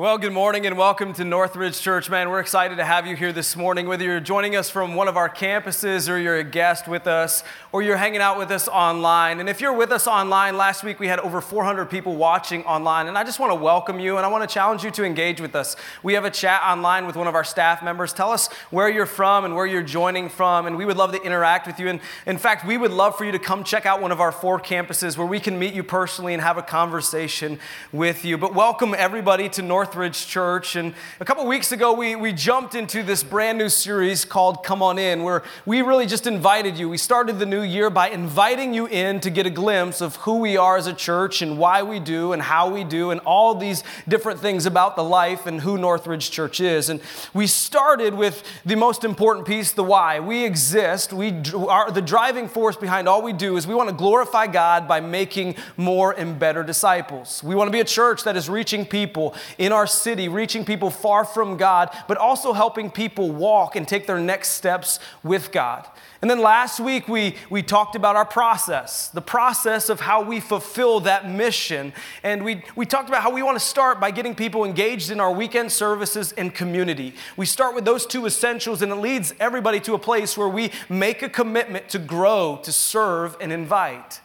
Well, 0.00 0.16
good 0.16 0.32
morning 0.32 0.64
and 0.64 0.78
welcome 0.78 1.12
to 1.12 1.24
Northridge 1.24 1.78
Church, 1.78 2.08
man. 2.08 2.30
We're 2.30 2.40
excited 2.40 2.76
to 2.76 2.86
have 2.86 3.06
you 3.06 3.16
here 3.16 3.34
this 3.34 3.54
morning. 3.54 3.86
Whether 3.86 4.04
you're 4.04 4.18
joining 4.18 4.56
us 4.56 4.70
from 4.70 4.94
one 4.94 5.08
of 5.08 5.18
our 5.18 5.28
campuses 5.28 6.08
or 6.08 6.16
you're 6.16 6.38
a 6.38 6.42
guest 6.42 6.88
with 6.88 7.06
us 7.06 7.44
or 7.70 7.82
you're 7.82 7.98
hanging 7.98 8.22
out 8.22 8.38
with 8.38 8.50
us 8.50 8.66
online. 8.66 9.40
And 9.40 9.48
if 9.50 9.60
you're 9.60 9.74
with 9.74 9.92
us 9.92 10.06
online, 10.06 10.56
last 10.56 10.84
week 10.84 11.00
we 11.00 11.06
had 11.06 11.20
over 11.20 11.42
400 11.42 11.90
people 11.90 12.16
watching 12.16 12.64
online. 12.64 13.08
And 13.08 13.18
I 13.18 13.24
just 13.24 13.38
want 13.38 13.50
to 13.50 13.54
welcome 13.54 14.00
you 14.00 14.16
and 14.16 14.24
I 14.24 14.30
want 14.30 14.48
to 14.48 14.52
challenge 14.52 14.82
you 14.84 14.90
to 14.92 15.04
engage 15.04 15.38
with 15.38 15.54
us. 15.54 15.76
We 16.02 16.14
have 16.14 16.24
a 16.24 16.30
chat 16.30 16.62
online 16.64 17.06
with 17.06 17.14
one 17.14 17.26
of 17.26 17.34
our 17.34 17.44
staff 17.44 17.82
members. 17.82 18.14
Tell 18.14 18.32
us 18.32 18.50
where 18.70 18.88
you're 18.88 19.04
from 19.04 19.44
and 19.44 19.54
where 19.54 19.66
you're 19.66 19.82
joining 19.82 20.30
from. 20.30 20.64
And 20.64 20.78
we 20.78 20.86
would 20.86 20.96
love 20.96 21.12
to 21.12 21.22
interact 21.22 21.66
with 21.66 21.78
you. 21.78 21.88
And 21.88 22.00
in 22.24 22.38
fact, 22.38 22.66
we 22.66 22.78
would 22.78 22.90
love 22.90 23.18
for 23.18 23.26
you 23.26 23.32
to 23.32 23.38
come 23.38 23.64
check 23.64 23.84
out 23.84 24.00
one 24.00 24.12
of 24.12 24.20
our 24.22 24.32
four 24.32 24.58
campuses 24.58 25.18
where 25.18 25.26
we 25.26 25.40
can 25.40 25.58
meet 25.58 25.74
you 25.74 25.82
personally 25.82 26.32
and 26.32 26.42
have 26.42 26.56
a 26.56 26.62
conversation 26.62 27.58
with 27.92 28.24
you. 28.24 28.38
But 28.38 28.54
welcome 28.54 28.94
everybody 28.96 29.50
to 29.50 29.60
North 29.60 29.89
Northridge 29.90 30.28
Church. 30.28 30.76
And 30.76 30.94
a 31.18 31.24
couple 31.24 31.44
weeks 31.48 31.72
ago, 31.72 31.92
we, 31.92 32.14
we 32.14 32.32
jumped 32.32 32.76
into 32.76 33.02
this 33.02 33.24
brand 33.24 33.58
new 33.58 33.68
series 33.68 34.24
called 34.24 34.62
Come 34.62 34.84
On 34.84 35.00
In, 35.00 35.24
where 35.24 35.42
we 35.66 35.82
really 35.82 36.06
just 36.06 36.28
invited 36.28 36.78
you. 36.78 36.88
We 36.88 36.96
started 36.96 37.40
the 37.40 37.46
new 37.46 37.62
year 37.62 37.90
by 37.90 38.10
inviting 38.10 38.72
you 38.72 38.86
in 38.86 39.18
to 39.18 39.30
get 39.30 39.46
a 39.46 39.50
glimpse 39.50 40.00
of 40.00 40.14
who 40.14 40.36
we 40.36 40.56
are 40.56 40.76
as 40.76 40.86
a 40.86 40.92
church 40.92 41.42
and 41.42 41.58
why 41.58 41.82
we 41.82 41.98
do 41.98 42.32
and 42.32 42.40
how 42.40 42.70
we 42.70 42.84
do 42.84 43.10
and 43.10 43.20
all 43.22 43.56
these 43.56 43.82
different 44.06 44.38
things 44.38 44.64
about 44.64 44.94
the 44.94 45.02
life 45.02 45.44
and 45.46 45.60
who 45.60 45.76
Northridge 45.76 46.30
Church 46.30 46.60
is. 46.60 46.88
And 46.88 47.00
we 47.34 47.48
started 47.48 48.14
with 48.14 48.44
the 48.64 48.76
most 48.76 49.02
important 49.02 49.44
piece 49.44 49.72
the 49.72 49.82
why. 49.82 50.20
We 50.20 50.44
exist, 50.44 51.12
we 51.12 51.42
are 51.68 51.90
the 51.90 52.00
driving 52.00 52.46
force 52.46 52.76
behind 52.76 53.08
all 53.08 53.22
we 53.22 53.32
do 53.32 53.56
is 53.56 53.66
we 53.66 53.74
want 53.74 53.88
to 53.88 53.96
glorify 53.96 54.46
God 54.46 54.86
by 54.86 55.00
making 55.00 55.56
more 55.76 56.12
and 56.12 56.38
better 56.38 56.62
disciples. 56.62 57.42
We 57.42 57.56
want 57.56 57.66
to 57.66 57.72
be 57.72 57.80
a 57.80 57.84
church 57.84 58.22
that 58.22 58.36
is 58.36 58.48
reaching 58.48 58.86
people 58.86 59.34
in 59.58 59.72
our 59.72 59.79
our 59.80 59.86
city, 59.86 60.28
reaching 60.28 60.62
people 60.62 60.90
far 60.90 61.24
from 61.24 61.56
God, 61.56 61.88
but 62.06 62.18
also 62.18 62.52
helping 62.52 62.90
people 62.90 63.30
walk 63.30 63.76
and 63.76 63.88
take 63.88 64.06
their 64.06 64.20
next 64.20 64.50
steps 64.50 64.98
with 65.22 65.50
God. 65.52 65.86
And 66.20 66.30
then 66.30 66.40
last 66.40 66.80
week, 66.80 67.08
we, 67.08 67.36
we 67.48 67.62
talked 67.62 67.96
about 67.96 68.14
our 68.14 68.26
process, 68.26 69.08
the 69.08 69.22
process 69.22 69.88
of 69.88 70.00
how 70.00 70.22
we 70.22 70.38
fulfill 70.38 71.00
that 71.00 71.26
mission. 71.26 71.94
And 72.22 72.44
we, 72.44 72.62
we 72.76 72.84
talked 72.84 73.08
about 73.08 73.22
how 73.22 73.32
we 73.32 73.42
want 73.42 73.58
to 73.58 73.64
start 73.64 73.98
by 73.98 74.10
getting 74.10 74.34
people 74.34 74.66
engaged 74.66 75.10
in 75.10 75.18
our 75.18 75.32
weekend 75.32 75.72
services 75.72 76.32
and 76.32 76.54
community. 76.54 77.14
We 77.38 77.46
start 77.46 77.74
with 77.74 77.86
those 77.86 78.04
two 78.04 78.26
essentials, 78.26 78.82
and 78.82 78.92
it 78.92 78.96
leads 78.96 79.32
everybody 79.40 79.80
to 79.80 79.94
a 79.94 79.98
place 79.98 80.36
where 80.36 80.48
we 80.48 80.72
make 80.90 81.22
a 81.22 81.28
commitment 81.30 81.88
to 81.88 81.98
grow, 81.98 82.60
to 82.64 82.70
serve, 82.70 83.34
and 83.40 83.50
invite. 83.50 84.20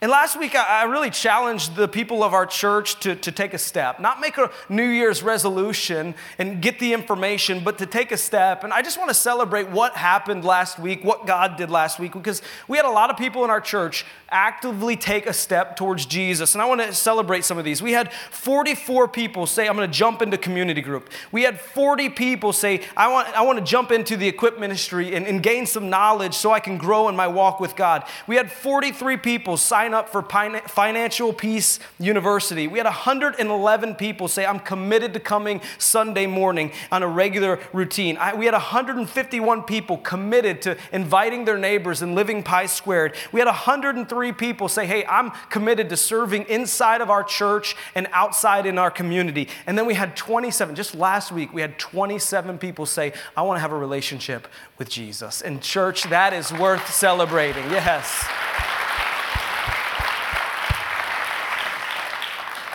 And 0.00 0.12
last 0.12 0.38
week, 0.38 0.54
I 0.54 0.84
really 0.84 1.10
challenged 1.10 1.74
the 1.74 1.88
people 1.88 2.22
of 2.22 2.32
our 2.32 2.46
church 2.46 3.00
to, 3.00 3.16
to 3.16 3.32
take 3.32 3.52
a 3.52 3.58
step, 3.58 3.98
not 3.98 4.20
make 4.20 4.38
a 4.38 4.48
New 4.68 4.86
Year's 4.86 5.24
resolution 5.24 6.14
and 6.38 6.62
get 6.62 6.78
the 6.78 6.92
information, 6.92 7.64
but 7.64 7.78
to 7.78 7.86
take 7.86 8.12
a 8.12 8.16
step. 8.16 8.62
And 8.62 8.72
I 8.72 8.80
just 8.80 8.96
want 8.96 9.10
to 9.10 9.14
celebrate 9.14 9.68
what 9.70 9.96
happened 9.96 10.44
last 10.44 10.78
week, 10.78 11.02
what 11.02 11.26
God 11.26 11.56
did 11.56 11.68
last 11.68 11.98
week, 11.98 12.12
because 12.12 12.42
we 12.68 12.76
had 12.76 12.86
a 12.86 12.90
lot 12.90 13.10
of 13.10 13.16
people 13.16 13.42
in 13.42 13.50
our 13.50 13.60
church 13.60 14.06
actively 14.30 14.94
take 14.94 15.26
a 15.26 15.32
step 15.32 15.76
towards 15.76 16.06
Jesus. 16.06 16.54
And 16.54 16.62
I 16.62 16.66
want 16.66 16.80
to 16.80 16.92
celebrate 16.92 17.44
some 17.44 17.58
of 17.58 17.64
these. 17.64 17.82
We 17.82 17.92
had 17.92 18.12
44 18.12 19.08
people 19.08 19.46
say, 19.46 19.66
I'm 19.66 19.74
going 19.74 19.90
to 19.90 19.92
jump 19.96 20.22
into 20.22 20.38
community 20.38 20.80
group. 20.80 21.10
We 21.32 21.42
had 21.42 21.58
40 21.58 22.10
people 22.10 22.52
say, 22.52 22.82
I 22.96 23.08
want, 23.08 23.36
I 23.36 23.42
want 23.42 23.58
to 23.58 23.64
jump 23.64 23.90
into 23.90 24.16
the 24.16 24.28
equip 24.28 24.60
ministry 24.60 25.16
and, 25.16 25.26
and 25.26 25.42
gain 25.42 25.66
some 25.66 25.90
knowledge 25.90 26.34
so 26.34 26.52
I 26.52 26.60
can 26.60 26.78
grow 26.78 27.08
in 27.08 27.16
my 27.16 27.26
walk 27.26 27.58
with 27.58 27.74
God. 27.74 28.04
We 28.28 28.36
had 28.36 28.52
43 28.52 29.16
people 29.16 29.56
sign 29.56 29.87
sign 29.88 29.94
up 29.94 30.10
for 30.10 30.20
Financial 30.22 31.32
Peace 31.32 31.80
University. 31.98 32.68
We 32.68 32.78
had 32.78 32.84
111 32.84 33.94
people 33.94 34.28
say, 34.28 34.44
I'm 34.44 34.60
committed 34.60 35.14
to 35.14 35.20
coming 35.20 35.62
Sunday 35.78 36.26
morning 36.26 36.72
on 36.92 37.02
a 37.02 37.08
regular 37.08 37.58
routine. 37.72 38.18
I, 38.18 38.34
we 38.34 38.44
had 38.44 38.52
151 38.52 39.62
people 39.62 39.96
committed 39.96 40.60
to 40.62 40.76
inviting 40.92 41.46
their 41.46 41.56
neighbors 41.56 42.02
and 42.02 42.14
living 42.14 42.42
Pi 42.42 42.66
Squared. 42.66 43.14
We 43.32 43.40
had 43.40 43.46
103 43.46 44.32
people 44.32 44.68
say, 44.68 44.84
Hey, 44.84 45.06
I'm 45.06 45.30
committed 45.48 45.88
to 45.88 45.96
serving 45.96 46.44
inside 46.50 47.00
of 47.00 47.08
our 47.08 47.24
church 47.24 47.74
and 47.94 48.08
outside 48.12 48.66
in 48.66 48.76
our 48.76 48.90
community. 48.90 49.48
And 49.66 49.78
then 49.78 49.86
we 49.86 49.94
had 49.94 50.16
27, 50.16 50.74
just 50.74 50.94
last 50.94 51.32
week, 51.32 51.54
we 51.54 51.62
had 51.62 51.78
27 51.78 52.58
people 52.58 52.84
say, 52.84 53.14
I 53.34 53.40
want 53.40 53.56
to 53.56 53.62
have 53.62 53.72
a 53.72 53.78
relationship 53.78 54.48
with 54.76 54.90
Jesus. 54.90 55.40
And 55.40 55.62
church, 55.62 56.02
that 56.04 56.34
is 56.34 56.52
worth 56.52 56.92
celebrating. 56.92 57.64
Yes. 57.70 58.26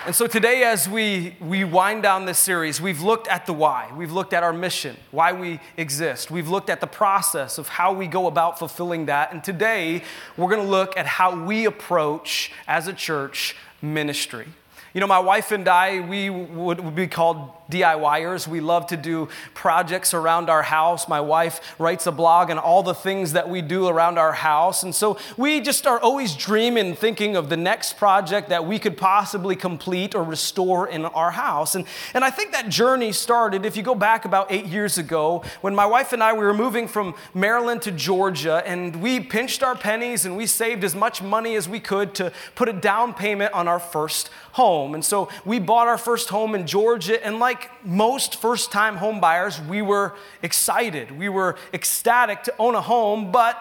And 0.06 0.14
so 0.14 0.28
today, 0.28 0.64
as 0.64 0.90
we, 0.90 1.38
we 1.40 1.64
wind 1.64 2.03
down 2.03 2.25
this 2.25 2.38
series, 2.38 2.81
we've 2.81 3.00
looked 3.00 3.30
at 3.30 3.46
the 3.46 3.53
why. 3.53 3.90
We've 3.96 4.12
looked 4.12 4.34
at 4.34 4.44
our 4.44 4.52
mission, 4.52 4.97
why 5.12 5.31
we 5.31 5.62
exist. 5.78 6.30
We've 6.30 6.50
looked 6.50 6.69
at 6.69 6.81
the 6.81 6.88
process 6.88 7.58
of 7.58 7.69
how 7.69 7.94
we 7.94 8.08
go 8.08 8.28
about 8.28 8.59
fulfilling 8.59 9.06
that. 9.06 9.31
And 9.31 9.41
today, 9.41 10.03
we're 10.36 10.50
going 10.50 10.62
to 10.62 10.69
look 10.69 10.97
at 10.97 11.06
how 11.06 11.46
we 11.46 11.64
approach, 11.64 12.52
as 12.68 12.88
a 12.88 12.94
church, 12.94 13.56
ministry. 13.81 14.46
You 14.94 15.00
know, 15.00 15.08
my 15.08 15.19
wife 15.19 15.53
and 15.53 15.66
I, 15.69 16.02
we 16.02 16.30
would, 16.30 16.81
would 16.81 16.96
be 16.96 17.08
called 17.08 17.52
DIYers. 17.69 18.47
We 18.47 18.59
love 18.59 18.88
to 18.88 18.97
do 18.97 19.29
projects 19.53 20.13
around 20.13 20.50
our 20.50 20.63
house. 20.63 21.07
My 21.07 21.22
wife 21.22 21.75
writes 21.79 22.07
a 22.07 22.12
blog 22.12 22.50
and 22.50 22.59
all 22.59 22.84
the 22.84 22.94
things 22.94 23.34
that 23.34 23.50
we 23.50 23.62
do 23.62 23.88
around 23.88 24.18
our 24.18 24.34
house. 24.34 24.84
And 24.84 24.94
so 24.94 25.18
we 25.38 25.62
just 25.62 25.88
are 25.88 26.00
always 26.00 26.35
dreaming, 26.35 26.96
thinking 26.96 27.35
of 27.35 27.50
the 27.50 27.57
next 27.57 27.97
project 27.97 28.50
that 28.50 28.66
we 28.66 28.79
could 28.79 28.97
possibly 28.97 29.56
complete 29.56 30.16
or 30.16 30.23
restore 30.23 30.88
in 30.88 31.06
our 31.06 31.31
house. 31.31 31.75
And, 31.75 31.85
and 32.13 32.23
I 32.23 32.29
think 32.29 32.52
that 32.52 32.69
journey 32.69 33.12
started, 33.12 33.66
if 33.66 33.78
you 33.78 33.84
go 33.84 33.96
back 33.96 34.25
about 34.25 34.52
eight 34.52 34.66
years 34.66 34.97
ago, 34.97 35.44
when 35.62 35.75
my 35.75 35.85
wife 35.85 36.13
and 36.13 36.23
I, 36.23 36.34
we 36.34 36.46
were 36.46 36.53
moving 36.53 36.88
from 36.88 37.16
Maryland 37.34 37.81
to 37.84 37.91
Georgia, 37.91 38.63
and 38.66 39.02
we 39.02 39.19
pinched 39.19 39.63
our 39.63 39.75
pennies 39.75 40.25
and 40.25 40.35
we 40.38 40.46
saved 40.46 40.84
as 40.84 40.96
much 40.96 41.22
money 41.22 41.56
as 41.56 41.68
we 41.69 41.79
could 41.79 42.13
to 42.16 42.31
put 42.56 42.69
a 42.69 42.73
down 42.73 43.13
payment 43.13 43.53
on 43.53 43.68
our 43.68 43.79
first 43.79 44.29
home. 44.53 44.94
And 44.94 45.03
so 45.03 45.29
we 45.46 45.59
bought 45.59 45.88
our 45.88 45.97
first 45.97 46.29
home 46.29 46.56
in 46.56 46.68
Georgia, 46.68 47.23
and 47.25 47.40
like 47.40 47.53
like 47.53 47.86
most 47.86 48.41
first 48.41 48.72
time 48.72 48.97
home 48.97 49.19
buyers, 49.19 49.62
we 49.62 49.84
were 49.84 50.16
excited. 50.41 51.12
We 51.12 51.30
were 51.30 51.56
ecstatic 51.72 52.41
to 52.44 52.53
own 52.58 52.74
a 52.74 52.81
home, 52.81 53.31
but 53.31 53.56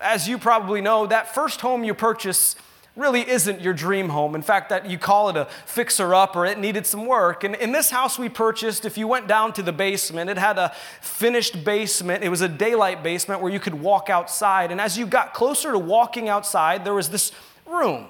as 0.00 0.28
you 0.28 0.38
probably 0.38 0.80
know, 0.80 1.08
that 1.08 1.34
first 1.34 1.60
home 1.62 1.82
you 1.82 1.94
purchase 1.94 2.54
really 2.94 3.28
isn't 3.28 3.60
your 3.60 3.74
dream 3.74 4.10
home. 4.10 4.36
In 4.36 4.42
fact, 4.42 4.68
that 4.68 4.88
you 4.88 4.98
call 4.98 5.30
it 5.30 5.36
a 5.36 5.46
fixer 5.66 6.14
up 6.14 6.36
or 6.36 6.46
it 6.46 6.60
needed 6.60 6.86
some 6.86 7.04
work. 7.06 7.42
And 7.42 7.56
in 7.56 7.72
this 7.72 7.90
house 7.90 8.20
we 8.20 8.28
purchased, 8.28 8.84
if 8.84 8.96
you 8.96 9.08
went 9.08 9.26
down 9.26 9.52
to 9.54 9.64
the 9.64 9.72
basement, 9.72 10.30
it 10.30 10.38
had 10.38 10.56
a 10.56 10.72
finished 11.00 11.64
basement. 11.64 12.22
It 12.22 12.28
was 12.28 12.40
a 12.40 12.48
daylight 12.48 13.02
basement 13.02 13.40
where 13.40 13.50
you 13.50 13.58
could 13.58 13.74
walk 13.74 14.10
outside. 14.10 14.70
And 14.70 14.80
as 14.80 14.96
you 14.96 15.06
got 15.06 15.34
closer 15.34 15.72
to 15.72 15.78
walking 15.78 16.28
outside, 16.28 16.84
there 16.84 16.94
was 16.94 17.08
this 17.08 17.32
room. 17.66 18.06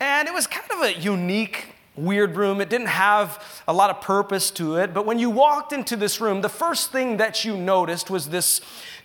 And 0.00 0.26
it 0.26 0.34
was 0.34 0.48
kind 0.48 0.68
of 0.72 0.80
a 0.82 0.98
unique 0.98 1.73
weird 1.96 2.36
room. 2.36 2.60
It 2.60 2.68
didn't 2.68 2.88
have 2.88 3.62
a 3.68 3.72
lot 3.72 3.90
of 3.90 4.00
purpose 4.00 4.50
to 4.52 4.76
it. 4.76 4.92
But 4.92 5.06
when 5.06 5.18
you 5.18 5.30
walked 5.30 5.72
into 5.72 5.96
this 5.96 6.20
room, 6.20 6.40
the 6.40 6.48
first 6.48 6.92
thing 6.92 7.18
that 7.18 7.44
you 7.44 7.56
noticed 7.56 8.10
was 8.10 8.28
this 8.28 8.60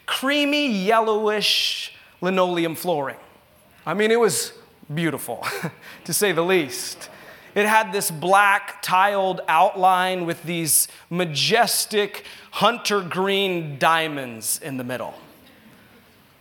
creamy 0.05 0.67
yellowish 0.67 1.93
linoleum 2.21 2.75
flooring. 2.75 3.17
I 3.85 3.93
mean, 3.93 4.11
it 4.11 4.19
was 4.19 4.53
beautiful, 4.93 5.45
to 6.05 6.13
say 6.13 6.31
the 6.31 6.43
least. 6.43 7.09
It 7.55 7.65
had 7.65 7.91
this 7.91 8.11
black 8.11 8.81
tiled 8.81 9.41
outline 9.47 10.25
with 10.25 10.43
these 10.43 10.87
majestic 11.09 12.25
hunter 12.51 13.01
green 13.01 13.77
diamonds 13.79 14.59
in 14.63 14.77
the 14.77 14.83
middle. 14.83 15.15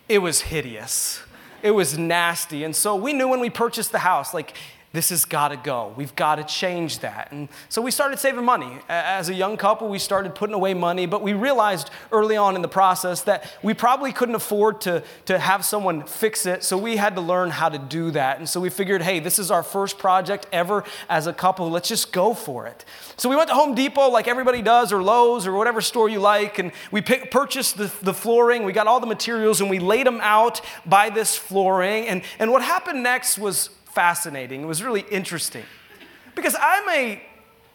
It 0.08 0.18
was 0.18 0.42
hideous. 0.42 1.22
It 1.62 1.72
was 1.72 1.98
nasty. 1.98 2.64
And 2.64 2.74
so 2.74 2.94
we 2.94 3.12
knew 3.12 3.28
when 3.28 3.40
we 3.40 3.50
purchased 3.50 3.92
the 3.92 3.98
house, 3.98 4.32
like, 4.32 4.54
this 4.92 5.10
has 5.10 5.24
got 5.24 5.48
to 5.48 5.56
go. 5.56 5.92
We've 5.96 6.14
got 6.16 6.36
to 6.36 6.44
change 6.44 7.00
that. 7.00 7.28
And 7.30 7.48
so 7.68 7.82
we 7.82 7.90
started 7.90 8.18
saving 8.18 8.44
money. 8.44 8.78
As 8.88 9.28
a 9.28 9.34
young 9.34 9.58
couple, 9.58 9.88
we 9.88 9.98
started 9.98 10.34
putting 10.34 10.54
away 10.54 10.72
money, 10.72 11.04
but 11.04 11.22
we 11.22 11.34
realized 11.34 11.90
early 12.10 12.36
on 12.36 12.56
in 12.56 12.62
the 12.62 12.68
process 12.68 13.22
that 13.22 13.52
we 13.62 13.74
probably 13.74 14.12
couldn't 14.12 14.34
afford 14.34 14.80
to, 14.82 15.02
to 15.26 15.38
have 15.38 15.64
someone 15.64 16.04
fix 16.04 16.46
it, 16.46 16.64
so 16.64 16.78
we 16.78 16.96
had 16.96 17.16
to 17.16 17.20
learn 17.20 17.50
how 17.50 17.68
to 17.68 17.78
do 17.78 18.10
that. 18.12 18.38
And 18.38 18.48
so 18.48 18.60
we 18.60 18.70
figured, 18.70 19.02
hey, 19.02 19.20
this 19.20 19.38
is 19.38 19.50
our 19.50 19.62
first 19.62 19.98
project 19.98 20.46
ever 20.52 20.84
as 21.08 21.26
a 21.26 21.32
couple. 21.32 21.70
Let's 21.70 21.88
just 21.88 22.12
go 22.12 22.32
for 22.32 22.66
it. 22.66 22.84
So 23.16 23.28
we 23.28 23.36
went 23.36 23.48
to 23.48 23.54
Home 23.54 23.74
Depot 23.74 24.08
like 24.08 24.26
everybody 24.26 24.62
does, 24.62 24.92
or 24.92 25.02
Lowe's, 25.02 25.46
or 25.46 25.52
whatever 25.52 25.80
store 25.80 26.08
you 26.08 26.20
like, 26.20 26.58
and 26.58 26.72
we 26.90 27.02
pick, 27.02 27.30
purchased 27.30 27.76
the, 27.76 27.92
the 28.00 28.14
flooring. 28.14 28.64
We 28.64 28.72
got 28.72 28.86
all 28.86 29.00
the 29.00 29.06
materials, 29.06 29.60
and 29.60 29.68
we 29.68 29.80
laid 29.80 30.06
them 30.06 30.20
out 30.22 30.62
by 30.86 31.10
this 31.10 31.36
flooring. 31.36 32.06
And, 32.06 32.22
and 32.38 32.50
what 32.50 32.62
happened 32.62 33.02
next 33.02 33.38
was 33.38 33.70
fascinating. 33.98 34.62
It 34.62 34.66
was 34.66 34.80
really 34.80 35.04
interesting. 35.10 35.64
Because 36.36 36.54
I'm 36.54 36.88
a 36.88 37.20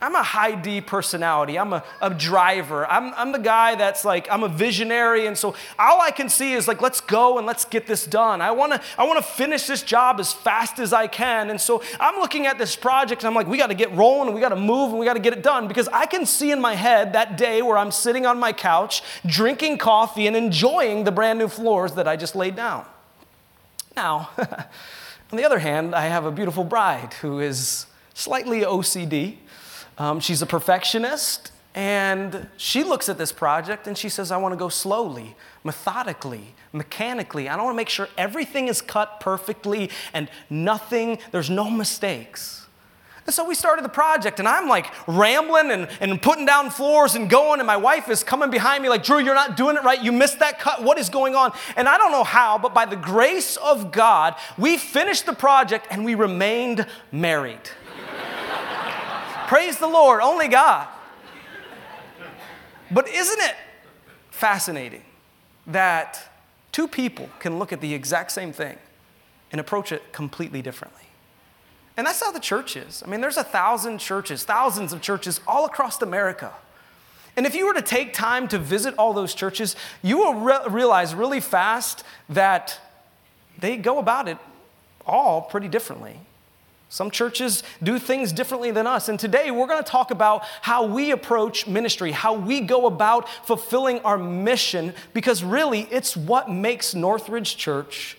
I'm 0.01 0.15
a 0.15 0.23
high 0.23 0.55
D 0.55 0.79
personality. 0.79 1.59
I'm 1.59 1.73
a, 1.73 1.83
a 2.01 2.09
driver. 2.09 2.85
I'm, 2.85 3.13
I'm 3.15 3.31
the 3.31 3.39
guy 3.39 3.75
that's 3.75 4.03
like, 4.03 4.27
I'm 4.29 4.43
a 4.43 4.49
visionary. 4.49 5.27
And 5.27 5.37
so 5.37 5.55
all 5.79 6.01
I 6.01 6.11
can 6.11 6.27
see 6.27 6.51
is 6.51 6.67
like, 6.67 6.81
let's 6.81 6.99
go 6.99 7.37
and 7.37 7.47
let's 7.47 7.63
get 7.63 7.87
this 7.87 8.05
done. 8.05 8.41
I 8.41 8.51
wanna, 8.51 8.81
I 8.97 9.05
wanna 9.05 9.21
finish 9.21 9.65
this 9.65 9.81
job 9.81 10.19
as 10.19 10.33
fast 10.33 10.77
as 10.79 10.91
I 10.91 11.07
can. 11.07 11.49
And 11.49 11.59
so 11.59 11.81
I'm 12.01 12.19
looking 12.19 12.47
at 12.47 12.57
this 12.57 12.75
project 12.75 13.21
and 13.21 13.29
I'm 13.29 13.35
like, 13.35 13.47
we 13.47 13.57
gotta 13.57 13.75
get 13.75 13.93
rolling 13.93 14.27
and 14.27 14.35
we 14.35 14.41
gotta 14.41 14.57
move 14.57 14.89
and 14.89 14.99
we 14.99 15.05
gotta 15.05 15.21
get 15.21 15.31
it 15.31 15.41
done 15.41 15.69
because 15.69 15.87
I 15.87 16.05
can 16.05 16.25
see 16.25 16.51
in 16.51 16.59
my 16.59 16.75
head 16.75 17.13
that 17.13 17.37
day 17.37 17.61
where 17.61 17.77
I'm 17.77 17.91
sitting 17.91 18.25
on 18.25 18.39
my 18.39 18.51
couch, 18.51 19.03
drinking 19.25 19.77
coffee 19.77 20.27
and 20.27 20.35
enjoying 20.35 21.05
the 21.05 21.13
brand 21.13 21.39
new 21.39 21.47
floors 21.47 21.93
that 21.93 22.09
I 22.09 22.17
just 22.17 22.35
laid 22.35 22.57
down. 22.57 22.85
Now, 23.95 24.31
on 25.33 25.37
the 25.37 25.45
other 25.45 25.57
hand, 25.57 25.95
I 25.95 26.05
have 26.05 26.25
a 26.25 26.31
beautiful 26.31 26.63
bride 26.63 27.15
who 27.15 27.39
is 27.39 27.87
slightly 28.13 28.61
OCD. 28.61 29.37
Um, 29.97 30.19
she's 30.19 30.43
a 30.43 30.45
perfectionist, 30.45 31.51
and 31.73 32.47
she 32.55 32.83
looks 32.83 33.09
at 33.09 33.17
this 33.17 33.31
project 33.31 33.87
and 33.87 33.97
she 33.97 34.09
says, 34.09 34.29
I 34.29 34.37
want 34.37 34.51
to 34.51 34.57
go 34.57 34.69
slowly, 34.69 35.35
methodically, 35.63 36.53
mechanically. 36.71 37.49
I 37.49 37.55
don't 37.55 37.65
want 37.65 37.73
to 37.73 37.77
make 37.77 37.89
sure 37.89 38.09
everything 38.15 38.67
is 38.67 38.79
cut 38.79 39.19
perfectly 39.21 39.89
and 40.13 40.29
nothing, 40.51 41.17
there's 41.31 41.49
no 41.49 41.67
mistakes. 41.67 42.62
And 43.25 43.33
so 43.33 43.47
we 43.47 43.55
started 43.55 43.85
the 43.85 43.89
project, 43.89 44.39
and 44.39 44.47
I'm 44.47 44.67
like 44.67 44.87
rambling 45.07 45.71
and, 45.71 45.87
and 46.01 46.21
putting 46.21 46.45
down 46.45 46.69
floors 46.69 47.15
and 47.15 47.29
going, 47.29 47.61
and 47.61 47.67
my 47.67 47.77
wife 47.77 48.09
is 48.09 48.21
coming 48.21 48.49
behind 48.49 48.83
me, 48.83 48.89
like, 48.89 49.03
Drew, 49.03 49.19
you're 49.19 49.33
not 49.33 49.55
doing 49.55 49.77
it 49.77 49.83
right. 49.83 50.01
You 50.01 50.11
missed 50.11 50.39
that 50.39 50.59
cut. 50.59 50.83
What 50.83 50.97
is 50.99 51.09
going 51.09 51.33
on? 51.33 51.53
And 51.77 51.87
I 51.87 51.97
don't 51.97 52.11
know 52.11 52.25
how, 52.25 52.57
but 52.57 52.73
by 52.73 52.85
the 52.85 52.97
grace 52.97 53.55
of 53.57 53.93
God, 53.93 54.35
we 54.57 54.77
finished 54.77 55.25
the 55.25 55.33
project 55.33 55.87
and 55.89 56.03
we 56.03 56.15
remained 56.15 56.85
married. 57.13 57.61
Praise 59.47 59.77
the 59.77 59.87
Lord, 59.87 60.21
only 60.21 60.49
God. 60.49 60.89
But 62.91 63.07
isn't 63.07 63.39
it 63.39 63.55
fascinating 64.31 65.03
that 65.67 66.21
two 66.73 66.89
people 66.89 67.29
can 67.39 67.57
look 67.57 67.71
at 67.71 67.79
the 67.79 67.93
exact 67.93 68.33
same 68.33 68.51
thing 68.51 68.77
and 69.51 69.61
approach 69.61 69.93
it 69.93 70.11
completely 70.11 70.61
differently? 70.61 71.02
And 71.95 72.07
that's 72.07 72.23
how 72.23 72.31
the 72.31 72.39
church 72.39 72.75
is. 72.75 73.03
I 73.05 73.09
mean, 73.09 73.21
there's 73.21 73.37
a 73.37 73.43
thousand 73.43 73.99
churches, 73.99 74.43
thousands 74.43 74.93
of 74.93 75.01
churches 75.01 75.39
all 75.47 75.65
across 75.65 76.01
America. 76.01 76.51
And 77.35 77.45
if 77.45 77.55
you 77.55 77.67
were 77.67 77.73
to 77.73 77.81
take 77.81 78.13
time 78.13 78.47
to 78.49 78.57
visit 78.57 78.95
all 78.97 79.13
those 79.13 79.33
churches, 79.33 79.75
you 80.01 80.17
will 80.17 80.35
re- 80.35 80.59
realize 80.69 81.15
really 81.15 81.39
fast 81.39 82.03
that 82.29 82.79
they 83.59 83.77
go 83.77 83.97
about 83.99 84.27
it 84.27 84.37
all 85.05 85.41
pretty 85.41 85.67
differently. 85.67 86.19
Some 86.89 87.09
churches 87.09 87.63
do 87.81 87.97
things 87.97 88.31
differently 88.31 88.69
than 88.69 88.85
us. 88.85 89.09
And 89.09 89.19
today 89.19 89.49
we're 89.49 89.65
going 89.65 89.83
to 89.83 89.89
talk 89.89 90.11
about 90.11 90.43
how 90.61 90.85
we 90.85 91.09
approach 91.09 91.65
ministry, 91.65 92.11
how 92.11 92.33
we 92.35 92.61
go 92.61 92.85
about 92.85 93.27
fulfilling 93.47 93.99
our 94.01 94.17
mission, 94.17 94.93
because 95.11 95.43
really 95.43 95.87
it's 95.89 96.15
what 96.15 96.51
makes 96.51 96.93
Northridge 96.93 97.57
Church 97.57 98.15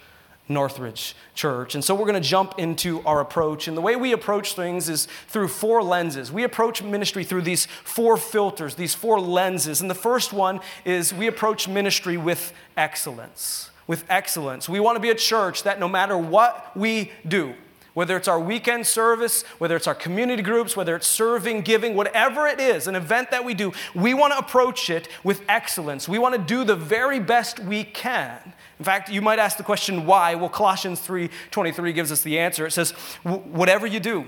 Northridge 0.49 1.17
Church. 1.35 1.75
And 1.75 1.83
so 1.83 1.95
we're 1.95 2.07
going 2.07 2.23
to 2.23 2.29
jump 2.29 2.55
into 2.59 3.03
our 3.07 3.21
approach. 3.21 3.67
And 3.67 3.77
the 3.77 3.81
way 3.81 3.97
we 3.97 4.13
approach 4.13 4.55
things 4.55 4.89
is 4.89 5.07
through 5.29 5.49
four 5.49 5.83
lenses. 5.83 6.31
We 6.31 6.45
approach 6.45 6.83
ministry 6.83 7.25
through 7.25 7.43
these 7.43 7.67
four 7.67 8.17
filters, 8.17 8.75
these 8.75 8.95
four 8.95 9.21
lenses. 9.21 9.81
And 9.81 9.89
the 9.89 9.95
first 9.95 10.33
one 10.33 10.61
is 10.85 11.15
we 11.15 11.27
approach 11.27 11.67
ministry 11.67 12.17
with 12.17 12.53
excellence. 12.77 13.71
With 13.87 14.05
excellence. 14.09 14.69
We 14.69 14.81
want 14.81 14.97
to 14.97 15.01
be 15.01 15.11
a 15.11 15.15
church 15.15 15.63
that 15.63 15.81
no 15.81 15.89
matter 15.89 16.17
what 16.17 16.77
we 16.77 17.13
do, 17.27 17.55
whether 17.95 18.17
it's 18.17 18.29
our 18.29 18.41
weekend 18.41 18.87
service, 18.87 19.43
whether 19.59 19.77
it's 19.77 19.87
our 19.87 19.95
community 19.95 20.43
groups, 20.43 20.77
whether 20.77 20.95
it's 20.97 21.07
serving, 21.07 21.63
giving, 21.63 21.95
whatever 21.95 22.47
it 22.47 22.61
is, 22.61 22.87
an 22.87 22.97
event 22.97 23.31
that 23.31 23.45
we 23.45 23.55
do, 23.55 23.73
we 23.95 24.13
want 24.13 24.33
to 24.33 24.39
approach 24.39 24.91
it 24.91 25.09
with 25.23 25.43
excellence. 25.49 26.09
We 26.09 26.19
want 26.19 26.35
to 26.35 26.41
do 26.41 26.65
the 26.65 26.77
very 26.77 27.21
best 27.21 27.61
we 27.61 27.85
can. 27.85 28.53
In 28.79 28.85
fact, 28.85 29.09
you 29.09 29.23
might 29.23 29.39
ask 29.39 29.57
the 29.57 29.63
question 29.63 30.07
why? 30.07 30.35
Well, 30.35 30.49
Colossians 30.49 31.01
3:23 31.01 31.93
gives 31.93 32.11
us 32.11 32.23
the 32.23 32.39
answer. 32.39 32.67
It 32.67 32.73
says, 32.73 32.91
"Whatever 33.23 33.87
you 33.87 34.01
do, 34.01 34.27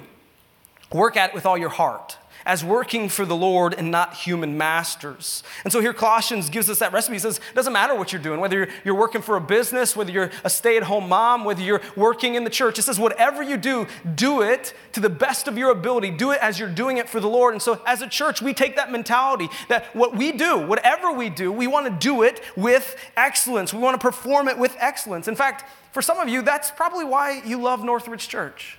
work 0.93 1.17
at 1.17 1.31
it 1.31 1.35
with 1.35 1.45
all 1.45 1.59
your 1.59 1.71
heart." 1.71 2.17
As 2.47 2.65
working 2.65 3.09
for 3.09 3.27
the 3.27 3.37
Lord 3.37 3.75
and 3.75 3.91
not 3.91 4.15
human 4.15 4.57
masters. 4.57 5.43
And 5.65 5.73
so 5.73 5.81
here 5.81 5.93
Colossians 5.93 6.49
gives 6.49 6.71
us 6.71 6.79
that 6.79 6.93
recipe. 6.93 7.17
He 7.17 7.19
says, 7.19 7.39
it 7.39 7.55
doesn't 7.55 7.73
matter 7.73 7.95
what 7.95 8.13
you're 8.13 8.23
doing, 8.23 8.41
whether 8.41 8.57
you're, 8.57 8.69
you're 8.85 8.95
working 8.95 9.21
for 9.21 9.37
a 9.37 9.41
business, 9.41 9.97
whether 9.97 10.13
you're 10.13 10.31
a 10.45 10.49
stay 10.49 10.77
at 10.77 10.85
home 10.85 11.09
mom, 11.09 11.45
whether 11.45 11.61
you're 11.61 11.83
working 11.97 12.37
in 12.37 12.45
the 12.45 12.51
church. 12.51 12.79
It 12.79 12.83
says, 12.83 13.01
whatever 13.01 13.43
you 13.43 13.57
do, 13.57 13.87
do 14.15 14.43
it 14.43 14.73
to 14.93 15.01
the 15.01 15.11
best 15.11 15.49
of 15.49 15.59
your 15.59 15.71
ability. 15.71 16.13
Do 16.13 16.31
it 16.31 16.39
as 16.41 16.59
you're 16.59 16.71
doing 16.71 16.99
it 16.99 17.09
for 17.09 17.19
the 17.19 17.29
Lord. 17.29 17.53
And 17.53 17.61
so 17.61 17.83
as 17.85 18.01
a 18.01 18.09
church, 18.09 18.41
we 18.41 18.55
take 18.55 18.77
that 18.77 18.93
mentality 18.93 19.49
that 19.69 19.87
what 19.95 20.17
we 20.17 20.31
do, 20.31 20.57
whatever 20.57 21.13
we 21.13 21.29
do, 21.29 21.51
we 21.51 21.67
want 21.67 21.87
to 21.87 22.07
do 22.07 22.23
it 22.23 22.41
with 22.57 22.97
excellence. 23.17 23.75
We 23.75 23.81
want 23.81 24.01
to 24.01 24.05
perform 24.05 24.47
it 24.47 24.57
with 24.57 24.77
excellence. 24.79 25.27
In 25.27 25.35
fact, 25.35 25.65
for 25.93 26.01
some 26.01 26.19
of 26.19 26.29
you, 26.29 26.43
that's 26.43 26.71
probably 26.71 27.05
why 27.05 27.43
you 27.45 27.61
love 27.61 27.83
Northridge 27.83 28.29
Church. 28.29 28.79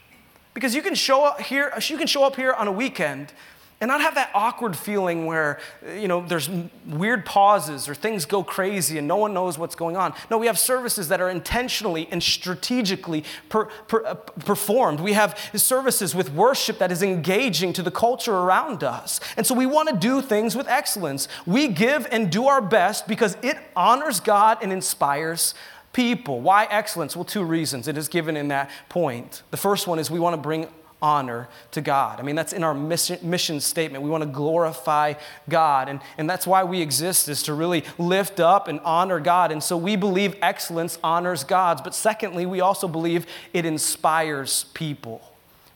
Because 0.54 0.74
you 0.74 0.81
can 0.81 0.96
show 0.96 1.24
up 1.24 1.42
here, 1.42 1.72
you 1.81 1.98
can 1.98 2.08
show 2.08 2.24
up 2.24 2.36
here 2.36 2.54
on 2.54 2.68
a 2.68 2.72
weekend 2.72 3.31
and 3.79 3.89
not 3.89 4.01
have 4.01 4.15
that 4.15 4.31
awkward 4.33 4.75
feeling 4.75 5.25
where 5.25 5.59
you 5.95 6.07
know 6.07 6.25
there's 6.25 6.50
weird 6.88 7.25
pauses 7.25 7.88
or 7.88 7.94
things 7.94 8.25
go 8.25 8.44
crazy 8.44 8.97
and 8.97 9.07
no 9.07 9.18
one 9.18 9.33
knows 9.33 9.57
what's 9.57 9.75
going 9.75 9.95
on. 9.95 10.13
No 10.31 10.38
we 10.38 10.47
have 10.47 10.57
services 10.57 11.09
that 11.09 11.21
are 11.21 11.29
intentionally 11.29 12.07
and 12.12 12.21
strategically 12.21 13.24
per, 13.50 13.65
per, 13.65 14.06
uh, 14.06 14.15
performed. 14.15 15.00
We 15.00 15.13
have 15.13 15.38
services 15.56 16.15
with 16.15 16.31
worship 16.31 16.79
that 16.79 16.91
is 16.91 17.03
engaging 17.03 17.74
to 17.74 17.83
the 17.83 17.91
culture 17.91 18.35
around 18.35 18.83
us. 18.83 19.19
And 19.35 19.45
so 19.45 19.53
we 19.53 19.65
want 19.65 19.89
to 19.89 19.95
do 19.95 20.21
things 20.21 20.56
with 20.56 20.68
excellence. 20.68 21.27
We 21.45 21.68
give 21.68 22.07
and 22.12 22.31
do 22.31 22.47
our 22.47 22.62
best 22.62 23.07
because 23.07 23.38
it 23.44 23.57
honors 23.75 24.19
god 24.19 24.57
and 24.62 24.71
inspires 24.71 25.53
people. 25.94 26.41
Why 26.41 26.65
excellence? 26.65 27.15
Well 27.15 27.25
two 27.25 27.44
reasons. 27.44 27.88
It 27.88 27.97
is 27.97 28.07
given 28.07 28.35
in 28.35 28.47
that 28.47 28.71
point. 28.89 29.44
The 29.51 29.57
first 29.57 29.88
one 29.88 30.00
is 30.00 30.09
we 30.09 30.19
want 30.19 30.33
to 30.33 30.41
bring 30.41 30.68
honor 31.01 31.47
to 31.71 31.81
God. 31.81 32.19
I 32.19 32.23
mean, 32.23 32.35
that's 32.35 32.53
in 32.53 32.63
our 32.63 32.73
mission, 32.73 33.19
mission, 33.21 33.59
statement. 33.59 34.03
We 34.03 34.09
want 34.09 34.23
to 34.23 34.29
glorify 34.29 35.13
God. 35.47 35.89
And, 35.89 35.99
and 36.17 36.29
that's 36.29 36.47
why 36.47 36.63
we 36.63 36.81
exist, 36.81 37.29
is 37.29 37.44
to 37.44 37.53
really 37.53 37.83
lift 37.97 38.39
up 38.39 38.67
and 38.67 38.79
honor 38.81 39.19
God. 39.19 39.51
And 39.51 39.63
so 39.63 39.77
we 39.77 39.95
believe 39.95 40.35
excellence 40.41 40.97
honors 41.03 41.44
God's. 41.44 41.81
But 41.81 41.94
secondly, 41.94 42.45
we 42.45 42.61
also 42.61 42.88
believe 42.88 43.27
it 43.53 43.65
inspires 43.65 44.65
people. 44.73 45.21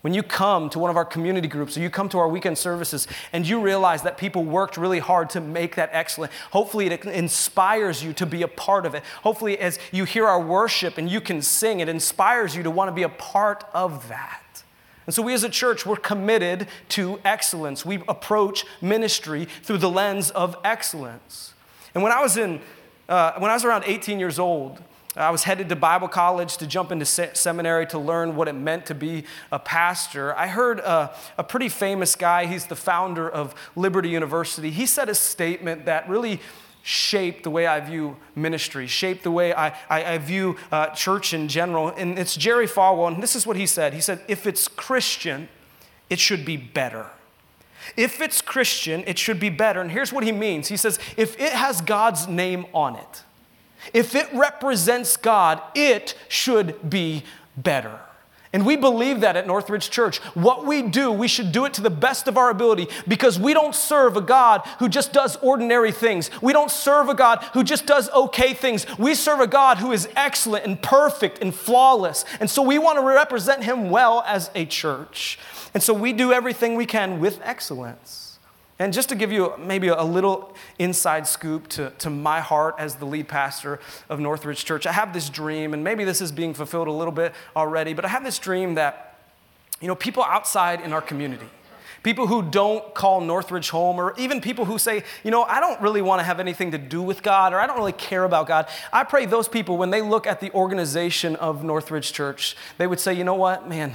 When 0.01 0.15
you 0.15 0.23
come 0.23 0.68
to 0.71 0.79
one 0.79 0.89
of 0.89 0.97
our 0.97 1.06
community 1.06 1.47
groups 1.47 1.77
or 1.77 1.81
you 1.81 1.91
come 1.91 2.09
to 2.09 2.18
our 2.18 2.27
weekend 2.27 2.57
services 2.57 3.07
and 3.31 3.47
you 3.47 3.62
realize 3.62 4.01
that 4.01 4.18
people 4.18 4.44
worked 4.44 4.75
really 4.75 4.97
hard 4.97 5.29
to 5.31 5.39
make 5.39 5.75
that 5.75 5.91
excellent, 5.94 6.31
hopefully 6.50 6.88
it 6.88 7.06
inspires 7.06 8.03
you 8.03 8.12
to 8.13 8.25
be 8.25 8.41
a 8.41 8.47
part 8.47 8.88
of 8.88 8.95
it. 8.95 9.03
Hopefully, 9.21 9.59
as 9.59 9.77
you 9.91 10.06
hear 10.06 10.25
our 10.25 10.41
worship 10.41 10.97
and 10.97 11.07
you 11.07 11.21
can 11.21 11.44
sing, 11.44 11.81
it 11.81 11.88
inspires 11.88 12.56
you 12.56 12.63
to 12.63 12.71
want 12.71 12.88
to 12.88 12.91
be 12.91 13.03
a 13.03 13.09
part 13.09 13.63
of 13.75 14.07
that. 14.07 14.41
And 15.06 15.15
so, 15.15 15.21
we 15.21 15.33
as 15.33 15.44
a 15.44 15.50
church, 15.50 15.86
we're 15.86 15.95
committed 15.95 16.68
to 16.89 17.19
excellence. 17.25 17.86
We 17.86 18.03
approach 18.07 18.65
ministry 18.81 19.45
through 19.64 19.80
the 19.80 19.90
lens 19.90 20.31
of 20.31 20.56
excellence. 20.64 21.54
And 21.94 22.04
when 22.04 22.11
I 22.11 22.21
was, 22.21 22.37
in, 22.37 22.61
uh, 23.09 23.33
when 23.37 23.49
I 23.52 23.54
was 23.54 23.66
around 23.66 23.83
18 23.85 24.19
years 24.19 24.40
old, 24.40 24.81
I 25.16 25.30
was 25.30 25.44
headed 25.44 25.68
to 25.69 25.76
Bible 25.76 26.07
college 26.07 26.56
to 26.57 26.68
jump 26.68 26.90
into 26.90 27.06
se- 27.06 27.31
seminary 27.33 27.85
to 27.87 27.99
learn 27.99 28.37
what 28.37 28.47
it 28.47 28.54
meant 28.54 28.85
to 28.85 28.95
be 28.95 29.26
a 29.52 29.59
pastor. 29.59 30.33
I 30.37 30.47
heard 30.47 30.80
a, 30.80 31.14
a 31.37 31.44
pretty 31.44 31.68
famous 31.68 32.16
guy, 32.16 32.45
he's 32.45 32.68
the 32.68 32.78
founder 32.78 33.30
of 33.30 33.54
Liberty 33.76 34.07
University. 34.07 34.71
He 34.71 34.85
said 34.85 35.09
a 35.09 35.16
statement 35.16 35.83
that 35.85 36.07
really 36.07 36.40
shaped 36.83 37.44
the 37.44 37.50
way 37.50 37.68
I 37.68 37.80
view 37.80 38.18
ministry, 38.35 38.88
shaped 38.88 39.23
the 39.23 39.31
way 39.31 39.54
I, 39.54 39.69
I, 39.90 40.14
I 40.14 40.18
view 40.18 40.57
uh, 40.71 40.88
church 40.88 41.33
in 41.33 41.47
general. 41.47 41.90
And 41.90 42.18
it's 42.18 42.35
Jerry 42.35 42.68
Falwell, 42.68 43.14
and 43.14 43.21
this 43.21 43.35
is 43.35 43.45
what 43.45 43.57
he 43.57 43.66
said. 43.66 43.94
He 43.94 44.02
said, 44.02 44.21
If 44.28 44.47
it's 44.47 44.68
Christian, 44.68 45.47
it 46.09 46.19
should 46.19 46.45
be 46.45 46.57
better. 46.57 47.07
If 47.97 48.21
it's 48.21 48.42
Christian, 48.42 49.04
it 49.07 49.18
should 49.18 49.40
be 49.40 49.50
better. 49.50 49.81
And 49.81 49.92
here's 49.92 50.14
what 50.14 50.23
he 50.23 50.31
means 50.31 50.68
He 50.68 50.78
says, 50.78 51.00
If 51.18 51.40
it 51.40 51.54
has 51.54 51.81
God's 51.81 52.28
name 52.28 52.66
on 52.73 52.95
it, 52.95 53.23
if 53.94 54.16
it 54.16 54.28
represents 54.33 55.18
God, 55.18 55.61
it 55.76 56.16
should 56.28 56.90
be 56.90 57.23
better. 57.57 58.00
And 58.54 58.66
we 58.66 58.76
believe 58.76 59.22
that 59.22 59.38
at 59.38 59.48
Northridge 59.48 59.90
Church. 59.90 60.18
What 60.34 60.66
we 60.66 60.81
do, 60.81 61.10
we 61.10 61.30
should 61.30 61.54
do 61.54 61.64
it 61.64 61.74
to 61.76 61.81
the 61.81 61.90
best 61.90 62.28
of 62.28 62.38
our 62.38 62.50
ability 62.50 62.90
because 63.08 63.40
we 63.40 63.54
don't 63.54 63.74
serve 63.74 64.18
a 64.18 64.22
God 64.22 64.68
who 64.80 64.90
just 64.90 65.14
does 65.14 65.38
ordinary 65.38 65.94
things. 65.94 66.30
We 66.42 66.52
don't 66.52 66.70
serve 66.70 67.08
a 67.08 67.14
God 67.14 67.44
who 67.54 67.64
just 67.64 67.86
does 67.86 68.10
okay 68.10 68.54
things. 68.54 68.86
We 68.98 69.16
serve 69.16 69.40
a 69.40 69.48
God 69.48 69.78
who 69.78 69.94
is 69.94 70.10
excellent 70.18 70.66
and 70.66 70.81
perfect 70.81 71.40
and 71.42 71.56
flawless. 71.56 72.26
And 72.42 72.50
so 72.50 72.62
we 72.62 72.78
want 72.78 72.98
to 73.00 73.06
represent 73.06 73.64
him 73.64 73.90
well 73.90 74.22
as 74.28 74.52
a 74.54 74.66
church. 74.66 75.40
And 75.74 75.81
so 75.81 75.94
we 75.94 76.12
do 76.12 76.34
everything 76.34 76.76
we 76.76 76.86
can 76.86 77.22
with 77.22 77.40
excellence. 77.44 78.31
And 78.81 78.92
just 78.92 79.09
to 79.09 79.16
give 79.16 79.31
you 79.31 79.54
maybe 79.59 79.90
a 79.90 80.04
little 80.04 80.56
inside 80.80 81.28
scoop 81.28 81.68
to, 81.69 81.92
to 82.00 82.09
my 82.09 82.40
heart 82.40 82.73
as 82.80 82.95
the 82.95 83.06
lead 83.06 83.28
pastor 83.28 83.80
of 84.09 84.19
Northridge 84.19 84.66
Church, 84.66 84.88
I 84.88 84.92
have 84.92 85.14
this 85.14 85.30
dream, 85.30 85.76
and 85.76 85.83
maybe 85.83 86.04
this 86.04 86.19
is 86.19 86.31
being 86.31 86.56
fulfilled 86.56 86.88
a 86.88 86.92
little 86.92 87.11
bit 87.11 87.35
already, 87.56 87.94
but 87.94 88.06
I 88.06 88.07
have 88.07 88.23
this 88.23 88.40
dream 88.40 88.73
that, 88.76 89.19
you 89.81 89.88
know, 89.88 89.94
people 89.94 90.23
outside 90.23 90.81
in 90.81 90.94
our 90.94 91.02
community, 91.02 91.45
People 92.04 92.26
who 92.26 92.42
don't 92.42 92.95
call 92.95 93.21
Northridge 93.21 93.69
home, 93.69 94.00
or 94.00 94.16
even 94.18 94.42
people 94.42 94.66
who 94.66 94.80
say, 94.80 95.04
you 95.23 95.30
know, 95.30 95.44
I 95.44 95.59
don't 95.59 95.80
really 95.81 96.02
want 96.02 96.19
to 96.19 96.23
have 96.23 96.40
anything 96.40 96.71
to 96.71 96.80
do 96.80 97.04
with 97.04 97.21
God, 97.21 97.54
or 97.54 97.59
I 97.59 97.68
don't 97.68 97.78
really 97.78 97.92
care 97.92 98.23
about 98.23 98.47
God. 98.47 98.68
I 98.92 99.04
pray 99.04 99.28
those 99.28 99.47
people, 99.47 99.78
when 99.78 99.92
they 99.92 100.02
look 100.02 100.26
at 100.26 100.40
the 100.40 100.52
organization 100.54 101.35
of 101.35 101.64
Northridge 101.64 102.11
Church, 102.11 102.57
they 102.80 102.88
would 102.88 103.00
say, 103.00 103.14
you 103.14 103.23
know 103.23 103.35
what, 103.35 103.69
man, 103.69 103.94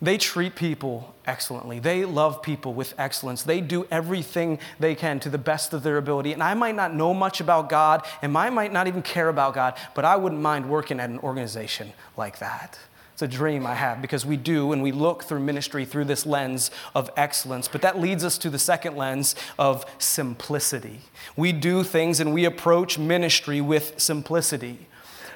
they 0.00 0.16
treat 0.16 0.54
people 0.54 1.14
excellently. 1.26 1.80
They 1.80 2.04
love 2.04 2.42
people 2.42 2.72
with 2.72 2.94
excellence. 2.98 3.42
They 3.42 3.60
do 3.60 3.86
everything 3.90 4.58
they 4.78 4.94
can 4.94 5.18
to 5.20 5.28
the 5.28 5.38
best 5.38 5.72
of 5.72 5.82
their 5.82 5.96
ability. 5.96 6.32
And 6.32 6.42
I 6.42 6.54
might 6.54 6.76
not 6.76 6.94
know 6.94 7.12
much 7.12 7.40
about 7.40 7.68
God, 7.68 8.06
and 8.22 8.36
I 8.36 8.50
might 8.50 8.72
not 8.72 8.86
even 8.86 9.02
care 9.02 9.28
about 9.28 9.54
God, 9.54 9.76
but 9.94 10.04
I 10.04 10.16
wouldn't 10.16 10.40
mind 10.40 10.70
working 10.70 11.00
at 11.00 11.10
an 11.10 11.18
organization 11.18 11.92
like 12.16 12.38
that. 12.38 12.78
It's 13.18 13.22
a 13.22 13.26
dream 13.26 13.66
I 13.66 13.74
have 13.74 14.00
because 14.00 14.24
we 14.24 14.36
do 14.36 14.72
and 14.72 14.80
we 14.80 14.92
look 14.92 15.24
through 15.24 15.40
ministry 15.40 15.84
through 15.84 16.04
this 16.04 16.24
lens 16.24 16.70
of 16.94 17.10
excellence. 17.16 17.66
But 17.66 17.82
that 17.82 17.98
leads 17.98 18.22
us 18.22 18.38
to 18.38 18.48
the 18.48 18.60
second 18.60 18.96
lens 18.96 19.34
of 19.58 19.84
simplicity. 19.98 21.00
We 21.36 21.50
do 21.50 21.82
things 21.82 22.20
and 22.20 22.32
we 22.32 22.44
approach 22.44 22.96
ministry 22.96 23.60
with 23.60 23.98
simplicity. 23.98 24.86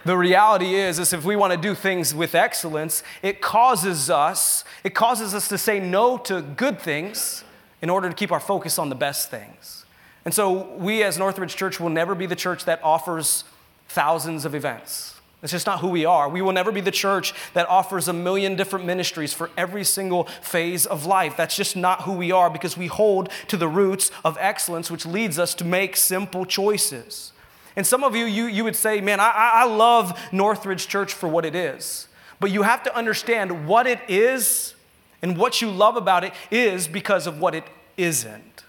The 0.05 0.17
reality 0.17 0.75
is, 0.75 0.99
is 0.99 1.13
if 1.13 1.25
we 1.25 1.37
want 1.37 1.53
to 1.53 1.57
do 1.57 1.75
things 1.75 2.15
with 2.15 2.35
excellence, 2.35 3.05
it 3.23 3.41
causes 3.41 4.11
us, 4.11 4.65
it 4.83 4.95
causes 4.95 5.35
us 5.35 5.47
to 5.49 5.59
say 5.59 5.79
no 5.79 6.19
to 6.19 6.43
good 6.43 6.81
things 6.81 7.45
in 7.81 7.89
order 7.89 8.09
to 8.09 8.15
keep 8.15 8.33
our 8.33 8.41
focus 8.41 8.79
on 8.79 8.89
the 8.89 8.95
best 8.95 9.31
things. 9.31 9.85
And 10.25 10.35
so 10.35 10.75
we 10.77 11.03
as 11.03 11.19
Northridge 11.19 11.55
Church 11.55 11.79
will 11.79 11.91
never 11.91 12.15
be 12.15 12.27
the 12.27 12.37
church 12.37 12.65
that 12.65 12.83
offers 12.83 13.45
thousands 13.89 14.45
of 14.45 14.55
events. 14.55 15.21
That's 15.41 15.51
just 15.51 15.67
not 15.67 15.81
who 15.81 15.89
we 15.89 16.05
are. 16.05 16.29
We 16.29 16.41
will 16.41 16.53
never 16.53 16.71
be 16.71 16.81
the 16.81 16.93
church 16.93 17.35
that 17.55 17.69
offers 17.69 18.07
a 18.07 18.13
million 18.13 18.55
different 18.55 18.87
ministries 18.87 19.33
for 19.33 19.51
every 19.57 19.83
single 19.83 20.25
phase 20.41 20.87
of 20.87 21.05
life. 21.05 21.37
That's 21.37 21.57
just 21.57 21.77
not 21.77 22.03
who 22.03 22.13
we 22.13 22.31
are 22.31 22.49
because 22.49 22.77
we 22.77 22.87
hold 22.87 23.29
to 23.49 23.57
the 23.57 23.67
roots 23.67 24.13
of 24.25 24.39
excellence, 24.41 24.89
which 24.89 25.05
leads 25.05 25.41
us 25.41 25.53
to 25.55 25.65
make 25.65 25.97
simple 25.97 26.45
choices. 26.47 27.32
And 27.77 27.87
some 27.87 28.05
of 28.05 28.15
you, 28.15 28.25
you, 28.25 28.45
you 28.45 28.65
would 28.65 28.77
say, 28.77 29.01
man, 29.01 29.21
I, 29.21 29.33
I 29.35 29.65
love 29.65 30.19
Northridge 30.31 30.89
Church 30.89 31.13
for 31.15 31.29
what 31.29 31.45
it 31.45 31.55
is. 31.55 32.09
But 32.41 32.51
you 32.51 32.63
have 32.63 32.83
to 32.85 32.97
understand 32.97 33.67
what 33.67 33.87
it 33.87 34.01
is 34.09 34.75
and 35.23 35.37
what 35.37 35.63
you 35.63 35.71
love 35.71 35.97
about 35.97 36.25
it 36.25 36.33
is 36.51 36.89
because 36.89 37.27
of 37.27 37.41
what 37.41 37.55
it 37.55 37.65
isn't. 37.97 38.65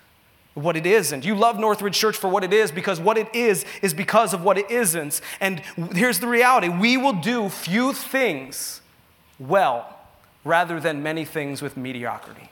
What 0.53 0.77
it 0.77 0.85
isn't. 0.85 1.25
You 1.25 1.33
love 1.33 1.59
Northridge 1.59 1.95
Church 1.95 2.15
for 2.15 2.29
what 2.29 2.43
it 2.43 2.53
is 2.53 2.71
because 2.71 2.99
what 2.99 3.17
it 3.17 3.33
is 3.33 3.65
is 3.81 3.93
because 3.93 4.33
of 4.33 4.43
what 4.43 4.59
it 4.59 4.69
isn't. 4.69 5.19
And 5.39 5.61
here's 5.93 6.19
the 6.19 6.27
reality 6.27 6.69
we 6.69 6.95
will 6.95 7.13
do 7.13 7.49
few 7.49 7.93
things 7.93 8.81
well 9.39 9.97
rather 10.45 10.79
than 10.79 11.01
many 11.01 11.25
things 11.25 11.61
with 11.61 11.75
mediocrity. 11.75 12.49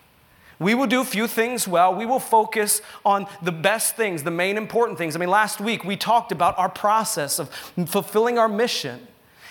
We 0.62 0.76
will 0.76 0.86
do 0.86 1.02
a 1.02 1.06
few 1.06 1.26
things 1.26 1.68
well. 1.68 1.96
We 1.96 2.06
will 2.06 2.20
focus 2.20 2.84
on 3.04 3.26
the 3.42 3.52
best 3.52 3.96
things, 3.96 4.22
the 4.22 4.30
main 4.30 4.58
important 4.58 5.00
things. 5.00 5.16
I 5.16 5.20
mean, 5.20 5.30
last 5.30 5.60
week 5.60 5.84
we 5.84 5.98
talked 5.98 6.32
about 6.32 6.56
our 6.60 6.70
process 6.70 7.40
of 7.40 7.50
fulfilling 7.88 8.38
our 8.38 8.48
mission. 8.48 9.08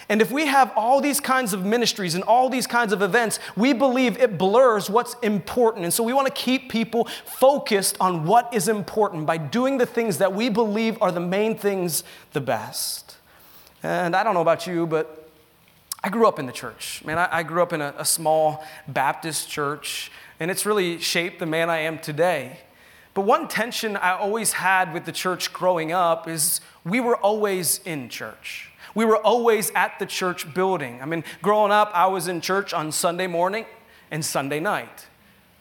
And 0.09 0.23
if 0.23 0.31
we 0.31 0.47
have 0.47 0.73
all 0.77 1.01
these 1.01 1.19
kinds 1.19 1.53
of 1.53 1.65
ministries 1.65 2.15
and 2.15 2.23
all 2.23 2.49
these 2.49 2.69
kinds 2.69 2.93
of 2.93 3.03
events, 3.03 3.41
we 3.57 3.73
believe 3.73 4.19
it 4.19 4.39
blurs 4.39 4.89
what's 4.89 5.15
important. 5.21 5.85
And 5.85 5.93
so 5.93 6.05
we 6.05 6.13
want 6.13 6.29
to 6.29 6.33
keep 6.33 6.71
people 6.71 7.09
focused 7.25 7.97
on 8.01 8.25
what 8.25 8.55
is 8.55 8.69
important 8.69 9.27
by 9.27 9.37
doing 9.37 9.79
the 9.79 9.87
things 9.87 10.19
that 10.19 10.33
we 10.33 10.49
believe 10.49 10.97
are 11.03 11.11
the 11.11 11.19
main 11.19 11.59
things 11.59 12.05
the 12.35 12.41
best. 12.41 13.17
And 13.83 14.15
I 14.15 14.23
don't 14.23 14.35
know 14.35 14.43
about 14.43 14.65
you, 14.65 14.87
but 14.87 15.29
I 16.05 16.09
grew 16.09 16.27
up 16.27 16.39
in 16.39 16.47
the 16.47 16.53
church. 16.53 17.03
Man, 17.05 17.19
I, 17.19 17.29
I 17.39 17.43
grew 17.43 17.63
up 17.63 17.73
in 17.73 17.81
a, 17.81 17.95
a 17.99 18.05
small 18.05 18.65
Baptist 18.87 19.49
church 19.49 20.11
and 20.41 20.51
it's 20.51 20.65
really 20.65 20.99
shaped 20.99 21.39
the 21.39 21.47
man 21.47 21.69
I 21.71 21.81
am 21.81 21.99
today. 21.99 22.61
But 23.13 23.23
one 23.23 23.47
tension 23.47 23.97
I 23.97 24.13
always 24.13 24.53
had 24.53 24.95
with 24.95 25.05
the 25.05 25.13
church 25.13 25.53
growing 25.53 25.93
up 25.93 26.27
is 26.27 26.61
we 26.85 27.01
were 27.01 27.17
always 27.17 27.81
in 27.85 28.09
church. 28.09 28.73
We 28.95 29.05
were 29.05 29.19
always 29.19 29.71
at 29.75 29.99
the 29.99 30.07
church 30.07 30.53
building. 30.55 31.01
I 31.03 31.07
mean, 31.07 31.25
growing 31.43 31.71
up, 31.71 31.91
I 31.95 32.07
was 32.07 32.27
in 32.27 32.41
church 32.41 32.73
on 32.73 32.91
Sunday 32.91 33.27
morning 33.27 33.67
and 34.11 34.25
Sunday 34.25 34.59
night. 34.59 35.07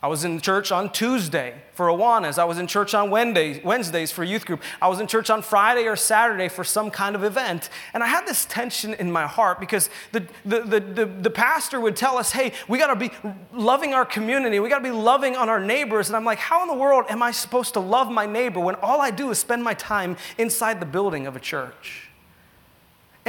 I 0.01 0.07
was 0.07 0.23
in 0.23 0.39
church 0.39 0.71
on 0.71 0.93
Tuesday 0.93 1.55
for 1.73 1.87
Awanas. 1.87 2.39
I 2.39 2.45
was 2.45 2.57
in 2.57 2.67
church 2.67 2.93
on 2.93 3.09
Wednesdays, 3.09 3.61
Wednesdays 3.65 4.13
for 4.13 4.23
youth 4.23 4.45
group. 4.45 4.61
I 4.81 4.87
was 4.87 5.01
in 5.01 5.07
church 5.07 5.29
on 5.29 5.41
Friday 5.41 5.87
or 5.87 5.97
Saturday 5.97 6.47
for 6.47 6.63
some 6.63 6.89
kind 6.89 7.17
of 7.17 7.25
event. 7.25 7.69
And 7.93 8.01
I 8.01 8.07
had 8.07 8.25
this 8.25 8.45
tension 8.45 8.93
in 8.93 9.11
my 9.11 9.27
heart 9.27 9.59
because 9.59 9.89
the, 10.13 10.25
the, 10.45 10.61
the, 10.61 10.79
the, 10.79 11.05
the 11.05 11.29
pastor 11.29 11.81
would 11.81 11.97
tell 11.97 12.17
us, 12.17 12.31
hey, 12.31 12.53
we 12.69 12.77
got 12.77 12.87
to 12.87 12.95
be 12.95 13.11
loving 13.53 13.93
our 13.93 14.05
community. 14.05 14.61
We 14.61 14.69
got 14.69 14.77
to 14.77 14.83
be 14.85 14.91
loving 14.91 15.35
on 15.35 15.49
our 15.49 15.59
neighbors. 15.59 16.07
And 16.07 16.15
I'm 16.15 16.25
like, 16.25 16.39
how 16.39 16.61
in 16.61 16.69
the 16.69 16.81
world 16.81 17.05
am 17.09 17.21
I 17.21 17.31
supposed 17.31 17.73
to 17.73 17.81
love 17.81 18.09
my 18.09 18.25
neighbor 18.25 18.61
when 18.61 18.75
all 18.75 19.01
I 19.01 19.11
do 19.11 19.31
is 19.31 19.39
spend 19.39 19.65
my 19.65 19.73
time 19.73 20.15
inside 20.37 20.79
the 20.79 20.85
building 20.85 21.27
of 21.27 21.35
a 21.35 21.41
church? 21.41 22.08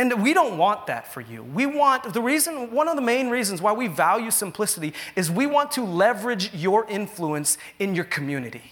And 0.00 0.22
we 0.22 0.32
don't 0.32 0.56
want 0.56 0.86
that 0.86 1.12
for 1.12 1.20
you. 1.20 1.42
We 1.42 1.66
want, 1.66 2.14
the 2.14 2.22
reason, 2.22 2.70
one 2.70 2.88
of 2.88 2.96
the 2.96 3.02
main 3.02 3.28
reasons 3.28 3.60
why 3.60 3.74
we 3.74 3.86
value 3.86 4.30
simplicity 4.30 4.94
is 5.14 5.30
we 5.30 5.44
want 5.44 5.72
to 5.72 5.84
leverage 5.84 6.54
your 6.54 6.88
influence 6.88 7.58
in 7.78 7.94
your 7.94 8.06
community. 8.06 8.62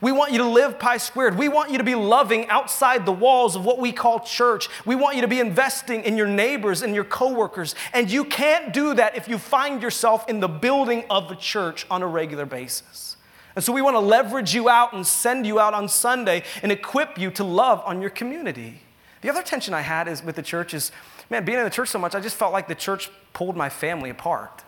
We 0.00 0.10
want 0.10 0.32
you 0.32 0.38
to 0.38 0.48
live 0.48 0.78
pi 0.78 0.96
squared. 0.96 1.36
We 1.36 1.50
want 1.50 1.70
you 1.70 1.76
to 1.76 1.84
be 1.84 1.94
loving 1.94 2.48
outside 2.48 3.04
the 3.04 3.12
walls 3.12 3.56
of 3.56 3.64
what 3.66 3.78
we 3.78 3.92
call 3.92 4.20
church. 4.20 4.70
We 4.86 4.94
want 4.94 5.16
you 5.16 5.20
to 5.20 5.28
be 5.28 5.38
investing 5.38 6.02
in 6.02 6.16
your 6.16 6.26
neighbors 6.26 6.80
and 6.80 6.94
your 6.94 7.04
coworkers. 7.04 7.74
And 7.92 8.10
you 8.10 8.24
can't 8.24 8.72
do 8.72 8.94
that 8.94 9.18
if 9.18 9.28
you 9.28 9.36
find 9.36 9.82
yourself 9.82 10.30
in 10.30 10.40
the 10.40 10.48
building 10.48 11.04
of 11.10 11.30
a 11.30 11.36
church 11.36 11.86
on 11.90 12.00
a 12.00 12.06
regular 12.06 12.46
basis. 12.46 13.18
And 13.54 13.62
so 13.62 13.70
we 13.70 13.82
want 13.82 13.96
to 13.96 14.00
leverage 14.00 14.54
you 14.54 14.70
out 14.70 14.94
and 14.94 15.06
send 15.06 15.46
you 15.46 15.60
out 15.60 15.74
on 15.74 15.90
Sunday 15.90 16.42
and 16.62 16.72
equip 16.72 17.18
you 17.18 17.30
to 17.32 17.44
love 17.44 17.82
on 17.84 18.00
your 18.00 18.08
community. 18.08 18.80
The 19.20 19.28
other 19.28 19.42
tension 19.42 19.74
I 19.74 19.82
had 19.82 20.08
is 20.08 20.22
with 20.22 20.36
the 20.36 20.42
church 20.42 20.72
is, 20.72 20.92
man, 21.28 21.44
being 21.44 21.58
in 21.58 21.64
the 21.64 21.70
church 21.70 21.88
so 21.88 21.98
much, 21.98 22.14
I 22.14 22.20
just 22.20 22.36
felt 22.36 22.52
like 22.52 22.68
the 22.68 22.74
church 22.74 23.10
pulled 23.32 23.56
my 23.56 23.68
family 23.68 24.10
apart. 24.10 24.64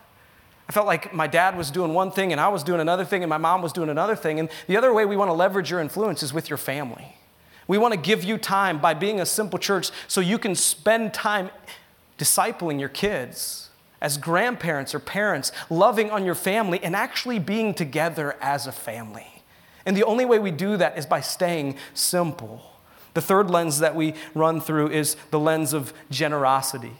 I 0.69 0.73
felt 0.73 0.87
like 0.87 1.13
my 1.13 1.27
dad 1.27 1.57
was 1.57 1.71
doing 1.71 1.93
one 1.95 2.11
thing 2.11 2.33
and 2.33 2.41
I 2.41 2.49
was 2.49 2.63
doing 2.63 2.81
another 2.81 3.05
thing 3.05 3.23
and 3.23 3.31
my 3.31 3.39
mom 3.39 3.63
was 3.63 3.73
doing 3.73 3.89
another 3.89 4.17
thing. 4.17 4.39
And 4.39 4.49
the 4.67 4.77
other 4.77 4.93
way 4.93 5.05
we 5.05 5.17
want 5.17 5.29
to 5.29 5.35
leverage 5.35 5.71
your 5.71 5.81
influence 5.81 6.23
is 6.23 6.33
with 6.33 6.49
your 6.49 6.57
family. 6.57 7.17
We 7.67 7.79
want 7.79 7.95
to 7.95 8.01
give 8.01 8.25
you 8.25 8.39
time 8.39 8.79
by 8.79 8.95
being 8.95 9.21
a 9.21 9.27
simple 9.27 9.59
church 9.59 9.91
so 10.09 10.21
you 10.21 10.39
can 10.39 10.55
spend 10.55 11.15
time 11.15 11.51
discipling 12.19 12.79
your 12.79 12.89
kids 12.89 13.71
as 14.01 14.19
grandparents 14.19 14.95
or 14.95 14.99
parents, 14.99 15.53
loving 15.71 16.11
on 16.11 16.25
your 16.25 16.35
family 16.35 16.81
and 16.83 16.95
actually 16.95 17.39
being 17.39 17.73
together 17.73 18.37
as 18.41 18.67
a 18.67 18.73
family. 18.73 19.43
And 19.87 19.97
the 19.97 20.05
only 20.05 20.25
way 20.25 20.39
we 20.39 20.51
do 20.51 20.77
that 20.77 20.99
is 20.99 21.07
by 21.07 21.21
staying 21.21 21.77
simple. 21.95 22.72
The 23.15 23.21
third 23.21 23.51
lens 23.51 23.79
that 23.81 23.95
we 23.95 24.15
run 24.35 24.61
through 24.61 24.91
is 24.91 25.17
the 25.31 25.39
lens 25.39 25.73
of 25.73 25.93
generosity. 26.11 26.93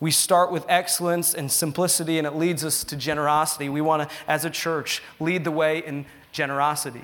We 0.00 0.10
start 0.10 0.52
with 0.52 0.66
excellence 0.68 1.34
and 1.34 1.50
simplicity, 1.50 2.18
and 2.18 2.26
it 2.26 2.34
leads 2.34 2.64
us 2.64 2.84
to 2.84 2.96
generosity. 2.96 3.68
We 3.68 3.80
want 3.80 4.08
to, 4.08 4.16
as 4.28 4.44
a 4.44 4.50
church, 4.50 5.02
lead 5.18 5.44
the 5.44 5.50
way 5.50 5.78
in 5.78 6.04
generosity. 6.32 7.00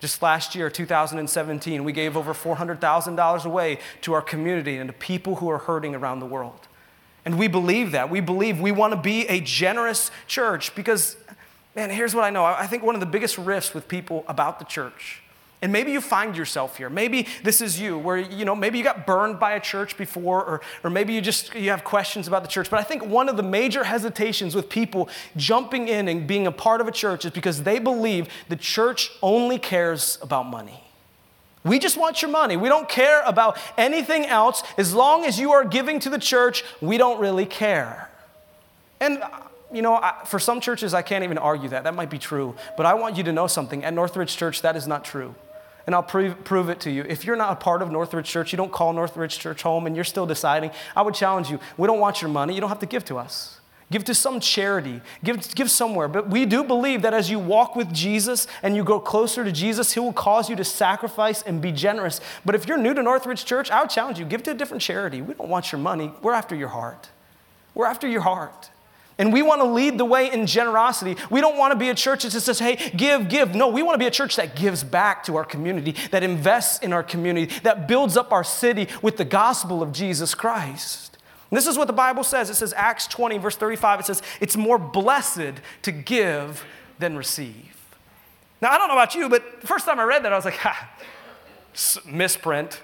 Just 0.00 0.20
last 0.22 0.56
year, 0.56 0.68
2017, 0.68 1.84
we 1.84 1.92
gave 1.92 2.16
over 2.16 2.34
$400,000 2.34 3.44
away 3.44 3.78
to 4.00 4.14
our 4.14 4.22
community 4.22 4.78
and 4.78 4.88
to 4.88 4.92
people 4.92 5.36
who 5.36 5.48
are 5.48 5.58
hurting 5.58 5.94
around 5.94 6.18
the 6.18 6.26
world. 6.26 6.66
And 7.24 7.38
we 7.38 7.46
believe 7.46 7.92
that. 7.92 8.10
We 8.10 8.18
believe 8.18 8.60
we 8.60 8.72
want 8.72 8.92
to 8.94 9.00
be 9.00 9.28
a 9.28 9.40
generous 9.40 10.10
church 10.26 10.74
because, 10.74 11.16
man, 11.76 11.90
here's 11.90 12.16
what 12.16 12.24
I 12.24 12.30
know. 12.30 12.44
I 12.44 12.66
think 12.66 12.82
one 12.82 12.96
of 12.96 13.00
the 13.00 13.06
biggest 13.06 13.38
rifts 13.38 13.74
with 13.74 13.86
people 13.86 14.24
about 14.26 14.58
the 14.58 14.64
church 14.64 15.22
and 15.62 15.72
maybe 15.72 15.92
you 15.92 16.00
find 16.00 16.36
yourself 16.36 16.76
here. 16.76 16.90
Maybe 16.90 17.28
this 17.44 17.60
is 17.60 17.80
you, 17.80 17.96
where 17.96 18.18
you 18.18 18.44
know, 18.44 18.54
maybe 18.54 18.78
you 18.78 18.84
got 18.84 19.06
burned 19.06 19.38
by 19.38 19.52
a 19.52 19.60
church 19.60 19.96
before, 19.96 20.44
or, 20.44 20.60
or 20.82 20.90
maybe 20.90 21.12
you 21.12 21.20
just 21.20 21.54
you 21.54 21.70
have 21.70 21.84
questions 21.84 22.26
about 22.26 22.42
the 22.42 22.48
church. 22.48 22.68
But 22.68 22.80
I 22.80 22.82
think 22.82 23.04
one 23.04 23.28
of 23.28 23.36
the 23.36 23.44
major 23.44 23.84
hesitations 23.84 24.56
with 24.56 24.68
people 24.68 25.08
jumping 25.36 25.86
in 25.86 26.08
and 26.08 26.26
being 26.26 26.48
a 26.48 26.52
part 26.52 26.80
of 26.80 26.88
a 26.88 26.92
church 26.92 27.24
is 27.24 27.30
because 27.30 27.62
they 27.62 27.78
believe 27.78 28.28
the 28.48 28.56
church 28.56 29.12
only 29.22 29.58
cares 29.58 30.18
about 30.20 30.46
money. 30.46 30.82
We 31.64 31.78
just 31.78 31.96
want 31.96 32.22
your 32.22 32.30
money. 32.32 32.56
We 32.56 32.68
don't 32.68 32.88
care 32.88 33.22
about 33.22 33.56
anything 33.78 34.26
else. 34.26 34.64
As 34.76 34.92
long 34.92 35.24
as 35.24 35.38
you 35.38 35.52
are 35.52 35.64
giving 35.64 36.00
to 36.00 36.10
the 36.10 36.18
church, 36.18 36.64
we 36.80 36.98
don't 36.98 37.20
really 37.20 37.46
care. 37.46 38.10
And 39.00 39.22
you 39.72 39.80
know, 39.80 39.94
I, 39.94 40.22
for 40.26 40.38
some 40.38 40.60
churches, 40.60 40.92
I 40.92 41.02
can't 41.02 41.22
even 41.24 41.38
argue 41.38 41.68
that. 41.70 41.84
That 41.84 41.94
might 41.94 42.10
be 42.10 42.18
true. 42.18 42.56
But 42.76 42.84
I 42.84 42.94
want 42.94 43.16
you 43.16 43.22
to 43.24 43.32
know 43.32 43.46
something. 43.46 43.84
At 43.84 43.94
Northridge 43.94 44.36
Church, 44.36 44.62
that 44.62 44.74
is 44.74 44.88
not 44.88 45.04
true. 45.04 45.34
And 45.86 45.94
I'll 45.94 46.02
prove, 46.02 46.44
prove 46.44 46.68
it 46.68 46.80
to 46.80 46.90
you. 46.90 47.04
If 47.08 47.24
you're 47.24 47.36
not 47.36 47.52
a 47.52 47.56
part 47.56 47.82
of 47.82 47.90
Northridge 47.90 48.26
Church, 48.26 48.52
you 48.52 48.56
don't 48.56 48.72
call 48.72 48.92
Northridge 48.92 49.38
Church 49.38 49.62
home, 49.62 49.86
and 49.86 49.96
you're 49.96 50.04
still 50.04 50.26
deciding, 50.26 50.70
I 50.94 51.02
would 51.02 51.14
challenge 51.14 51.50
you 51.50 51.58
we 51.76 51.86
don't 51.86 52.00
want 52.00 52.22
your 52.22 52.30
money. 52.30 52.54
You 52.54 52.60
don't 52.60 52.70
have 52.70 52.78
to 52.80 52.86
give 52.86 53.04
to 53.06 53.18
us. 53.18 53.60
Give 53.92 54.04
to 54.04 54.14
some 54.14 54.40
charity, 54.40 55.02
give, 55.22 55.54
give 55.54 55.70
somewhere. 55.70 56.08
But 56.08 56.30
we 56.30 56.46
do 56.46 56.64
believe 56.64 57.02
that 57.02 57.12
as 57.12 57.30
you 57.30 57.38
walk 57.38 57.76
with 57.76 57.92
Jesus 57.92 58.46
and 58.62 58.74
you 58.74 58.84
go 58.84 58.98
closer 58.98 59.44
to 59.44 59.52
Jesus, 59.52 59.92
He 59.92 60.00
will 60.00 60.14
cause 60.14 60.48
you 60.48 60.56
to 60.56 60.64
sacrifice 60.64 61.42
and 61.42 61.60
be 61.60 61.72
generous. 61.72 62.18
But 62.42 62.54
if 62.54 62.66
you're 62.66 62.78
new 62.78 62.94
to 62.94 63.02
Northridge 63.02 63.44
Church, 63.44 63.70
I 63.70 63.82
would 63.82 63.90
challenge 63.90 64.18
you 64.18 64.24
give 64.24 64.42
to 64.44 64.52
a 64.52 64.54
different 64.54 64.82
charity. 64.82 65.20
We 65.20 65.34
don't 65.34 65.50
want 65.50 65.72
your 65.72 65.78
money, 65.78 66.10
we're 66.22 66.32
after 66.32 66.54
your 66.54 66.68
heart. 66.68 67.10
We're 67.74 67.86
after 67.86 68.08
your 68.08 68.22
heart. 68.22 68.70
And 69.18 69.32
we 69.32 69.42
want 69.42 69.60
to 69.60 69.66
lead 69.66 69.98
the 69.98 70.04
way 70.04 70.32
in 70.32 70.46
generosity. 70.46 71.16
We 71.30 71.40
don't 71.40 71.58
want 71.58 71.72
to 71.72 71.78
be 71.78 71.90
a 71.90 71.94
church 71.94 72.22
that 72.22 72.32
just 72.32 72.46
says, 72.46 72.58
hey, 72.58 72.76
give, 72.96 73.28
give. 73.28 73.54
No, 73.54 73.68
we 73.68 73.82
want 73.82 73.94
to 73.94 73.98
be 73.98 74.06
a 74.06 74.10
church 74.10 74.36
that 74.36 74.56
gives 74.56 74.82
back 74.82 75.24
to 75.24 75.36
our 75.36 75.44
community, 75.44 75.94
that 76.10 76.22
invests 76.22 76.78
in 76.78 76.92
our 76.92 77.02
community, 77.02 77.54
that 77.62 77.86
builds 77.86 78.16
up 78.16 78.32
our 78.32 78.44
city 78.44 78.88
with 79.02 79.18
the 79.18 79.24
gospel 79.24 79.82
of 79.82 79.92
Jesus 79.92 80.34
Christ. 80.34 81.18
And 81.50 81.56
this 81.58 81.66
is 81.66 81.76
what 81.76 81.86
the 81.86 81.92
Bible 81.92 82.24
says. 82.24 82.48
It 82.48 82.54
says, 82.54 82.72
Acts 82.74 83.06
20, 83.06 83.36
verse 83.38 83.56
35, 83.56 84.00
it 84.00 84.06
says, 84.06 84.22
it's 84.40 84.56
more 84.56 84.78
blessed 84.78 85.60
to 85.82 85.92
give 85.92 86.64
than 86.98 87.16
receive. 87.16 87.76
Now, 88.62 88.70
I 88.70 88.78
don't 88.78 88.88
know 88.88 88.94
about 88.94 89.14
you, 89.14 89.28
but 89.28 89.60
the 89.60 89.66
first 89.66 89.84
time 89.84 90.00
I 90.00 90.04
read 90.04 90.24
that, 90.24 90.32
I 90.32 90.36
was 90.36 90.46
like, 90.46 90.56
ha, 90.56 90.90
misprint. 92.06 92.80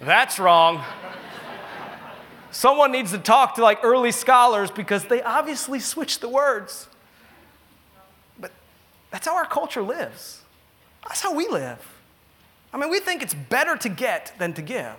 That's 0.00 0.38
wrong. 0.38 0.84
Someone 2.50 2.92
needs 2.92 3.12
to 3.12 3.18
talk 3.18 3.54
to 3.56 3.62
like 3.62 3.84
early 3.84 4.12
scholars 4.12 4.70
because 4.70 5.04
they 5.04 5.22
obviously 5.22 5.80
switched 5.80 6.20
the 6.20 6.28
words. 6.28 6.88
But 8.38 8.50
that's 9.10 9.26
how 9.26 9.36
our 9.36 9.46
culture 9.46 9.82
lives. 9.82 10.42
That's 11.06 11.20
how 11.20 11.34
we 11.34 11.48
live. 11.48 11.78
I 12.72 12.78
mean, 12.78 12.90
we 12.90 13.00
think 13.00 13.22
it's 13.22 13.34
better 13.34 13.76
to 13.76 13.88
get 13.88 14.32
than 14.38 14.52
to 14.54 14.62
give. 14.62 14.94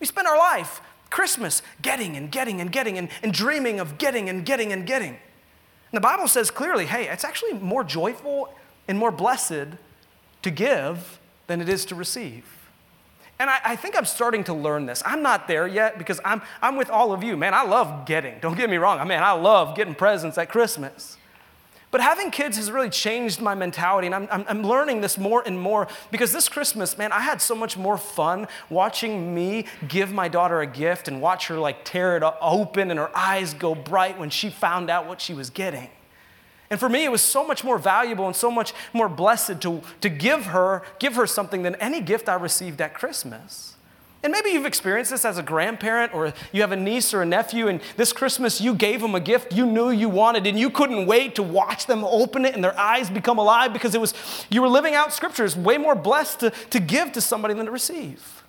We 0.00 0.06
spend 0.06 0.26
our 0.26 0.38
life, 0.38 0.80
Christmas, 1.10 1.62
getting 1.82 2.16
and 2.16 2.30
getting 2.30 2.60
and 2.60 2.70
getting 2.70 2.98
and, 2.98 3.08
and 3.22 3.32
dreaming 3.32 3.80
of 3.80 3.98
getting 3.98 4.28
and 4.28 4.44
getting 4.44 4.72
and 4.72 4.86
getting. 4.86 5.10
And 5.10 5.92
the 5.92 6.00
Bible 6.00 6.28
says 6.28 6.50
clearly 6.50 6.86
hey, 6.86 7.08
it's 7.08 7.24
actually 7.24 7.54
more 7.54 7.84
joyful 7.84 8.52
and 8.88 8.98
more 8.98 9.12
blessed 9.12 9.76
to 10.42 10.50
give 10.50 11.18
than 11.46 11.60
it 11.60 11.68
is 11.68 11.84
to 11.86 11.94
receive. 11.94 12.55
And 13.38 13.50
I, 13.50 13.58
I, 13.64 13.76
think 13.76 13.96
I'm 13.96 14.06
starting 14.06 14.44
to 14.44 14.54
learn 14.54 14.86
this. 14.86 15.02
I'm 15.04 15.22
not 15.22 15.46
there 15.46 15.66
yet 15.66 15.98
because 15.98 16.20
I'm, 16.24 16.40
I'm 16.62 16.76
with 16.76 16.88
all 16.88 17.12
of 17.12 17.22
you. 17.22 17.36
Man, 17.36 17.52
I 17.52 17.64
love 17.64 18.06
getting. 18.06 18.38
Don't 18.40 18.56
get 18.56 18.70
me 18.70 18.76
wrong. 18.76 18.98
I 18.98 19.04
mean, 19.04 19.18
I 19.18 19.32
love 19.32 19.76
getting 19.76 19.94
presents 19.94 20.38
at 20.38 20.48
Christmas. 20.48 21.18
But 21.90 22.00
having 22.00 22.30
kids 22.30 22.56
has 22.56 22.70
really 22.70 22.90
changed 22.90 23.40
my 23.40 23.54
mentality, 23.54 24.06
and 24.06 24.14
I'm, 24.14 24.28
I'm, 24.30 24.44
I'm, 24.48 24.62
learning 24.62 25.00
this 25.00 25.16
more 25.16 25.42
and 25.46 25.58
more 25.58 25.86
because 26.10 26.32
this 26.32 26.48
Christmas, 26.48 26.98
man, 26.98 27.12
I 27.12 27.20
had 27.20 27.40
so 27.40 27.54
much 27.54 27.76
more 27.76 27.96
fun 27.96 28.48
watching 28.68 29.34
me 29.34 29.66
give 29.86 30.12
my 30.12 30.28
daughter 30.28 30.60
a 30.60 30.66
gift 30.66 31.06
and 31.06 31.22
watch 31.22 31.46
her 31.46 31.58
like 31.58 31.84
tear 31.84 32.16
it 32.16 32.22
open 32.40 32.90
and 32.90 32.98
her 32.98 33.16
eyes 33.16 33.54
go 33.54 33.74
bright 33.74 34.18
when 34.18 34.30
she 34.30 34.50
found 34.50 34.90
out 34.90 35.06
what 35.06 35.20
she 35.20 35.32
was 35.32 35.48
getting. 35.48 35.88
And 36.70 36.80
for 36.80 36.88
me, 36.88 37.04
it 37.04 37.12
was 37.12 37.22
so 37.22 37.46
much 37.46 37.62
more 37.62 37.78
valuable 37.78 38.26
and 38.26 38.34
so 38.34 38.50
much 38.50 38.72
more 38.92 39.08
blessed 39.08 39.60
to, 39.62 39.82
to 40.00 40.08
give 40.08 40.46
her, 40.46 40.82
give 40.98 41.14
her 41.14 41.26
something 41.26 41.62
than 41.62 41.76
any 41.76 42.00
gift 42.00 42.28
I 42.28 42.34
received 42.34 42.80
at 42.80 42.94
Christmas. 42.94 43.76
And 44.22 44.32
maybe 44.32 44.50
you've 44.50 44.66
experienced 44.66 45.12
this 45.12 45.24
as 45.24 45.38
a 45.38 45.42
grandparent 45.42 46.12
or 46.12 46.32
you 46.50 46.62
have 46.62 46.72
a 46.72 46.76
niece 46.76 47.14
or 47.14 47.22
a 47.22 47.26
nephew, 47.26 47.68
and 47.68 47.80
this 47.96 48.12
Christmas 48.12 48.60
you 48.60 48.74
gave 48.74 49.00
them 49.00 49.14
a 49.14 49.20
gift 49.20 49.52
you 49.52 49.64
knew 49.64 49.90
you 49.90 50.08
wanted, 50.08 50.48
and 50.48 50.58
you 50.58 50.68
couldn't 50.68 51.06
wait 51.06 51.36
to 51.36 51.44
watch 51.44 51.86
them 51.86 52.02
open 52.04 52.44
it 52.44 52.54
and 52.56 52.64
their 52.64 52.76
eyes 52.76 53.08
become 53.08 53.38
alive 53.38 53.72
because 53.72 53.94
it 53.94 54.00
was 54.00 54.14
you 54.50 54.62
were 54.62 54.68
living 54.68 54.94
out 54.94 55.12
scriptures, 55.12 55.56
way 55.56 55.78
more 55.78 55.94
blessed 55.94 56.40
to, 56.40 56.50
to 56.70 56.80
give 56.80 57.12
to 57.12 57.20
somebody 57.20 57.54
than 57.54 57.66
to 57.66 57.70
receive. 57.70 58.42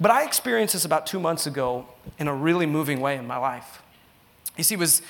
But 0.00 0.10
I 0.10 0.24
experienced 0.24 0.74
this 0.74 0.84
about 0.84 1.06
two 1.06 1.20
months 1.20 1.46
ago 1.46 1.86
in 2.18 2.26
a 2.26 2.34
really 2.34 2.66
moving 2.66 3.00
way 3.00 3.16
in 3.16 3.26
my 3.26 3.36
life. 3.36 3.82
You 4.56 4.64
see, 4.64 4.74
it 4.74 4.80
was 4.80 5.00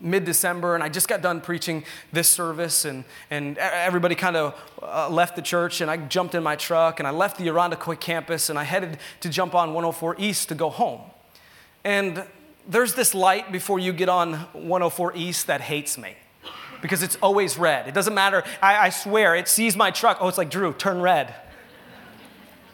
mid 0.00 0.24
December, 0.24 0.74
and 0.74 0.82
I 0.82 0.88
just 0.88 1.08
got 1.08 1.22
done 1.22 1.40
preaching 1.40 1.84
this 2.12 2.28
service, 2.28 2.84
and, 2.84 3.04
and 3.30 3.58
everybody 3.58 4.14
kind 4.14 4.36
of 4.36 4.54
uh, 4.82 5.08
left 5.08 5.36
the 5.36 5.42
church, 5.42 5.80
and 5.80 5.90
I 5.90 5.96
jumped 5.96 6.34
in 6.34 6.42
my 6.42 6.56
truck, 6.56 7.00
and 7.00 7.06
I 7.06 7.10
left 7.10 7.38
the 7.38 7.44
Irondequoit 7.44 8.00
campus, 8.00 8.48
and 8.50 8.58
I 8.58 8.64
headed 8.64 8.98
to 9.20 9.28
jump 9.28 9.54
on 9.54 9.68
104 9.68 10.16
East 10.18 10.48
to 10.48 10.54
go 10.54 10.70
home. 10.70 11.00
And 11.84 12.24
there's 12.68 12.94
this 12.94 13.14
light 13.14 13.52
before 13.52 13.78
you 13.78 13.92
get 13.92 14.08
on 14.08 14.34
104 14.52 15.16
East 15.16 15.46
that 15.46 15.60
hates 15.60 15.98
me 15.98 16.14
because 16.82 17.02
it's 17.02 17.16
always 17.22 17.58
red. 17.58 17.88
It 17.88 17.94
doesn't 17.94 18.14
matter. 18.14 18.42
I, 18.62 18.86
I 18.86 18.88
swear, 18.90 19.34
it 19.34 19.48
sees 19.48 19.76
my 19.76 19.90
truck. 19.90 20.18
Oh, 20.20 20.28
it's 20.28 20.38
like, 20.38 20.50
Drew, 20.50 20.72
turn 20.72 21.00
red. 21.00 21.34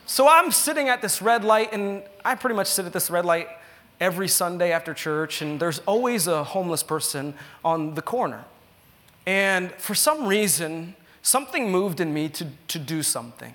So 0.06 0.28
I'm 0.28 0.52
sitting 0.52 0.88
at 0.88 1.02
this 1.02 1.20
red 1.20 1.44
light, 1.44 1.72
and 1.72 2.02
I 2.24 2.36
pretty 2.36 2.54
much 2.54 2.68
sit 2.68 2.86
at 2.86 2.92
this 2.92 3.10
red 3.10 3.24
light 3.24 3.48
every 4.00 4.28
Sunday 4.28 4.72
after 4.72 4.94
church, 4.94 5.42
and 5.42 5.60
there's 5.60 5.78
always 5.80 6.26
a 6.26 6.44
homeless 6.44 6.82
person 6.82 7.34
on 7.64 7.94
the 7.94 8.02
corner. 8.02 8.44
And 9.26 9.72
for 9.72 9.94
some 9.94 10.26
reason, 10.26 10.94
something 11.22 11.70
moved 11.70 12.00
in 12.00 12.14
me 12.14 12.28
to, 12.30 12.46
to 12.68 12.78
do 12.78 13.02
something. 13.02 13.54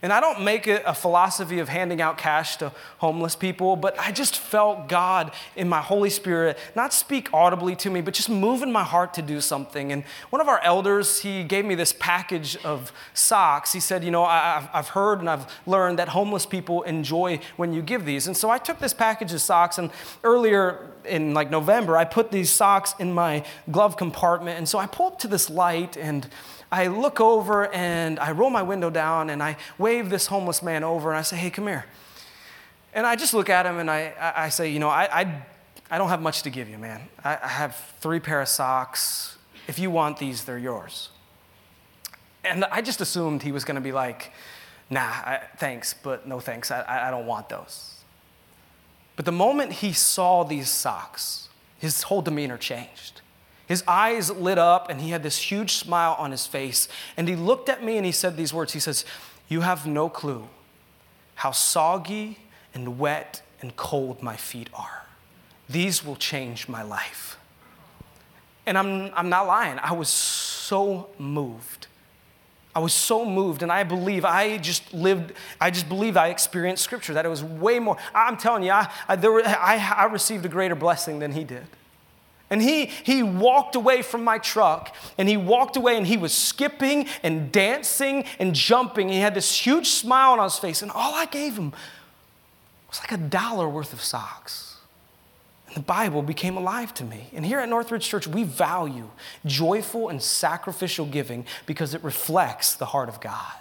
And 0.00 0.12
I 0.12 0.20
don't 0.20 0.44
make 0.44 0.68
it 0.68 0.82
a 0.86 0.94
philosophy 0.94 1.58
of 1.58 1.68
handing 1.68 2.00
out 2.00 2.18
cash 2.18 2.56
to 2.58 2.70
homeless 2.98 3.34
people, 3.34 3.74
but 3.74 3.98
I 3.98 4.12
just 4.12 4.36
felt 4.36 4.88
God 4.88 5.32
in 5.56 5.68
my 5.68 5.80
Holy 5.80 6.10
Spirit 6.10 6.56
not 6.76 6.92
speak 6.92 7.34
audibly 7.34 7.74
to 7.76 7.90
me, 7.90 8.00
but 8.00 8.14
just 8.14 8.30
move 8.30 8.62
in 8.62 8.70
my 8.70 8.84
heart 8.84 9.12
to 9.14 9.22
do 9.22 9.40
something. 9.40 9.90
And 9.90 10.04
one 10.30 10.40
of 10.40 10.46
our 10.46 10.60
elders, 10.62 11.22
he 11.22 11.42
gave 11.42 11.64
me 11.64 11.74
this 11.74 11.92
package 11.92 12.56
of 12.64 12.92
socks. 13.12 13.72
He 13.72 13.80
said, 13.80 14.04
You 14.04 14.12
know, 14.12 14.24
I've 14.24 14.88
heard 14.88 15.18
and 15.18 15.28
I've 15.28 15.52
learned 15.66 15.98
that 15.98 16.10
homeless 16.10 16.46
people 16.46 16.82
enjoy 16.82 17.40
when 17.56 17.72
you 17.72 17.82
give 17.82 18.04
these. 18.04 18.28
And 18.28 18.36
so 18.36 18.50
I 18.50 18.58
took 18.58 18.78
this 18.78 18.94
package 18.94 19.32
of 19.32 19.40
socks, 19.40 19.78
and 19.78 19.90
earlier 20.22 20.90
in 21.04 21.34
like 21.34 21.50
November, 21.50 21.96
I 21.96 22.04
put 22.04 22.30
these 22.30 22.50
socks 22.50 22.94
in 23.00 23.12
my 23.12 23.44
glove 23.70 23.96
compartment. 23.96 24.58
And 24.58 24.68
so 24.68 24.78
I 24.78 24.86
pull 24.86 25.06
up 25.06 25.18
to 25.20 25.28
this 25.28 25.50
light 25.50 25.96
and 25.96 26.28
I 26.70 26.88
look 26.88 27.20
over 27.20 27.72
and 27.72 28.18
I 28.18 28.32
roll 28.32 28.50
my 28.50 28.62
window 28.62 28.90
down 28.90 29.30
and 29.30 29.42
I 29.42 29.56
wave 29.78 30.10
this 30.10 30.26
homeless 30.26 30.62
man 30.62 30.84
over 30.84 31.10
and 31.10 31.18
I 31.18 31.22
say, 31.22 31.36
hey, 31.36 31.50
come 31.50 31.66
here. 31.66 31.86
And 32.92 33.06
I 33.06 33.16
just 33.16 33.32
look 33.32 33.48
at 33.48 33.64
him 33.64 33.78
and 33.78 33.90
I, 33.90 34.12
I 34.36 34.48
say, 34.50 34.70
you 34.70 34.78
know, 34.78 34.88
I, 34.88 35.20
I, 35.22 35.42
I 35.90 35.98
don't 35.98 36.08
have 36.08 36.20
much 36.20 36.42
to 36.42 36.50
give 36.50 36.68
you, 36.68 36.78
man. 36.78 37.00
I, 37.24 37.38
I 37.42 37.48
have 37.48 37.76
three 38.00 38.20
pair 38.20 38.40
of 38.40 38.48
socks. 38.48 39.38
If 39.66 39.78
you 39.78 39.90
want 39.90 40.18
these, 40.18 40.44
they're 40.44 40.58
yours. 40.58 41.10
And 42.44 42.64
I 42.66 42.82
just 42.82 43.00
assumed 43.00 43.42
he 43.42 43.52
was 43.52 43.64
going 43.64 43.74
to 43.76 43.80
be 43.80 43.92
like, 43.92 44.32
nah, 44.90 45.00
I, 45.00 45.40
thanks, 45.56 45.94
but 45.94 46.26
no 46.26 46.40
thanks. 46.40 46.70
I, 46.70 47.08
I 47.08 47.10
don't 47.10 47.26
want 47.26 47.48
those. 47.48 47.94
But 49.16 49.24
the 49.24 49.32
moment 49.32 49.72
he 49.72 49.92
saw 49.92 50.44
these 50.44 50.70
socks, 50.70 51.48
his 51.78 52.02
whole 52.02 52.22
demeanor 52.22 52.56
changed. 52.56 53.20
His 53.68 53.84
eyes 53.86 54.30
lit 54.30 54.56
up 54.56 54.88
and 54.88 55.02
he 55.02 55.10
had 55.10 55.22
this 55.22 55.36
huge 55.36 55.74
smile 55.74 56.16
on 56.18 56.30
his 56.30 56.46
face. 56.46 56.88
And 57.18 57.28
he 57.28 57.36
looked 57.36 57.68
at 57.68 57.84
me 57.84 57.98
and 57.98 58.06
he 58.06 58.12
said 58.12 58.36
these 58.36 58.52
words 58.52 58.72
He 58.72 58.80
says, 58.80 59.04
You 59.46 59.60
have 59.60 59.86
no 59.86 60.08
clue 60.08 60.48
how 61.34 61.52
soggy 61.52 62.38
and 62.74 62.98
wet 62.98 63.42
and 63.60 63.76
cold 63.76 64.22
my 64.22 64.36
feet 64.36 64.70
are. 64.72 65.04
These 65.68 66.04
will 66.04 66.16
change 66.16 66.66
my 66.66 66.82
life. 66.82 67.38
And 68.66 68.76
I'm, 68.76 69.12
I'm 69.14 69.28
not 69.28 69.46
lying, 69.46 69.78
I 69.82 69.92
was 69.92 70.08
so 70.08 71.10
moved. 71.18 71.86
I 72.74 72.80
was 72.80 72.92
so 72.94 73.24
moved, 73.24 73.62
and 73.62 73.72
I 73.72 73.82
believe 73.82 74.24
I 74.24 74.58
just 74.58 74.92
lived, 74.92 75.32
I 75.60 75.70
just 75.70 75.88
believe 75.88 76.16
I 76.16 76.28
experienced 76.28 76.84
scripture, 76.84 77.14
that 77.14 77.24
it 77.24 77.28
was 77.28 77.42
way 77.42 77.78
more. 77.78 77.96
I'm 78.14 78.36
telling 78.36 78.62
you, 78.62 78.70
I, 78.70 78.90
I, 79.08 79.16
were, 79.16 79.42
I, 79.44 79.94
I 79.96 80.04
received 80.04 80.44
a 80.44 80.48
greater 80.48 80.74
blessing 80.74 81.18
than 81.18 81.32
he 81.32 81.44
did. 81.44 81.66
And 82.50 82.62
he, 82.62 82.86
he 82.86 83.22
walked 83.22 83.76
away 83.76 84.02
from 84.02 84.24
my 84.24 84.38
truck 84.38 84.94
and 85.18 85.28
he 85.28 85.36
walked 85.36 85.76
away 85.76 85.96
and 85.96 86.06
he 86.06 86.16
was 86.16 86.32
skipping 86.32 87.06
and 87.22 87.52
dancing 87.52 88.24
and 88.38 88.54
jumping. 88.54 89.10
He 89.10 89.18
had 89.18 89.34
this 89.34 89.54
huge 89.54 89.88
smile 89.88 90.32
on 90.32 90.44
his 90.44 90.58
face, 90.58 90.80
and 90.80 90.90
all 90.90 91.14
I 91.14 91.26
gave 91.26 91.56
him 91.56 91.72
was 92.88 93.00
like 93.00 93.12
a 93.12 93.18
dollar 93.18 93.68
worth 93.68 93.92
of 93.92 94.02
socks. 94.02 94.76
And 95.66 95.76
the 95.76 95.80
Bible 95.80 96.22
became 96.22 96.56
alive 96.56 96.94
to 96.94 97.04
me. 97.04 97.28
And 97.34 97.44
here 97.44 97.58
at 97.58 97.68
Northridge 97.68 98.08
Church, 98.08 98.26
we 98.26 98.44
value 98.44 99.10
joyful 99.44 100.08
and 100.08 100.22
sacrificial 100.22 101.04
giving 101.04 101.44
because 101.66 101.92
it 101.92 102.02
reflects 102.02 102.74
the 102.74 102.86
heart 102.86 103.10
of 103.10 103.20
God. 103.20 103.52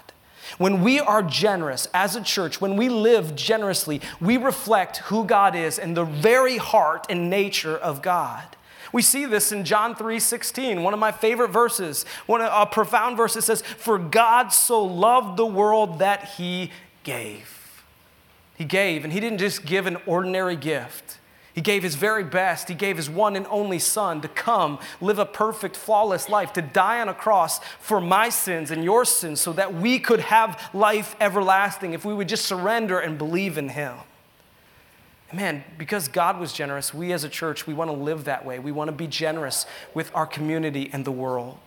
When 0.57 0.81
we 0.81 1.01
are 1.01 1.21
generous 1.21 1.89
as 1.93 2.15
a 2.15 2.21
church, 2.21 2.61
when 2.61 2.77
we 2.77 2.87
live 2.87 3.35
generously, 3.35 3.99
we 4.21 4.37
reflect 4.37 4.97
who 4.97 5.25
God 5.25 5.55
is 5.55 5.77
and 5.77 5.97
the 5.97 6.05
very 6.05 6.55
heart 6.55 7.05
and 7.09 7.29
nature 7.29 7.75
of 7.75 8.01
God. 8.01 8.55
We 8.91 9.01
see 9.01 9.25
this 9.25 9.51
in 9.51 9.65
John 9.65 9.95
3 9.95 10.19
16, 10.19 10.83
one 10.83 10.93
of 10.93 10.99
my 10.99 11.11
favorite 11.11 11.49
verses, 11.49 12.05
one 12.25 12.41
of, 12.41 12.51
a 12.51 12.65
profound 12.65 13.17
verse 13.17 13.33
that 13.33 13.43
says, 13.43 13.61
For 13.61 13.97
God 13.97 14.49
so 14.49 14.83
loved 14.83 15.37
the 15.37 15.45
world 15.45 15.99
that 15.99 16.29
he 16.37 16.71
gave. 17.03 17.83
He 18.55 18.65
gave, 18.65 19.03
and 19.03 19.13
he 19.13 19.19
didn't 19.19 19.39
just 19.39 19.65
give 19.65 19.85
an 19.85 19.97
ordinary 20.05 20.55
gift. 20.55 21.19
He 21.57 21.61
gave 21.61 21.81
his 21.81 21.95
very 21.95 22.23
best. 22.23 22.67
He 22.69 22.75
gave 22.75 22.97
his 22.97 23.09
one 23.09 23.35
and 23.35 23.47
only 23.49 23.79
son 23.79 24.21
to 24.21 24.27
come, 24.27 24.77
live 25.01 25.17
a 25.17 25.25
perfect, 25.25 25.75
flawless 25.75 26.29
life, 26.29 26.53
to 26.53 26.61
die 26.61 27.01
on 27.01 27.09
a 27.09 27.15
cross 27.15 27.59
for 27.79 27.99
my 27.99 28.29
sins 28.29 28.69
and 28.69 28.83
your 28.83 29.05
sins 29.05 29.41
so 29.41 29.53
that 29.53 29.73
we 29.73 29.97
could 29.97 30.19
have 30.19 30.69
life 30.71 31.15
everlasting 31.19 31.93
if 31.93 32.05
we 32.05 32.13
would 32.13 32.29
just 32.29 32.45
surrender 32.45 32.99
and 32.99 33.17
believe 33.17 33.57
in 33.57 33.69
him. 33.69 33.95
Man, 35.33 35.63
because 35.77 36.07
God 36.07 36.39
was 36.39 36.53
generous, 36.53 36.93
we 36.93 37.11
as 37.11 37.25
a 37.25 37.29
church, 37.29 37.67
we 37.67 37.73
want 37.73 37.89
to 37.89 37.95
live 37.95 38.23
that 38.25 38.45
way. 38.45 38.59
We 38.59 38.71
want 38.71 38.87
to 38.87 38.93
be 38.93 39.07
generous 39.07 39.65
with 39.93 40.09
our 40.15 40.25
community 40.25 40.89
and 40.93 41.03
the 41.03 41.11
world. 41.11 41.57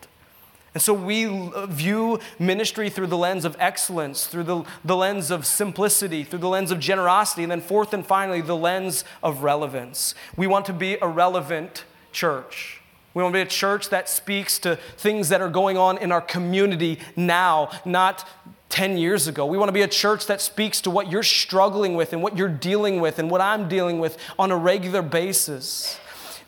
And 0.72 0.82
so 0.82 0.94
we 0.94 1.26
view 1.66 2.20
ministry 2.38 2.88
through 2.90 3.08
the 3.08 3.18
lens 3.18 3.44
of 3.44 3.56
excellence, 3.58 4.26
through 4.26 4.44
the, 4.44 4.64
the 4.84 4.96
lens 4.96 5.30
of 5.30 5.44
simplicity, 5.44 6.22
through 6.22 6.38
the 6.38 6.48
lens 6.48 6.70
of 6.70 6.78
generosity, 6.78 7.42
and 7.42 7.50
then 7.50 7.60
fourth 7.60 7.92
and 7.92 8.06
finally, 8.06 8.40
the 8.40 8.56
lens 8.56 9.04
of 9.22 9.42
relevance. 9.42 10.14
We 10.36 10.46
want 10.46 10.66
to 10.66 10.72
be 10.72 10.96
a 11.02 11.08
relevant 11.08 11.84
church. 12.12 12.80
We 13.14 13.22
want 13.22 13.34
to 13.34 13.38
be 13.38 13.42
a 13.42 13.46
church 13.46 13.90
that 13.90 14.08
speaks 14.08 14.60
to 14.60 14.76
things 14.96 15.30
that 15.30 15.40
are 15.40 15.48
going 15.50 15.76
on 15.76 15.98
in 15.98 16.12
our 16.12 16.20
community 16.20 17.00
now, 17.16 17.70
not 17.84 18.26
10 18.70 18.96
years 18.96 19.26
ago. 19.26 19.44
We 19.44 19.58
want 19.58 19.68
to 19.68 19.72
be 19.72 19.82
a 19.82 19.88
church 19.88 20.26
that 20.26 20.40
speaks 20.40 20.80
to 20.82 20.90
what 20.90 21.10
you're 21.10 21.22
struggling 21.22 21.94
with 21.96 22.12
and 22.12 22.22
what 22.22 22.36
you're 22.36 22.48
dealing 22.48 23.00
with 23.00 23.18
and 23.18 23.30
what 23.30 23.40
I'm 23.40 23.68
dealing 23.68 23.98
with 23.98 24.16
on 24.38 24.50
a 24.50 24.56
regular 24.56 25.02
basis. 25.02 25.98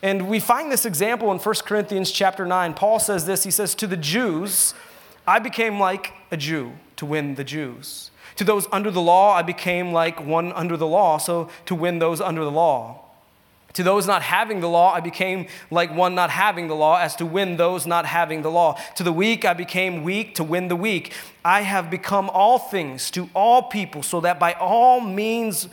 And 0.01 0.27
we 0.27 0.39
find 0.39 0.71
this 0.71 0.85
example 0.85 1.31
in 1.31 1.37
1 1.37 1.55
Corinthians 1.65 2.11
chapter 2.11 2.45
9. 2.45 2.73
Paul 2.73 2.99
says 2.99 3.25
this 3.25 3.43
He 3.43 3.51
says, 3.51 3.75
To 3.75 3.87
the 3.87 3.97
Jews, 3.97 4.73
I 5.27 5.39
became 5.39 5.79
like 5.79 6.13
a 6.31 6.37
Jew 6.37 6.73
to 6.95 7.05
win 7.05 7.35
the 7.35 7.43
Jews. 7.43 8.11
To 8.37 8.43
those 8.43 8.67
under 8.71 8.89
the 8.89 9.01
law, 9.01 9.33
I 9.33 9.43
became 9.43 9.93
like 9.93 10.25
one 10.25 10.51
under 10.53 10.75
the 10.75 10.87
law, 10.87 11.17
so 11.17 11.49
to 11.65 11.75
win 11.75 11.99
those 11.99 12.19
under 12.19 12.43
the 12.43 12.51
law. 12.51 13.02
To 13.73 13.83
those 13.83 14.05
not 14.05 14.21
having 14.21 14.59
the 14.59 14.69
law, 14.69 14.93
I 14.93 14.99
became 14.99 15.47
like 15.71 15.93
one 15.93 16.13
not 16.15 16.29
having 16.29 16.67
the 16.67 16.75
law, 16.75 16.97
as 16.97 17.15
to 17.17 17.25
win 17.25 17.57
those 17.57 17.87
not 17.87 18.05
having 18.05 18.41
the 18.41 18.51
law. 18.51 18.79
To 18.95 19.03
the 19.03 19.13
weak, 19.13 19.45
I 19.45 19.53
became 19.53 20.03
weak 20.03 20.35
to 20.35 20.43
win 20.43 20.67
the 20.67 20.75
weak. 20.75 21.13
I 21.43 21.61
have 21.61 21.89
become 21.89 22.29
all 22.29 22.59
things 22.59 23.09
to 23.11 23.29
all 23.33 23.63
people, 23.63 24.03
so 24.03 24.21
that 24.21 24.39
by 24.39 24.53
all 24.53 25.01
means, 25.01 25.67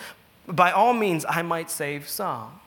by 0.47 0.73
all 0.73 0.95
means, 0.95 1.25
I 1.29 1.43
might 1.43 1.71
save 1.71 2.09
some. 2.09 2.60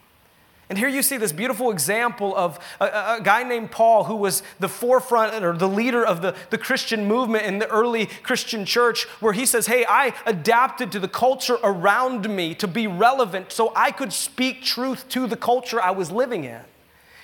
And 0.69 0.77
here 0.77 0.87
you 0.87 1.03
see 1.03 1.17
this 1.17 1.33
beautiful 1.33 1.71
example 1.71 2.35
of 2.35 2.57
a, 2.79 2.85
a, 2.85 3.19
guy 3.21 3.43
named 3.43 3.71
Paul, 3.71 4.05
who 4.05 4.15
was 4.15 4.43
the 4.59 4.69
forefront 4.69 5.43
or 5.43 5.55
the 5.55 5.67
leader 5.67 6.05
of 6.05 6.21
the, 6.21 6.35
the 6.51 6.57
Christian 6.57 7.05
movement 7.05 7.45
in 7.45 7.59
the 7.59 7.67
early 7.69 8.05
Christian 8.05 8.65
church, 8.65 9.03
where 9.19 9.33
he 9.33 9.45
says, 9.45 9.67
Hey, 9.67 9.85
I 9.87 10.13
adapted 10.25 10.91
to 10.93 10.99
the 10.99 11.07
culture 11.07 11.57
around 11.63 12.29
me 12.29 12.55
to 12.55 12.67
be 12.67 12.87
relevant 12.87 13.51
so 13.51 13.73
I 13.75 13.91
could 13.91 14.13
speak 14.13 14.63
truth 14.63 15.07
to 15.09 15.27
the 15.27 15.37
culture 15.37 15.81
I 15.81 15.91
was 15.91 16.11
living 16.11 16.45
in. 16.45 16.61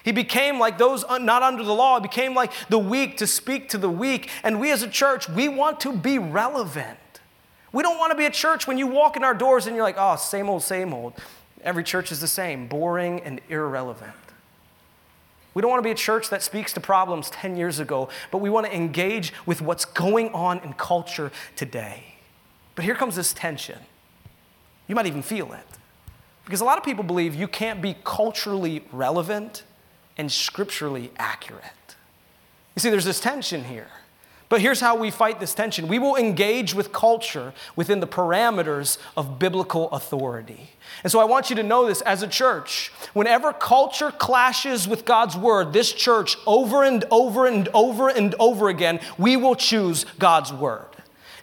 He 0.03 0.11
became 0.11 0.59
like 0.59 0.77
those 0.77 1.05
not 1.09 1.43
under 1.43 1.63
the 1.63 1.73
law, 1.73 1.99
he 1.99 2.01
became 2.01 2.33
like 2.33 2.51
the 2.69 2.79
weak 2.79 3.17
to 3.17 3.27
speak 3.27 3.69
to 3.69 3.77
the 3.77 3.89
weak. 3.89 4.29
And 4.43 4.59
we 4.59 4.71
as 4.71 4.83
a 4.83 4.89
church, 4.89 5.29
we 5.29 5.47
want 5.47 5.79
to 5.81 5.93
be 5.95 6.19
relevant. 6.19 6.97
We 7.71 7.83
don't 7.83 7.97
want 7.97 8.11
to 8.11 8.17
be 8.17 8.25
a 8.25 8.31
church 8.31 8.67
when 8.67 8.77
you 8.77 8.87
walk 8.87 9.15
in 9.15 9.23
our 9.23 9.33
doors 9.33 9.67
and 9.67 9.75
you're 9.75 9.85
like, 9.85 9.97
oh, 9.97 10.15
same 10.15 10.49
old, 10.49 10.63
same 10.63 10.93
old. 10.93 11.13
Every 11.63 11.83
church 11.83 12.11
is 12.11 12.21
the 12.21 12.27
same, 12.27 12.67
boring 12.67 13.21
and 13.21 13.41
irrelevant. 13.49 14.13
We 15.53 15.61
don't 15.61 15.71
want 15.71 15.79
to 15.83 15.87
be 15.87 15.91
a 15.91 15.95
church 15.95 16.29
that 16.29 16.43
speaks 16.43 16.73
to 16.73 16.79
problems 16.79 17.29
10 17.31 17.57
years 17.57 17.79
ago, 17.79 18.09
but 18.31 18.37
we 18.37 18.49
want 18.49 18.67
to 18.67 18.75
engage 18.75 19.33
with 19.45 19.61
what's 19.61 19.83
going 19.83 20.29
on 20.29 20.59
in 20.59 20.73
culture 20.73 21.31
today. 21.55 22.15
But 22.75 22.85
here 22.85 22.95
comes 22.95 23.15
this 23.15 23.33
tension. 23.33 23.79
You 24.87 24.95
might 24.95 25.05
even 25.05 25.21
feel 25.21 25.51
it. 25.53 25.65
Because 26.45 26.61
a 26.61 26.65
lot 26.65 26.77
of 26.77 26.83
people 26.83 27.03
believe 27.03 27.35
you 27.35 27.47
can't 27.47 27.81
be 27.81 27.95
culturally 28.03 28.83
relevant 28.91 29.63
and 30.17 30.31
scripturally 30.31 31.11
accurate. 31.17 31.63
You 32.75 32.79
see, 32.79 32.89
there's 32.89 33.05
this 33.05 33.19
tension 33.19 33.65
here. 33.65 33.89
But 34.49 34.61
here's 34.61 34.81
how 34.81 34.95
we 34.95 35.11
fight 35.11 35.39
this 35.39 35.53
tension 35.53 35.87
we 35.87 35.99
will 35.99 36.15
engage 36.15 36.73
with 36.73 36.91
culture 36.91 37.53
within 37.75 37.99
the 37.99 38.07
parameters 38.07 38.97
of 39.15 39.37
biblical 39.37 39.89
authority. 39.91 40.71
And 41.03 41.11
so 41.11 41.19
I 41.19 41.25
want 41.25 41.51
you 41.51 41.55
to 41.57 41.63
know 41.63 41.85
this 41.85 42.01
as 42.01 42.23
a 42.23 42.27
church. 42.27 42.91
Whenever 43.13 43.53
culture 43.53 44.11
clashes 44.11 44.87
with 44.87 45.05
God's 45.05 45.37
word, 45.37 45.71
this 45.71 45.93
church, 45.93 46.35
over 46.47 46.83
and 46.83 47.05
over 47.11 47.45
and 47.45 47.69
over 47.75 48.09
and 48.09 48.33
over 48.39 48.69
again, 48.69 48.99
we 49.19 49.37
will 49.37 49.55
choose 49.55 50.05
God's 50.17 50.51
word. 50.51 50.87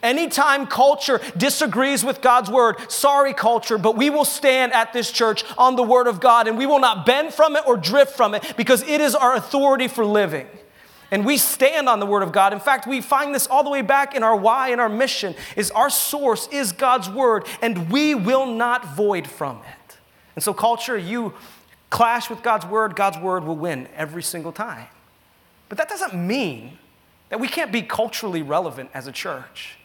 Anytime 0.03 0.66
culture 0.66 1.21
disagrees 1.37 2.05
with 2.05 2.21
God's 2.21 2.51
word, 2.51 2.90
sorry, 2.90 3.33
culture, 3.33 3.79
but 3.79 3.97
we 3.97 4.11
will 4.11 4.25
stand 4.25 4.73
at 4.73 4.92
this 4.92 5.11
church 5.11 5.45
on 5.57 5.77
the 5.77 5.83
word 5.83 6.07
of 6.07 6.21
God 6.21 6.49
and 6.49 6.59
we 6.59 6.66
will 6.66 6.81
not 6.81 7.07
bend 7.07 7.33
from 7.33 7.57
it 7.57 7.66
or 7.66 7.77
drift 7.77 8.16
from 8.16 8.35
it 8.35 8.55
because 8.57 8.83
it 8.83 9.01
is 9.01 9.14
our 9.14 9.35
authority 9.35 9.88
for 9.88 10.05
living. 10.05 10.47
And 11.11 11.25
we 11.25 11.37
stand 11.37 11.88
on 11.88 12.01
the 12.01 12.07
word 12.07 12.23
of 12.23 12.33
God. 12.33 12.53
In 12.53 12.61
fact, 12.61 12.87
we 12.87 13.01
find 13.01 13.35
this 13.35 13.47
all 13.47 13.62
the 13.62 13.71
way 13.71 13.83
back 13.83 14.14
in 14.14 14.23
our 14.23 14.35
why 14.35 14.71
and 14.71 14.81
our 14.81 14.88
mission 14.88 15.35
is 15.57 15.71
our 15.71 15.90
source 15.90 16.49
is 16.51 16.73
God's 16.73 17.09
word 17.09 17.47
and 17.62 17.90
we 17.90 18.14
will 18.14 18.47
not 18.47 18.97
void 18.97 19.27
from 19.27 19.59
it. 19.59 19.99
And 20.35 20.42
so 20.42 20.53
culture, 20.53 20.99
you 20.99 21.35
clash 21.90 22.29
with 22.29 22.42
God's 22.42 22.66
word, 22.66 22.97
God's 22.97 23.19
word 23.19 23.45
will 23.45 23.57
win 23.57 23.88
every 23.95 24.23
single 24.23 24.53
time. 24.53 24.88
But 25.69 25.79
that 25.79 25.88
doesn't 25.88 26.14
mean 26.14 26.79
that 27.29 27.40
we 27.40 27.49
can't 27.49 27.73
be 27.73 27.83
culturally 27.83 28.42
relevant 28.42 28.90
as 28.92 29.07
a 29.07 29.12
church. 29.12 29.77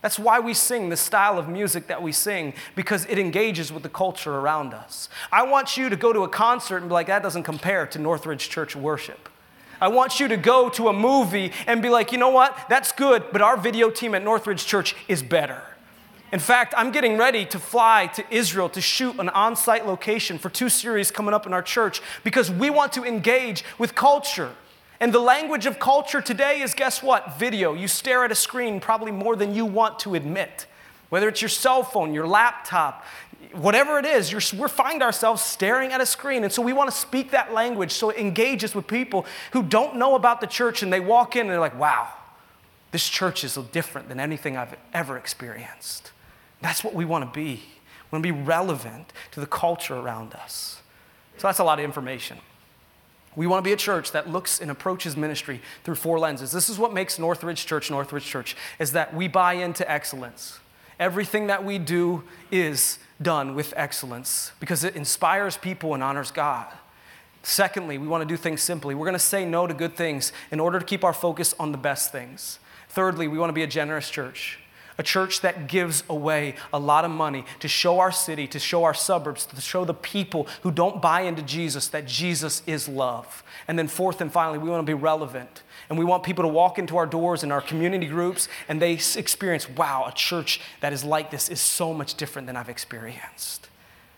That's 0.00 0.18
why 0.18 0.40
we 0.40 0.52
sing 0.52 0.88
the 0.88 0.96
style 0.96 1.38
of 1.38 1.48
music 1.48 1.86
that 1.86 2.02
we 2.02 2.10
sing, 2.10 2.54
because 2.74 3.06
it 3.06 3.18
engages 3.18 3.72
with 3.72 3.84
the 3.84 3.88
culture 3.88 4.34
around 4.34 4.74
us. 4.74 5.08
I 5.30 5.44
want 5.44 5.76
you 5.76 5.88
to 5.88 5.96
go 5.96 6.12
to 6.12 6.24
a 6.24 6.28
concert 6.28 6.78
and 6.78 6.88
be 6.88 6.92
like, 6.92 7.06
that 7.06 7.22
doesn't 7.22 7.44
compare 7.44 7.86
to 7.86 8.00
Northridge 8.00 8.48
Church 8.48 8.74
worship. 8.74 9.28
I 9.82 9.88
want 9.88 10.20
you 10.20 10.28
to 10.28 10.36
go 10.36 10.68
to 10.70 10.86
a 10.86 10.92
movie 10.92 11.50
and 11.66 11.82
be 11.82 11.88
like, 11.90 12.12
you 12.12 12.18
know 12.18 12.28
what? 12.28 12.56
That's 12.68 12.92
good, 12.92 13.24
but 13.32 13.42
our 13.42 13.56
video 13.56 13.90
team 13.90 14.14
at 14.14 14.22
Northridge 14.22 14.64
Church 14.64 14.94
is 15.08 15.24
better. 15.24 15.60
In 16.30 16.38
fact, 16.38 16.72
I'm 16.76 16.92
getting 16.92 17.18
ready 17.18 17.44
to 17.46 17.58
fly 17.58 18.06
to 18.14 18.24
Israel 18.30 18.68
to 18.68 18.80
shoot 18.80 19.18
an 19.18 19.28
on 19.30 19.56
site 19.56 19.84
location 19.84 20.38
for 20.38 20.50
two 20.50 20.68
series 20.68 21.10
coming 21.10 21.34
up 21.34 21.48
in 21.48 21.52
our 21.52 21.62
church 21.62 22.00
because 22.22 22.48
we 22.48 22.70
want 22.70 22.92
to 22.92 23.02
engage 23.02 23.64
with 23.76 23.96
culture. 23.96 24.52
And 25.00 25.12
the 25.12 25.18
language 25.18 25.66
of 25.66 25.80
culture 25.80 26.20
today 26.20 26.62
is 26.62 26.74
guess 26.74 27.02
what? 27.02 27.36
Video. 27.36 27.74
You 27.74 27.88
stare 27.88 28.24
at 28.24 28.30
a 28.30 28.36
screen 28.36 28.78
probably 28.78 29.10
more 29.10 29.34
than 29.34 29.52
you 29.52 29.66
want 29.66 29.98
to 30.00 30.14
admit. 30.14 30.66
Whether 31.08 31.28
it's 31.28 31.42
your 31.42 31.48
cell 31.48 31.82
phone, 31.82 32.14
your 32.14 32.28
laptop, 32.28 33.04
whatever 33.54 33.98
it 33.98 34.04
is, 34.04 34.52
we 34.52 34.68
find 34.68 35.02
ourselves 35.02 35.42
staring 35.42 35.92
at 35.92 36.00
a 36.00 36.06
screen. 36.06 36.44
And 36.44 36.52
so 36.52 36.62
we 36.62 36.72
want 36.72 36.90
to 36.90 36.96
speak 36.96 37.30
that 37.30 37.52
language 37.52 37.92
so 37.92 38.10
it 38.10 38.16
engages 38.16 38.74
with 38.74 38.86
people 38.86 39.26
who 39.52 39.62
don't 39.62 39.96
know 39.96 40.14
about 40.14 40.40
the 40.40 40.46
church 40.46 40.82
and 40.82 40.92
they 40.92 41.00
walk 41.00 41.36
in 41.36 41.42
and 41.42 41.50
they're 41.50 41.60
like, 41.60 41.78
wow, 41.78 42.08
this 42.90 43.08
church 43.08 43.44
is 43.44 43.54
different 43.72 44.08
than 44.08 44.20
anything 44.20 44.56
I've 44.56 44.76
ever 44.92 45.16
experienced. 45.16 46.12
That's 46.60 46.84
what 46.84 46.94
we 46.94 47.04
want 47.04 47.24
to 47.24 47.38
be. 47.38 47.62
We 48.10 48.18
want 48.18 48.24
to 48.24 48.32
be 48.32 48.42
relevant 48.42 49.12
to 49.32 49.40
the 49.40 49.46
culture 49.46 49.96
around 49.96 50.34
us. 50.34 50.80
So 51.38 51.48
that's 51.48 51.58
a 51.58 51.64
lot 51.64 51.78
of 51.78 51.84
information. 51.84 52.38
We 53.34 53.46
want 53.46 53.64
to 53.64 53.68
be 53.68 53.72
a 53.72 53.78
church 53.78 54.12
that 54.12 54.28
looks 54.28 54.60
and 54.60 54.70
approaches 54.70 55.16
ministry 55.16 55.62
through 55.84 55.94
four 55.94 56.18
lenses. 56.18 56.52
This 56.52 56.68
is 56.68 56.78
what 56.78 56.92
makes 56.92 57.18
Northridge 57.18 57.64
Church 57.64 57.90
Northridge 57.90 58.26
Church 58.26 58.54
is 58.78 58.92
that 58.92 59.14
we 59.14 59.26
buy 59.26 59.54
into 59.54 59.90
excellence. 59.90 60.58
Everything 61.00 61.46
that 61.46 61.64
we 61.64 61.78
do 61.78 62.22
is 62.50 62.98
done 63.22 63.54
with 63.54 63.72
excellence 63.76 64.52
because 64.60 64.84
it 64.84 64.96
inspires 64.96 65.56
people 65.56 65.94
and 65.94 66.02
honors 66.02 66.30
God. 66.30 66.66
Secondly, 67.42 67.98
we 67.98 68.06
want 68.06 68.22
to 68.22 68.28
do 68.28 68.36
things 68.36 68.62
simply. 68.62 68.94
We're 68.94 69.06
going 69.06 69.14
to 69.14 69.18
say 69.18 69.44
no 69.44 69.66
to 69.66 69.74
good 69.74 69.96
things 69.96 70.32
in 70.50 70.60
order 70.60 70.78
to 70.78 70.84
keep 70.84 71.02
our 71.02 71.12
focus 71.12 71.54
on 71.58 71.72
the 71.72 71.78
best 71.78 72.12
things. 72.12 72.58
Thirdly, 72.88 73.26
we 73.26 73.38
want 73.38 73.50
to 73.50 73.54
be 73.54 73.62
a 73.62 73.66
generous 73.68 74.08
church, 74.10 74.58
a 74.96 75.02
church 75.02 75.40
that 75.40 75.66
gives 75.66 76.04
away 76.08 76.54
a 76.72 76.78
lot 76.78 77.04
of 77.04 77.10
money 77.10 77.44
to 77.60 77.66
show 77.66 77.98
our 77.98 78.12
city, 78.12 78.46
to 78.46 78.58
show 78.58 78.84
our 78.84 78.94
suburbs, 78.94 79.46
to 79.46 79.60
show 79.60 79.84
the 79.84 79.94
people 79.94 80.46
who 80.62 80.70
don't 80.70 81.02
buy 81.02 81.22
into 81.22 81.42
Jesus 81.42 81.88
that 81.88 82.06
Jesus 82.06 82.62
is 82.66 82.88
love. 82.88 83.42
And 83.66 83.78
then, 83.78 83.88
fourth 83.88 84.20
and 84.20 84.30
finally, 84.30 84.58
we 84.58 84.70
want 84.70 84.86
to 84.86 84.90
be 84.90 84.94
relevant. 84.94 85.62
And 85.88 85.98
we 85.98 86.04
want 86.04 86.22
people 86.22 86.42
to 86.42 86.48
walk 86.48 86.78
into 86.78 86.96
our 86.96 87.06
doors 87.06 87.42
and 87.42 87.52
our 87.52 87.60
community 87.60 88.06
groups 88.06 88.48
and 88.68 88.80
they 88.80 88.92
experience, 88.92 89.68
wow, 89.68 90.04
a 90.06 90.12
church 90.12 90.60
that 90.80 90.92
is 90.92 91.04
like 91.04 91.30
this 91.30 91.48
is 91.48 91.60
so 91.60 91.92
much 91.92 92.14
different 92.14 92.46
than 92.46 92.56
I've 92.56 92.68
experienced. 92.68 93.68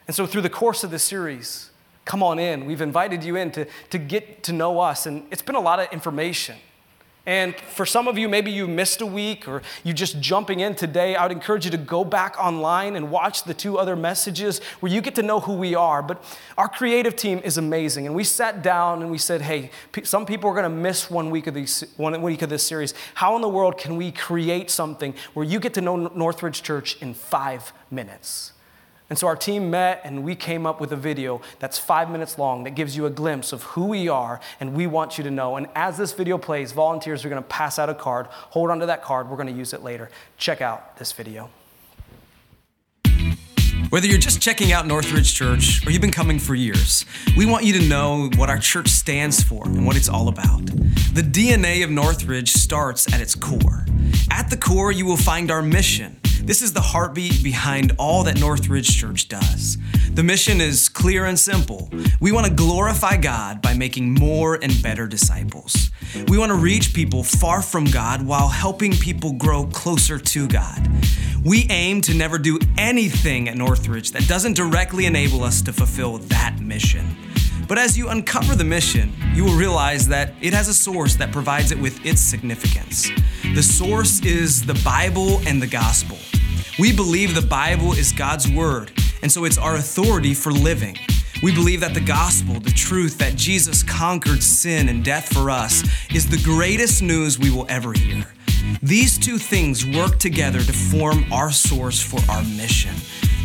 And 0.06 0.14
so, 0.14 0.26
through 0.26 0.42
the 0.42 0.50
course 0.50 0.84
of 0.84 0.90
this 0.90 1.02
series, 1.02 1.70
come 2.04 2.22
on 2.22 2.38
in. 2.38 2.66
We've 2.66 2.82
invited 2.82 3.24
you 3.24 3.36
in 3.36 3.50
to, 3.52 3.66
to 3.90 3.98
get 3.98 4.42
to 4.44 4.52
know 4.52 4.80
us. 4.80 5.06
And 5.06 5.26
it's 5.30 5.42
been 5.42 5.54
a 5.54 5.60
lot 5.60 5.80
of 5.80 5.90
information. 5.92 6.56
And 7.26 7.56
for 7.56 7.86
some 7.86 8.06
of 8.06 8.18
you, 8.18 8.28
maybe 8.28 8.50
you 8.50 8.68
missed 8.68 9.00
a 9.00 9.06
week 9.06 9.48
or 9.48 9.62
you're 9.82 9.94
just 9.94 10.20
jumping 10.20 10.60
in 10.60 10.74
today, 10.74 11.16
I 11.16 11.22
would 11.22 11.32
encourage 11.32 11.64
you 11.64 11.70
to 11.70 11.78
go 11.78 12.04
back 12.04 12.36
online 12.38 12.96
and 12.96 13.10
watch 13.10 13.44
the 13.44 13.54
two 13.54 13.78
other 13.78 13.96
messages 13.96 14.58
where 14.80 14.92
you 14.92 15.00
get 15.00 15.14
to 15.14 15.22
know 15.22 15.40
who 15.40 15.54
we 15.54 15.74
are. 15.74 16.02
But 16.02 16.22
our 16.58 16.68
creative 16.68 17.16
team 17.16 17.40
is 17.42 17.56
amazing. 17.56 18.06
And 18.06 18.14
we 18.14 18.24
sat 18.24 18.62
down 18.62 19.00
and 19.00 19.10
we 19.10 19.16
said, 19.18 19.40
hey, 19.40 19.70
some 20.02 20.26
people 20.26 20.50
are 20.50 20.54
going 20.54 20.64
to 20.64 20.68
miss 20.68 21.10
one 21.10 21.30
week, 21.30 21.46
of 21.46 21.54
these, 21.54 21.84
one 21.96 22.20
week 22.20 22.42
of 22.42 22.50
this 22.50 22.66
series. 22.66 22.92
How 23.14 23.36
in 23.36 23.42
the 23.42 23.48
world 23.48 23.78
can 23.78 23.96
we 23.96 24.12
create 24.12 24.70
something 24.70 25.14
where 25.32 25.46
you 25.46 25.60
get 25.60 25.72
to 25.74 25.80
know 25.80 25.96
Northridge 25.96 26.62
Church 26.62 27.00
in 27.00 27.14
five 27.14 27.72
minutes? 27.90 28.53
And 29.14 29.18
so 29.20 29.28
our 29.28 29.36
team 29.36 29.70
met 29.70 30.00
and 30.02 30.24
we 30.24 30.34
came 30.34 30.66
up 30.66 30.80
with 30.80 30.90
a 30.90 30.96
video 30.96 31.40
that's 31.60 31.78
five 31.78 32.10
minutes 32.10 32.36
long 32.36 32.64
that 32.64 32.74
gives 32.74 32.96
you 32.96 33.06
a 33.06 33.10
glimpse 33.10 33.52
of 33.52 33.62
who 33.62 33.84
we 33.84 34.08
are 34.08 34.40
and 34.58 34.74
we 34.74 34.88
want 34.88 35.18
you 35.18 35.22
to 35.22 35.30
know. 35.30 35.54
And 35.54 35.68
as 35.76 35.96
this 35.96 36.12
video 36.12 36.36
plays, 36.36 36.72
volunteers 36.72 37.24
are 37.24 37.28
going 37.28 37.40
to 37.40 37.48
pass 37.48 37.78
out 37.78 37.88
a 37.88 37.94
card. 37.94 38.26
Hold 38.26 38.72
onto 38.72 38.86
that 38.86 39.04
card. 39.04 39.30
We're 39.30 39.36
going 39.36 39.46
to 39.46 39.54
use 39.54 39.72
it 39.72 39.84
later. 39.84 40.10
Check 40.36 40.60
out 40.60 40.96
this 40.96 41.12
video. 41.12 41.48
Whether 43.90 44.08
you're 44.08 44.18
just 44.18 44.42
checking 44.42 44.72
out 44.72 44.84
Northridge 44.84 45.32
Church 45.32 45.86
or 45.86 45.92
you've 45.92 46.02
been 46.02 46.10
coming 46.10 46.40
for 46.40 46.56
years, 46.56 47.04
we 47.36 47.46
want 47.46 47.64
you 47.64 47.72
to 47.74 47.86
know 47.86 48.30
what 48.34 48.50
our 48.50 48.58
church 48.58 48.88
stands 48.88 49.44
for 49.44 49.64
and 49.64 49.86
what 49.86 49.96
it's 49.96 50.08
all 50.08 50.26
about. 50.26 50.66
The 50.66 51.22
DNA 51.22 51.84
of 51.84 51.90
Northridge 51.90 52.50
starts 52.50 53.14
at 53.14 53.20
its 53.20 53.36
core. 53.36 53.86
At 54.32 54.50
the 54.50 54.56
core, 54.56 54.90
you 54.90 55.06
will 55.06 55.16
find 55.16 55.52
our 55.52 55.62
mission 55.62 56.20
this 56.44 56.60
is 56.60 56.72
the 56.74 56.80
heartbeat 56.80 57.42
behind 57.42 57.92
all 57.98 58.24
that 58.24 58.38
Northridge 58.38 58.98
Church 58.98 59.28
does. 59.28 59.78
The 60.12 60.22
mission 60.22 60.60
is 60.60 60.88
clear 60.90 61.24
and 61.24 61.38
simple. 61.38 61.90
We 62.20 62.32
want 62.32 62.46
to 62.46 62.52
glorify 62.52 63.16
God 63.16 63.62
by 63.62 63.74
making 63.74 64.12
more 64.14 64.58
and 64.62 64.82
better 64.82 65.06
disciples. 65.06 65.90
We 66.28 66.36
want 66.36 66.50
to 66.50 66.56
reach 66.56 66.92
people 66.92 67.24
far 67.24 67.62
from 67.62 67.86
God 67.86 68.26
while 68.26 68.48
helping 68.48 68.92
people 68.92 69.32
grow 69.32 69.66
closer 69.66 70.18
to 70.18 70.46
God. 70.46 70.86
We 71.44 71.66
aim 71.70 72.02
to 72.02 72.14
never 72.14 72.38
do 72.38 72.58
anything 72.76 73.48
at 73.48 73.56
Northridge 73.56 74.12
that 74.12 74.28
doesn't 74.28 74.54
directly 74.54 75.06
enable 75.06 75.42
us 75.42 75.62
to 75.62 75.72
fulfill 75.72 76.18
that 76.18 76.60
mission. 76.60 77.16
But 77.66 77.78
as 77.78 77.96
you 77.96 78.08
uncover 78.08 78.54
the 78.54 78.64
mission, 78.64 79.12
you 79.32 79.44
will 79.44 79.56
realize 79.56 80.06
that 80.08 80.34
it 80.42 80.52
has 80.52 80.68
a 80.68 80.74
source 80.74 81.16
that 81.16 81.32
provides 81.32 81.72
it 81.72 81.78
with 81.78 82.04
its 82.04 82.20
significance. 82.20 83.08
The 83.52 83.62
source 83.62 84.20
is 84.24 84.64
the 84.64 84.80
Bible 84.84 85.40
and 85.46 85.60
the 85.60 85.66
gospel. 85.66 86.16
We 86.78 86.94
believe 86.94 87.34
the 87.34 87.46
Bible 87.46 87.92
is 87.92 88.10
God's 88.12 88.50
word 88.50 88.90
and 89.24 89.32
so 89.32 89.44
it's 89.44 89.56
our 89.56 89.76
authority 89.76 90.34
for 90.34 90.52
living. 90.52 90.98
We 91.42 91.54
believe 91.54 91.80
that 91.80 91.94
the 91.94 92.00
gospel, 92.00 92.60
the 92.60 92.70
truth 92.70 93.16
that 93.18 93.36
Jesus 93.36 93.82
conquered 93.82 94.42
sin 94.42 94.90
and 94.90 95.02
death 95.02 95.32
for 95.32 95.50
us, 95.50 95.82
is 96.14 96.28
the 96.28 96.42
greatest 96.44 97.02
news 97.02 97.38
we 97.38 97.50
will 97.50 97.64
ever 97.70 97.94
hear. 97.94 98.26
These 98.82 99.18
two 99.18 99.38
things 99.38 99.86
work 99.86 100.18
together 100.18 100.60
to 100.60 100.72
form 100.74 101.24
our 101.32 101.50
source 101.50 102.02
for 102.02 102.20
our 102.30 102.42
mission. 102.42 102.94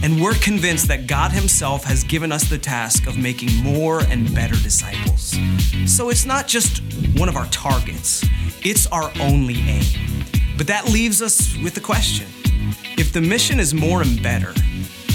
And 0.01 0.21
we're 0.21 0.35
convinced 0.35 0.87
that 0.87 1.07
God 1.07 1.31
Himself 1.31 1.83
has 1.83 2.03
given 2.03 2.31
us 2.31 2.49
the 2.49 2.57
task 2.57 3.05
of 3.05 3.17
making 3.17 3.55
more 3.57 3.99
and 4.01 4.33
better 4.33 4.55
disciples. 4.55 5.37
So 5.85 6.09
it's 6.09 6.25
not 6.25 6.47
just 6.47 6.81
one 7.17 7.27
of 7.27 7.35
our 7.35 7.47
targets, 7.47 8.25
it's 8.63 8.87
our 8.87 9.11
only 9.19 9.59
aim. 9.59 9.83
But 10.57 10.67
that 10.67 10.85
leaves 10.85 11.21
us 11.21 11.55
with 11.57 11.73
the 11.73 11.81
question 11.81 12.27
if 12.97 13.13
the 13.13 13.21
mission 13.21 13.59
is 13.59 13.73
more 13.73 14.01
and 14.01 14.21
better, 14.21 14.53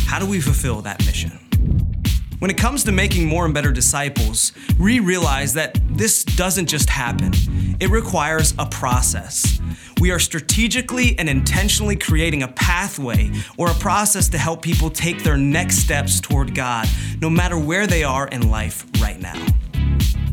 how 0.06 0.18
do 0.18 0.26
we 0.26 0.40
fulfill 0.40 0.80
that 0.82 1.04
mission? 1.06 1.30
When 2.38 2.50
it 2.50 2.58
comes 2.58 2.84
to 2.84 2.92
making 2.92 3.26
more 3.26 3.44
and 3.46 3.54
better 3.54 3.72
disciples, 3.72 4.52
we 4.78 5.00
realize 5.00 5.54
that 5.54 5.78
this 5.88 6.24
doesn't 6.24 6.66
just 6.66 6.90
happen. 6.90 7.32
It 7.80 7.90
requires 7.90 8.54
a 8.58 8.66
process. 8.66 9.60
We 10.00 10.10
are 10.10 10.18
strategically 10.18 11.18
and 11.18 11.28
intentionally 11.28 11.96
creating 11.96 12.42
a 12.42 12.48
pathway 12.48 13.30
or 13.56 13.70
a 13.70 13.74
process 13.74 14.28
to 14.30 14.38
help 14.38 14.62
people 14.62 14.90
take 14.90 15.22
their 15.22 15.36
next 15.36 15.78
steps 15.78 16.20
toward 16.20 16.54
God, 16.54 16.88
no 17.20 17.28
matter 17.28 17.58
where 17.58 17.86
they 17.86 18.04
are 18.04 18.28
in 18.28 18.50
life 18.50 18.86
right 19.00 19.20
now. 19.20 19.34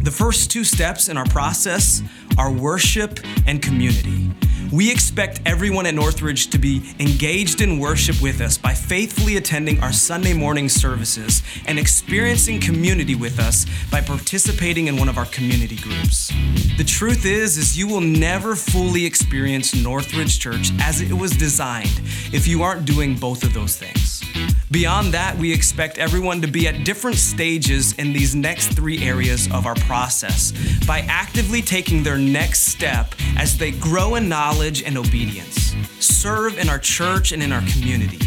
The 0.02 0.12
first 0.12 0.52
two 0.52 0.64
steps 0.64 1.10
in 1.10 1.18
our 1.18 1.28
process 1.28 2.04
are 2.38 2.52
worship 2.52 3.20
and 3.48 3.62
community. 3.62 4.32
We 4.72 4.90
expect 4.90 5.42
everyone 5.46 5.86
at 5.86 5.96
Northridge 5.96 6.50
to 6.52 6.58
be 6.58 6.94
engaged 6.98 7.60
in 7.60 7.78
worship 7.78 8.22
with 8.22 8.40
us 8.40 8.58
by 8.58 8.74
faithfully 8.74 9.36
attending 9.36 9.82
our 9.84 9.92
Sunday 9.92 10.32
morning 10.32 10.70
services 10.70 11.44
and 11.68 11.78
experiencing 11.78 12.62
community 12.62 13.14
with 13.14 13.38
us 13.38 13.66
by 13.92 14.00
participating 14.00 14.88
in 14.88 14.96
one 14.96 15.10
of 15.10 15.18
our 15.18 15.26
community 15.26 15.76
groups. 15.76 16.32
The 16.78 16.86
truth 16.86 17.26
is 17.26 17.58
is 17.58 17.78
you 17.78 17.86
will 17.86 18.00
never 18.00 18.56
fully 18.56 19.06
experience 19.06 19.76
Northridge 19.76 20.40
Church 20.40 20.72
as 20.80 21.02
it 21.02 21.12
was 21.12 21.32
designed 21.32 22.00
if 22.32 22.48
you 22.48 22.64
aren't 22.64 22.86
doing 22.86 23.16
both 23.16 23.44
of 23.44 23.54
those 23.54 23.76
things. 23.76 24.24
Beyond 24.72 25.14
that, 25.14 25.38
we 25.38 25.52
expect 25.52 25.98
everyone 25.98 26.40
to 26.42 26.48
be 26.48 26.66
at 26.70 26.86
different 26.86 27.18
stages 27.18 27.92
in 27.94 28.14
these 28.14 28.34
next 28.34 28.68
three 28.68 29.04
areas 29.04 29.52
of 29.52 29.66
our 29.66 29.76
process 29.76 30.54
by 30.88 31.00
actively 31.10 31.62
taking 31.62 32.04
their 32.04 32.18
next 32.18 32.62
step 32.70 33.14
as 33.36 33.58
they 33.58 33.72
grow 33.72 34.16
in 34.16 34.30
knowledge 34.30 34.61
and 34.62 34.96
obedience, 34.96 35.74
serve 36.00 36.60
in 36.60 36.70
our 36.70 36.78
church 36.78 37.32
and 37.32 37.42
in 37.42 37.52
our 37.52 37.64
community, 37.74 38.20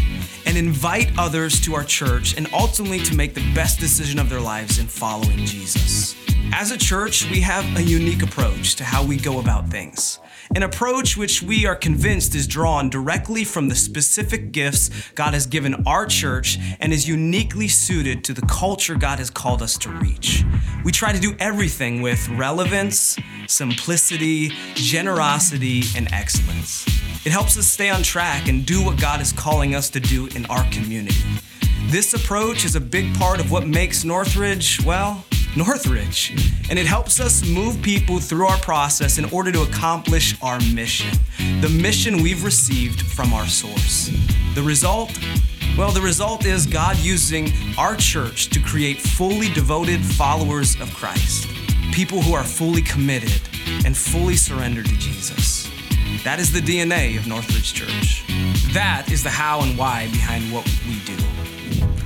and 0.45 0.57
invite 0.57 1.11
others 1.17 1.59
to 1.61 1.75
our 1.75 1.83
church 1.83 2.37
and 2.37 2.47
ultimately 2.53 2.99
to 2.99 3.15
make 3.15 3.33
the 3.33 3.53
best 3.53 3.79
decision 3.79 4.19
of 4.19 4.29
their 4.29 4.41
lives 4.41 4.79
in 4.79 4.87
following 4.87 5.45
Jesus. 5.45 6.15
As 6.53 6.71
a 6.71 6.77
church, 6.77 7.29
we 7.29 7.41
have 7.41 7.65
a 7.77 7.83
unique 7.83 8.23
approach 8.23 8.75
to 8.75 8.83
how 8.83 9.03
we 9.03 9.17
go 9.17 9.39
about 9.39 9.69
things. 9.69 10.19
An 10.55 10.63
approach 10.63 11.17
which 11.17 11.41
we 11.41 11.65
are 11.65 11.75
convinced 11.75 12.35
is 12.35 12.47
drawn 12.47 12.89
directly 12.89 13.43
from 13.43 13.67
the 13.67 13.75
specific 13.75 14.51
gifts 14.51 14.89
God 15.15 15.33
has 15.33 15.47
given 15.47 15.83
our 15.87 16.05
church 16.05 16.57
and 16.79 16.93
is 16.93 17.07
uniquely 17.07 17.67
suited 17.67 18.23
to 18.25 18.33
the 18.33 18.43
culture 18.43 18.95
God 18.95 19.19
has 19.19 19.29
called 19.29 19.61
us 19.61 19.77
to 19.79 19.89
reach. 19.89 20.45
We 20.85 20.91
try 20.91 21.11
to 21.11 21.19
do 21.19 21.35
everything 21.39 22.01
with 22.01 22.29
relevance, 22.29 23.17
simplicity, 23.47 24.51
generosity, 24.75 25.83
and 25.95 26.07
excellence. 26.13 26.85
It 27.25 27.31
helps 27.31 27.57
us 27.57 27.65
stay 27.65 27.89
on 27.89 28.03
track 28.03 28.47
and 28.47 28.63
do 28.63 28.85
what 28.85 29.01
God 29.01 29.19
is 29.19 29.31
calling 29.31 29.73
us 29.73 29.89
to 29.89 29.99
do 29.99 30.27
in 30.35 30.45
our 30.45 30.63
community. 30.69 31.15
This 31.87 32.13
approach 32.13 32.63
is 32.63 32.75
a 32.75 32.79
big 32.79 33.15
part 33.15 33.39
of 33.39 33.51
what 33.51 33.65
makes 33.65 34.03
Northridge, 34.03 34.79
well, 34.85 35.25
Northridge. 35.57 36.33
And 36.69 36.77
it 36.77 36.85
helps 36.85 37.19
us 37.19 37.43
move 37.43 37.81
people 37.81 38.19
through 38.19 38.45
our 38.45 38.59
process 38.59 39.17
in 39.17 39.25
order 39.31 39.51
to 39.51 39.63
accomplish 39.63 40.39
our 40.43 40.59
mission, 40.71 41.17
the 41.61 41.69
mission 41.69 42.21
we've 42.21 42.43
received 42.43 43.01
from 43.01 43.33
our 43.33 43.47
source. 43.47 44.11
The 44.53 44.61
result? 44.61 45.11
Well, 45.75 45.89
the 45.89 46.01
result 46.01 46.45
is 46.45 46.67
God 46.67 46.95
using 46.99 47.51
our 47.75 47.95
church 47.95 48.49
to 48.49 48.59
create 48.59 49.01
fully 49.01 49.49
devoted 49.49 50.05
followers 50.05 50.79
of 50.79 50.93
Christ, 50.93 51.47
people 51.91 52.21
who 52.21 52.35
are 52.35 52.43
fully 52.43 52.83
committed 52.83 53.41
and 53.83 53.97
fully 53.97 54.35
surrendered 54.35 54.85
to 54.85 54.97
Jesus. 54.97 55.64
That 56.23 56.39
is 56.39 56.51
the 56.51 56.59
DNA 56.59 57.17
of 57.17 57.27
Northridge 57.27 57.73
Church. 57.73 58.25
That 58.73 59.11
is 59.11 59.23
the 59.23 59.29
how 59.29 59.61
and 59.61 59.77
why 59.77 60.07
behind 60.11 60.51
what 60.51 60.65
we 60.87 60.99
do. 61.05 61.15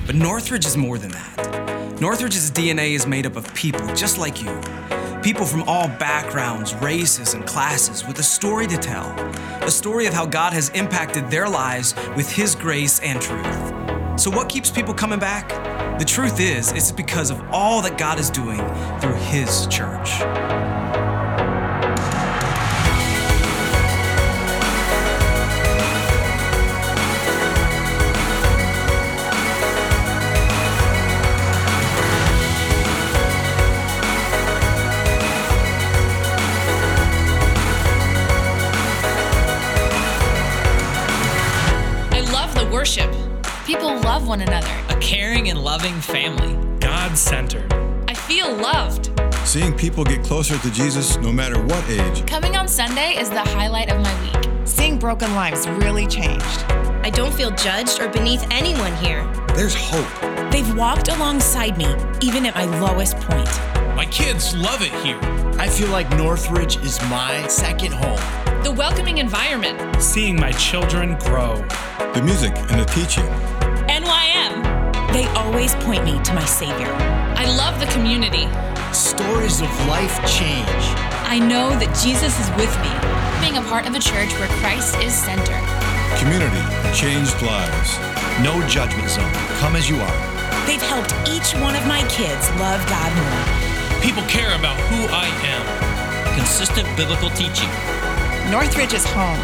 But 0.06 0.14
Northridge 0.14 0.66
is 0.66 0.76
more 0.76 0.98
than 0.98 1.10
that. 1.12 2.00
Northridge's 2.00 2.50
DNA 2.50 2.92
is 2.92 3.06
made 3.06 3.26
up 3.26 3.36
of 3.36 3.52
people 3.54 3.86
just 3.94 4.18
like 4.18 4.42
you. 4.42 4.60
People 5.22 5.44
from 5.44 5.62
all 5.64 5.86
backgrounds, 5.86 6.74
races, 6.76 7.34
and 7.34 7.46
classes 7.46 8.06
with 8.06 8.18
a 8.18 8.22
story 8.22 8.66
to 8.66 8.78
tell. 8.78 9.08
A 9.62 9.70
story 9.70 10.06
of 10.06 10.14
how 10.14 10.24
God 10.24 10.54
has 10.54 10.70
impacted 10.70 11.30
their 11.30 11.48
lives 11.48 11.94
with 12.16 12.30
His 12.30 12.54
grace 12.54 13.00
and 13.00 13.20
truth. 13.20 14.18
So, 14.18 14.30
what 14.30 14.48
keeps 14.48 14.70
people 14.70 14.94
coming 14.94 15.18
back? 15.18 15.48
The 15.98 16.04
truth 16.06 16.40
is, 16.40 16.72
it's 16.72 16.90
because 16.90 17.30
of 17.30 17.42
all 17.50 17.82
that 17.82 17.98
God 17.98 18.18
is 18.18 18.30
doing 18.30 18.58
through 19.00 19.14
His 19.14 19.66
church. 19.66 20.20
People 43.70 44.00
love 44.00 44.26
one 44.26 44.40
another. 44.40 44.66
A 44.88 44.96
caring 44.96 45.48
and 45.48 45.62
loving 45.62 45.94
family. 46.00 46.56
God 46.80 47.16
centered. 47.16 47.72
I 48.08 48.14
feel 48.14 48.52
loved. 48.52 49.12
Seeing 49.44 49.72
people 49.72 50.02
get 50.02 50.24
closer 50.24 50.58
to 50.58 50.70
Jesus 50.72 51.16
no 51.18 51.30
matter 51.30 51.64
what 51.64 51.88
age. 51.88 52.26
Coming 52.26 52.56
on 52.56 52.66
Sunday 52.66 53.16
is 53.16 53.30
the 53.30 53.42
highlight 53.42 53.88
of 53.88 54.00
my 54.02 54.22
week. 54.24 54.50
Seeing 54.64 54.98
broken 54.98 55.36
lives 55.36 55.68
really 55.68 56.08
changed. 56.08 56.64
I 57.04 57.10
don't 57.10 57.32
feel 57.32 57.52
judged 57.52 58.00
or 58.00 58.08
beneath 58.08 58.44
anyone 58.50 58.92
here. 58.96 59.24
There's 59.54 59.76
hope. 59.76 60.50
They've 60.50 60.74
walked 60.76 61.06
alongside 61.06 61.78
me, 61.78 61.94
even 62.20 62.46
at 62.46 62.56
my 62.56 62.64
lowest 62.80 63.18
point. 63.18 63.48
My 63.94 64.06
kids 64.06 64.52
love 64.56 64.82
it 64.82 64.92
here. 65.06 65.20
I 65.60 65.68
feel 65.68 65.90
like 65.90 66.10
Northridge 66.16 66.78
is 66.78 67.00
my 67.02 67.46
second 67.46 67.92
home. 67.92 68.18
The 68.64 68.72
welcoming 68.72 69.18
environment. 69.18 70.02
Seeing 70.02 70.34
my 70.34 70.50
children 70.50 71.16
grow. 71.20 71.54
The 72.14 72.22
music 72.24 72.52
and 72.56 72.80
the 72.80 72.86
teaching. 72.86 73.28
NYM. 75.10 75.12
They 75.12 75.26
always 75.38 75.74
point 75.76 76.04
me 76.04 76.22
to 76.22 76.34
my 76.34 76.44
Savior. 76.44 76.92
I 77.36 77.46
love 77.56 77.80
the 77.80 77.86
community. 77.86 78.48
Stories 78.92 79.60
of 79.60 79.68
life 79.86 80.16
change. 80.26 80.84
I 81.26 81.38
know 81.38 81.70
that 81.78 81.94
Jesus 82.02 82.34
is 82.40 82.50
with 82.58 82.70
me. 82.82 82.92
Being 83.40 83.58
a 83.58 83.68
part 83.68 83.86
of 83.86 83.94
a 83.94 84.00
church 84.00 84.32
where 84.38 84.48
Christ 84.60 84.96
is 84.98 85.14
center. 85.14 85.58
Community 86.18 86.62
changed 86.94 87.40
lives. 87.42 87.98
No 88.42 88.60
judgment 88.66 89.08
zone. 89.10 89.32
Come 89.58 89.76
as 89.76 89.88
you 89.88 89.96
are. 89.96 90.18
They've 90.66 90.82
helped 90.82 91.14
each 91.28 91.54
one 91.60 91.74
of 91.74 91.86
my 91.86 92.06
kids 92.08 92.50
love 92.58 92.82
God 92.88 93.10
more. 93.14 93.42
People 94.02 94.22
care 94.24 94.54
about 94.58 94.76
who 94.90 95.06
I 95.10 95.28
am. 95.46 95.64
Consistent 96.36 96.88
biblical 96.96 97.30
teaching. 97.30 97.70
Northridge 98.50 98.94
is 98.94 99.04
home. 99.06 99.38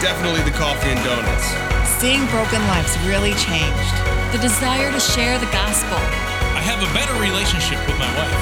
Definitely 0.00 0.42
the 0.42 0.56
coffee 0.56 0.90
and 0.90 1.00
donuts. 1.04 1.65
Seeing 1.98 2.26
broken 2.26 2.60
lives 2.68 2.94
really 3.06 3.32
changed. 3.40 3.96
The 4.30 4.38
desire 4.42 4.92
to 4.92 5.00
share 5.00 5.38
the 5.38 5.46
gospel. 5.46 5.96
I 6.52 6.60
have 6.60 6.82
a 6.82 6.92
better 6.92 7.14
relationship 7.14 7.80
with 7.88 7.98
my 7.98 8.06
wife. 8.18 8.36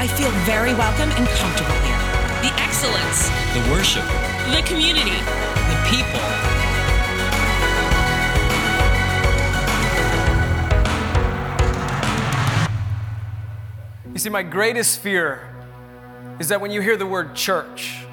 I 0.00 0.08
feel 0.08 0.30
very 0.42 0.74
welcome 0.74 1.08
and 1.14 1.28
comfortable 1.38 1.78
here. 1.86 1.96
The 2.42 2.50
excellence. 2.58 3.30
The 3.54 3.62
worship. 3.70 4.02
The 4.50 4.66
community. 4.66 5.14
The 5.14 5.78
people. 5.86 6.18
You 14.12 14.18
see, 14.18 14.28
my 14.28 14.42
greatest 14.42 14.98
fear 14.98 15.48
is 16.40 16.48
that 16.48 16.60
when 16.60 16.72
you 16.72 16.80
hear 16.80 16.96
the 16.96 17.06
word 17.06 17.36
church, 17.36 18.04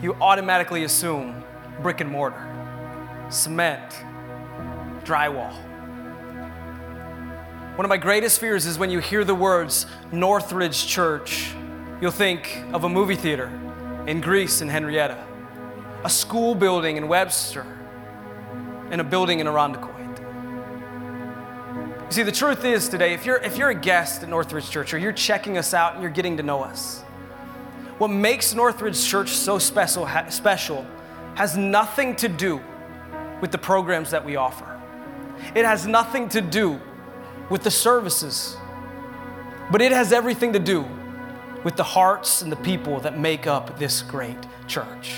you 0.00 0.14
automatically 0.20 0.84
assume 0.84 1.42
brick 1.82 2.00
and 2.00 2.08
mortar, 2.08 2.48
cement, 3.34 3.90
drywall. 5.04 5.52
One 7.76 7.84
of 7.84 7.88
my 7.88 7.96
greatest 7.96 8.38
fears 8.38 8.66
is 8.66 8.78
when 8.78 8.90
you 8.90 9.00
hear 9.00 9.24
the 9.24 9.34
words 9.34 9.86
Northridge 10.12 10.86
Church, 10.86 11.52
you'll 12.00 12.12
think 12.12 12.62
of 12.72 12.84
a 12.84 12.88
movie 12.88 13.16
theater 13.16 13.50
in 14.06 14.20
Greece 14.20 14.60
in 14.60 14.68
Henrietta, 14.68 15.26
a 16.04 16.10
school 16.10 16.54
building 16.54 16.96
in 16.96 17.08
Webster, 17.08 17.66
and 18.90 19.00
a 19.00 19.04
building 19.04 19.40
in 19.40 19.48
Irondequoit. 19.48 20.20
You 22.06 22.12
see, 22.12 22.22
the 22.22 22.30
truth 22.30 22.64
is 22.64 22.88
today, 22.88 23.12
if 23.14 23.26
you're, 23.26 23.38
if 23.38 23.56
you're 23.56 23.70
a 23.70 23.74
guest 23.74 24.22
at 24.22 24.28
Northridge 24.28 24.70
Church 24.70 24.94
or 24.94 24.98
you're 24.98 25.12
checking 25.12 25.58
us 25.58 25.74
out 25.74 25.94
and 25.94 26.02
you're 26.02 26.12
getting 26.12 26.36
to 26.36 26.44
know 26.44 26.62
us, 26.62 27.00
what 27.98 28.08
makes 28.08 28.54
Northridge 28.54 29.04
Church 29.04 29.30
so 29.30 29.58
special, 29.58 30.08
special 30.28 30.86
has 31.34 31.56
nothing 31.56 32.14
to 32.16 32.28
do 32.28 32.60
with 33.40 33.52
the 33.52 33.58
programs 33.58 34.10
that 34.10 34.24
we 34.24 34.36
offer. 34.36 34.80
It 35.54 35.64
has 35.64 35.86
nothing 35.86 36.28
to 36.30 36.40
do 36.40 36.80
with 37.50 37.62
the 37.62 37.70
services, 37.70 38.56
but 39.70 39.82
it 39.82 39.92
has 39.92 40.12
everything 40.12 40.52
to 40.52 40.58
do 40.58 40.84
with 41.64 41.76
the 41.76 41.84
hearts 41.84 42.42
and 42.42 42.52
the 42.52 42.56
people 42.56 43.00
that 43.00 43.18
make 43.18 43.46
up 43.46 43.78
this 43.78 44.02
great 44.02 44.38
church. 44.66 45.16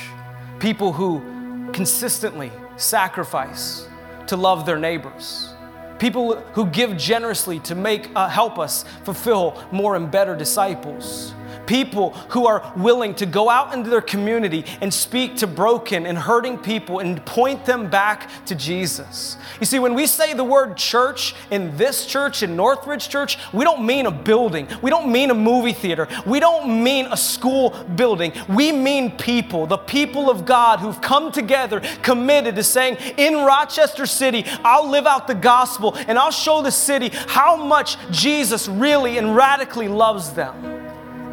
People 0.59 0.93
who 0.93 1.71
consistently 1.73 2.51
sacrifice 2.77 3.89
to 4.27 4.37
love 4.37 4.67
their 4.67 4.79
neighbors. 4.79 5.53
People 5.99 6.37
who 6.53 6.67
give 6.67 6.97
generously 6.97 7.59
to 7.61 7.75
make 7.75 8.11
uh, 8.15 8.29
help 8.29 8.59
us 8.59 8.85
fulfill 9.05 9.63
more 9.73 9.97
and 9.97 10.11
better 10.11 10.37
disciples 10.37 11.35
people 11.67 12.11
who 12.31 12.47
are 12.47 12.73
willing 12.77 13.15
to 13.17 13.27
go 13.27 13.49
out 13.49 13.75
into 13.75 13.91
their 13.91 14.01
community 14.01 14.65
and 14.81 14.93
speak 14.93 15.37
to 15.37 15.47
broken 15.47 16.07
and 16.07 16.17
hurting 16.17 16.59
people 16.59 17.01
and 17.01 17.25
point 17.27 17.65
them 17.65 17.89
back 17.89 18.31
to 18.47 18.55
Jesus. 18.55 19.37
You 19.61 19.67
see, 19.67 19.79
when 19.79 19.95
we 19.95 20.07
say 20.07 20.35
the 20.35 20.45
word 20.45 20.77
church 20.77 21.35
in 21.51 21.77
this 21.77 22.07
church, 22.07 22.43
in 22.43 22.57
Northridge 22.57 23.09
Church, 23.09 23.39
we 23.53 23.65
don't 23.65 23.85
mean 23.85 24.07
a 24.07 24.11
building. 24.11 24.69
We 24.83 24.91
don't 24.91 25.11
mean 25.11 25.31
a 25.31 25.35
movie 25.35 25.73
theater. 25.73 26.09
We 26.27 26.41
don't 26.41 26.83
mean 26.83 27.07
a 27.11 27.17
school 27.17 27.71
building. 27.97 28.33
We 28.49 28.73
mean 28.73 29.17
people, 29.17 29.67
the 29.67 29.79
people 29.79 30.31
of 30.31 30.45
God 30.45 30.81
who've 30.81 31.01
come 31.01 31.33
together 31.33 31.81
committed 32.03 32.57
to 32.57 32.63
saying, 32.63 32.97
in 33.17 33.35
Rochester 33.45 34.07
City, 34.07 34.45
I'll 34.65 34.89
live 34.89 35.07
out 35.07 35.27
the 35.27 35.35
gospel 35.35 35.95
and 35.97 36.19
I'll 36.19 36.31
show 36.31 36.63
the 36.63 36.71
city 36.71 37.11
how 37.27 37.57
much 37.57 37.97
Jesus 38.11 38.69
really 38.69 39.19
and 39.19 39.35
radically 39.35 39.89
loves 39.89 40.33
them. 40.33 40.86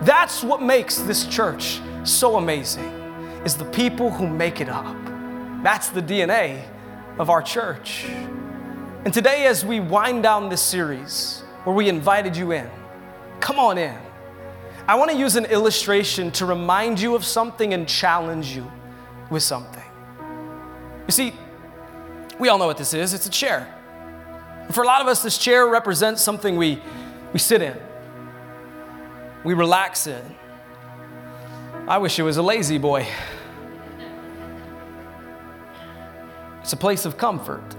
That's 0.03 0.43
what 0.43 0.61
makes 0.61 0.97
this 0.97 1.25
church 1.25 1.79
so 2.03 2.35
amazing 2.35 2.83
is 3.45 3.55
the 3.55 3.63
people 3.63 4.11
who 4.11 4.27
make 4.27 4.59
it 4.59 4.67
up. 4.67 4.97
That's 5.63 5.87
the 5.87 6.01
DNA 6.01 6.61
of 7.17 7.29
our 7.29 7.41
church. 7.41 8.03
And 9.05 9.13
today 9.13 9.45
as 9.45 9.63
we 9.63 9.79
wind 9.79 10.21
down 10.21 10.49
this 10.49 10.61
series 10.61 11.43
where 11.63 11.73
we 11.73 11.87
invited 11.87 12.35
you 12.35 12.51
in, 12.51 12.69
come 13.39 13.59
on 13.59 13.77
in. 13.77 13.97
I 14.89 14.95
want 14.95 15.09
to 15.09 15.17
use 15.17 15.37
an 15.37 15.45
illustration 15.45 16.31
to 16.31 16.45
remind 16.45 16.99
you 16.99 17.15
of 17.15 17.23
something 17.23 17.73
and 17.73 17.87
challenge 17.87 18.53
you 18.53 18.69
with 19.29 19.43
something. 19.43 19.83
You 21.07 21.11
see, 21.11 21.33
we 22.39 22.49
all 22.49 22.57
know 22.57 22.67
what 22.67 22.77
this 22.77 22.93
is. 22.93 23.13
It's 23.13 23.25
a 23.25 23.29
chair. 23.31 23.73
For 24.71 24.83
a 24.83 24.85
lot 24.85 24.99
of 24.99 25.07
us, 25.07 25.23
this 25.23 25.37
chair 25.37 25.65
represents 25.65 26.21
something 26.21 26.57
we, 26.57 26.81
we 27.31 27.39
sit 27.39 27.61
in 27.61 27.77
we 29.43 29.53
relax 29.53 30.07
in. 30.07 30.35
I 31.87 31.97
wish 31.97 32.17
it 32.17 32.23
was 32.23 32.37
a 32.37 32.41
La-Z-Boy. 32.41 33.05
It's 36.61 36.71
a 36.71 36.77
place 36.77 37.05
of 37.05 37.17
comfort. 37.17 37.75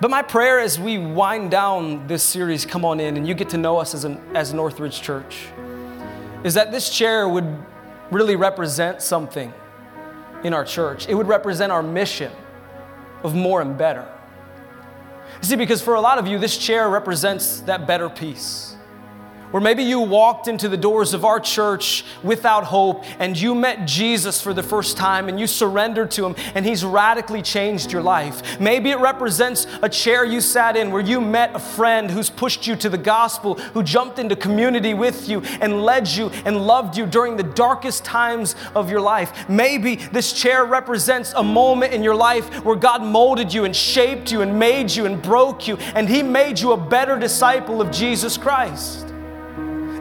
But 0.00 0.10
my 0.10 0.22
prayer 0.22 0.58
as 0.58 0.80
we 0.80 0.98
wind 0.98 1.52
down 1.52 2.08
this 2.08 2.24
series, 2.24 2.66
come 2.66 2.84
on 2.84 2.98
in, 2.98 3.16
and 3.16 3.26
you 3.26 3.34
get 3.34 3.50
to 3.50 3.56
know 3.56 3.78
us 3.78 3.94
as, 3.94 4.04
an, 4.04 4.20
as 4.34 4.52
Northridge 4.52 5.00
Church, 5.00 5.46
is 6.42 6.54
that 6.54 6.72
this 6.72 6.90
chair 6.90 7.28
would 7.28 7.46
really 8.10 8.34
represent 8.34 9.00
something 9.00 9.54
in 10.42 10.52
our 10.52 10.64
church. 10.64 11.08
It 11.08 11.14
would 11.14 11.28
represent 11.28 11.70
our 11.70 11.82
mission 11.82 12.32
of 13.22 13.34
more 13.34 13.62
and 13.62 13.78
better. 13.78 14.06
You 15.40 15.48
see, 15.48 15.56
because 15.56 15.80
for 15.80 15.94
a 15.94 16.00
lot 16.00 16.18
of 16.18 16.26
you, 16.26 16.38
this 16.38 16.58
chair 16.58 16.88
represents 16.88 17.60
that 17.60 17.86
better 17.86 18.10
peace 18.10 18.73
or 19.54 19.60
maybe 19.60 19.84
you 19.84 20.00
walked 20.00 20.48
into 20.48 20.68
the 20.68 20.76
doors 20.76 21.14
of 21.14 21.24
our 21.24 21.38
church 21.38 22.04
without 22.24 22.64
hope 22.64 23.04
and 23.20 23.40
you 23.40 23.54
met 23.54 23.86
Jesus 23.86 24.40
for 24.40 24.52
the 24.52 24.64
first 24.64 24.96
time 24.96 25.28
and 25.28 25.38
you 25.38 25.46
surrendered 25.46 26.10
to 26.10 26.26
him 26.26 26.34
and 26.56 26.66
he's 26.66 26.84
radically 26.84 27.40
changed 27.40 27.92
your 27.92 28.02
life. 28.02 28.58
Maybe 28.58 28.90
it 28.90 28.98
represents 28.98 29.68
a 29.80 29.88
chair 29.88 30.24
you 30.24 30.40
sat 30.40 30.76
in 30.76 30.90
where 30.90 31.02
you 31.02 31.20
met 31.20 31.54
a 31.54 31.60
friend 31.60 32.10
who's 32.10 32.30
pushed 32.30 32.66
you 32.66 32.74
to 32.74 32.88
the 32.88 32.98
gospel, 32.98 33.54
who 33.54 33.84
jumped 33.84 34.18
into 34.18 34.34
community 34.34 34.92
with 34.92 35.28
you 35.28 35.40
and 35.60 35.84
led 35.84 36.08
you 36.08 36.30
and 36.44 36.66
loved 36.66 36.96
you 36.96 37.06
during 37.06 37.36
the 37.36 37.44
darkest 37.44 38.04
times 38.04 38.56
of 38.74 38.90
your 38.90 39.00
life. 39.00 39.48
Maybe 39.48 39.94
this 39.94 40.32
chair 40.32 40.64
represents 40.64 41.32
a 41.36 41.44
moment 41.44 41.94
in 41.94 42.02
your 42.02 42.16
life 42.16 42.64
where 42.64 42.74
God 42.74 43.04
molded 43.04 43.54
you 43.54 43.66
and 43.66 43.76
shaped 43.76 44.32
you 44.32 44.40
and 44.40 44.58
made 44.58 44.90
you 44.90 45.06
and 45.06 45.22
broke 45.22 45.68
you 45.68 45.76
and 45.94 46.08
he 46.08 46.24
made 46.24 46.58
you 46.58 46.72
a 46.72 46.76
better 46.76 47.16
disciple 47.16 47.80
of 47.80 47.92
Jesus 47.92 48.36
Christ. 48.36 49.13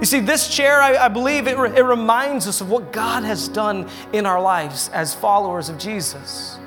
You 0.03 0.05
see, 0.05 0.19
this 0.19 0.49
chair, 0.53 0.81
I, 0.81 1.05
I 1.05 1.07
believe, 1.07 1.47
it, 1.47 1.57
re- 1.57 1.73
it 1.73 1.81
reminds 1.81 2.45
us 2.45 2.59
of 2.59 2.69
what 2.69 2.91
God 2.91 3.23
has 3.23 3.47
done 3.47 3.89
in 4.11 4.25
our 4.25 4.41
lives 4.41 4.89
as 4.89 5.15
followers 5.15 5.69
of 5.69 5.77
Jesus. 5.77 6.59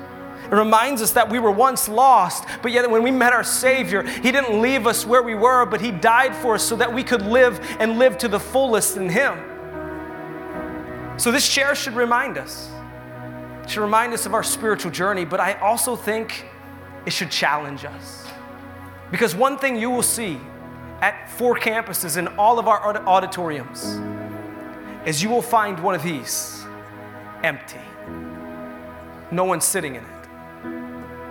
It 0.45 0.55
reminds 0.55 1.03
us 1.03 1.11
that 1.11 1.29
we 1.29 1.37
were 1.37 1.51
once 1.51 1.87
lost, 1.87 2.45
but 2.63 2.71
yet 2.71 2.89
when 2.89 3.03
we 3.03 3.11
met 3.11 3.33
our 3.33 3.43
Savior, 3.43 4.01
He 4.01 4.31
didn't 4.31 4.59
leave 4.59 4.87
us 4.87 5.05
where 5.05 5.21
we 5.21 5.35
were, 5.35 5.67
but 5.67 5.81
He 5.81 5.91
died 5.91 6.35
for 6.35 6.55
us 6.55 6.63
so 6.63 6.75
that 6.77 6.91
we 6.91 7.03
could 7.03 7.21
live 7.21 7.59
and 7.79 7.99
live 7.99 8.17
to 8.17 8.27
the 8.27 8.39
fullest 8.39 8.97
in 8.97 9.07
Him. 9.07 9.37
So 11.19 11.31
this 11.31 11.47
chair 11.47 11.75
should 11.75 11.93
remind 11.93 12.39
us. 12.39 12.71
It 13.61 13.69
should 13.69 13.81
remind 13.81 14.13
us 14.13 14.25
of 14.25 14.33
our 14.33 14.41
spiritual 14.41 14.89
journey, 14.89 15.25
but 15.25 15.39
I 15.39 15.53
also 15.59 15.95
think 15.95 16.47
it 17.05 17.13
should 17.13 17.29
challenge 17.29 17.85
us. 17.85 18.25
Because 19.11 19.35
one 19.35 19.59
thing 19.59 19.77
you 19.77 19.91
will 19.91 20.01
see 20.01 20.39
at 21.01 21.29
four 21.29 21.57
campuses 21.57 22.17
in 22.17 22.27
all 22.39 22.59
of 22.59 22.67
our 22.67 22.97
auditoriums 23.07 23.99
is 25.05 25.21
you 25.21 25.29
will 25.29 25.41
find 25.41 25.79
one 25.81 25.95
of 25.95 26.03
these 26.03 26.65
empty. 27.43 27.79
No 29.31 29.43
one's 29.43 29.65
sitting 29.65 29.95
in 29.95 30.03
it. 30.03 30.27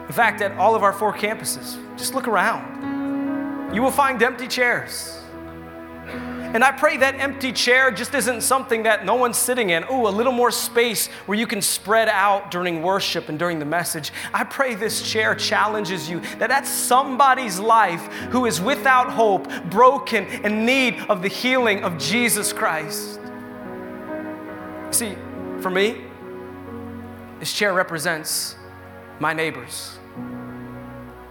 In 0.06 0.12
fact, 0.12 0.40
at 0.40 0.52
all 0.52 0.74
of 0.74 0.82
our 0.82 0.92
four 0.92 1.12
campuses, 1.12 1.76
just 1.98 2.14
look 2.14 2.28
around. 2.28 3.74
You 3.74 3.82
will 3.82 3.90
find 3.90 4.22
empty 4.22 4.46
chairs. 4.46 5.20
And 6.54 6.64
I 6.64 6.72
pray 6.72 6.96
that 6.98 7.16
empty 7.16 7.52
chair 7.52 7.90
just 7.90 8.14
isn't 8.14 8.40
something 8.42 8.84
that 8.84 9.04
no 9.04 9.14
one's 9.14 9.36
sitting 9.36 9.70
in. 9.70 9.84
Ooh, 9.84 10.06
a 10.06 10.10
little 10.10 10.32
more 10.32 10.50
space 10.50 11.08
where 11.26 11.38
you 11.38 11.46
can 11.46 11.60
spread 11.60 12.08
out 12.08 12.50
during 12.50 12.82
worship 12.82 13.28
and 13.28 13.38
during 13.38 13.58
the 13.58 13.64
message. 13.64 14.12
I 14.32 14.44
pray 14.44 14.74
this 14.74 15.02
chair 15.02 15.34
challenges 15.34 16.08
you 16.08 16.20
that 16.38 16.48
that's 16.48 16.70
somebody's 16.70 17.58
life 17.58 18.06
who 18.30 18.46
is 18.46 18.60
without 18.60 19.10
hope, 19.10 19.48
broken, 19.70 20.26
in 20.44 20.64
need 20.64 20.98
of 21.08 21.22
the 21.22 21.28
healing 21.28 21.82
of 21.82 21.98
Jesus 21.98 22.52
Christ. 22.52 23.20
See, 24.90 25.16
for 25.60 25.70
me, 25.70 26.02
this 27.40 27.52
chair 27.52 27.74
represents 27.74 28.56
my 29.18 29.32
neighbors 29.32 29.98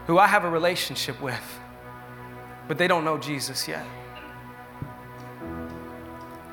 who 0.07 0.19
I 0.19 0.27
have 0.27 0.43
a 0.43 0.49
relationship 0.49 1.19
with, 1.21 1.59
but 2.67 2.77
they 2.77 2.87
don't 2.87 3.05
know 3.05 3.17
Jesus 3.17 3.67
yet. 3.67 3.85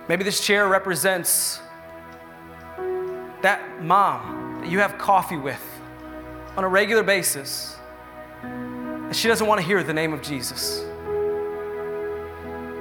Maybe 0.08 0.24
this 0.24 0.44
chair 0.44 0.68
represents 0.68 1.60
that 3.40 3.82
mom 3.82 4.60
that 4.60 4.70
you 4.70 4.78
have 4.80 4.98
coffee 4.98 5.36
with 5.36 5.62
on 6.56 6.64
a 6.64 6.68
regular 6.68 7.02
basis, 7.02 7.76
and 8.42 9.14
she 9.14 9.28
doesn't 9.28 9.46
want 9.46 9.60
to 9.60 9.66
hear 9.66 9.82
the 9.82 9.92
name 9.92 10.12
of 10.12 10.22
Jesus. 10.22 10.84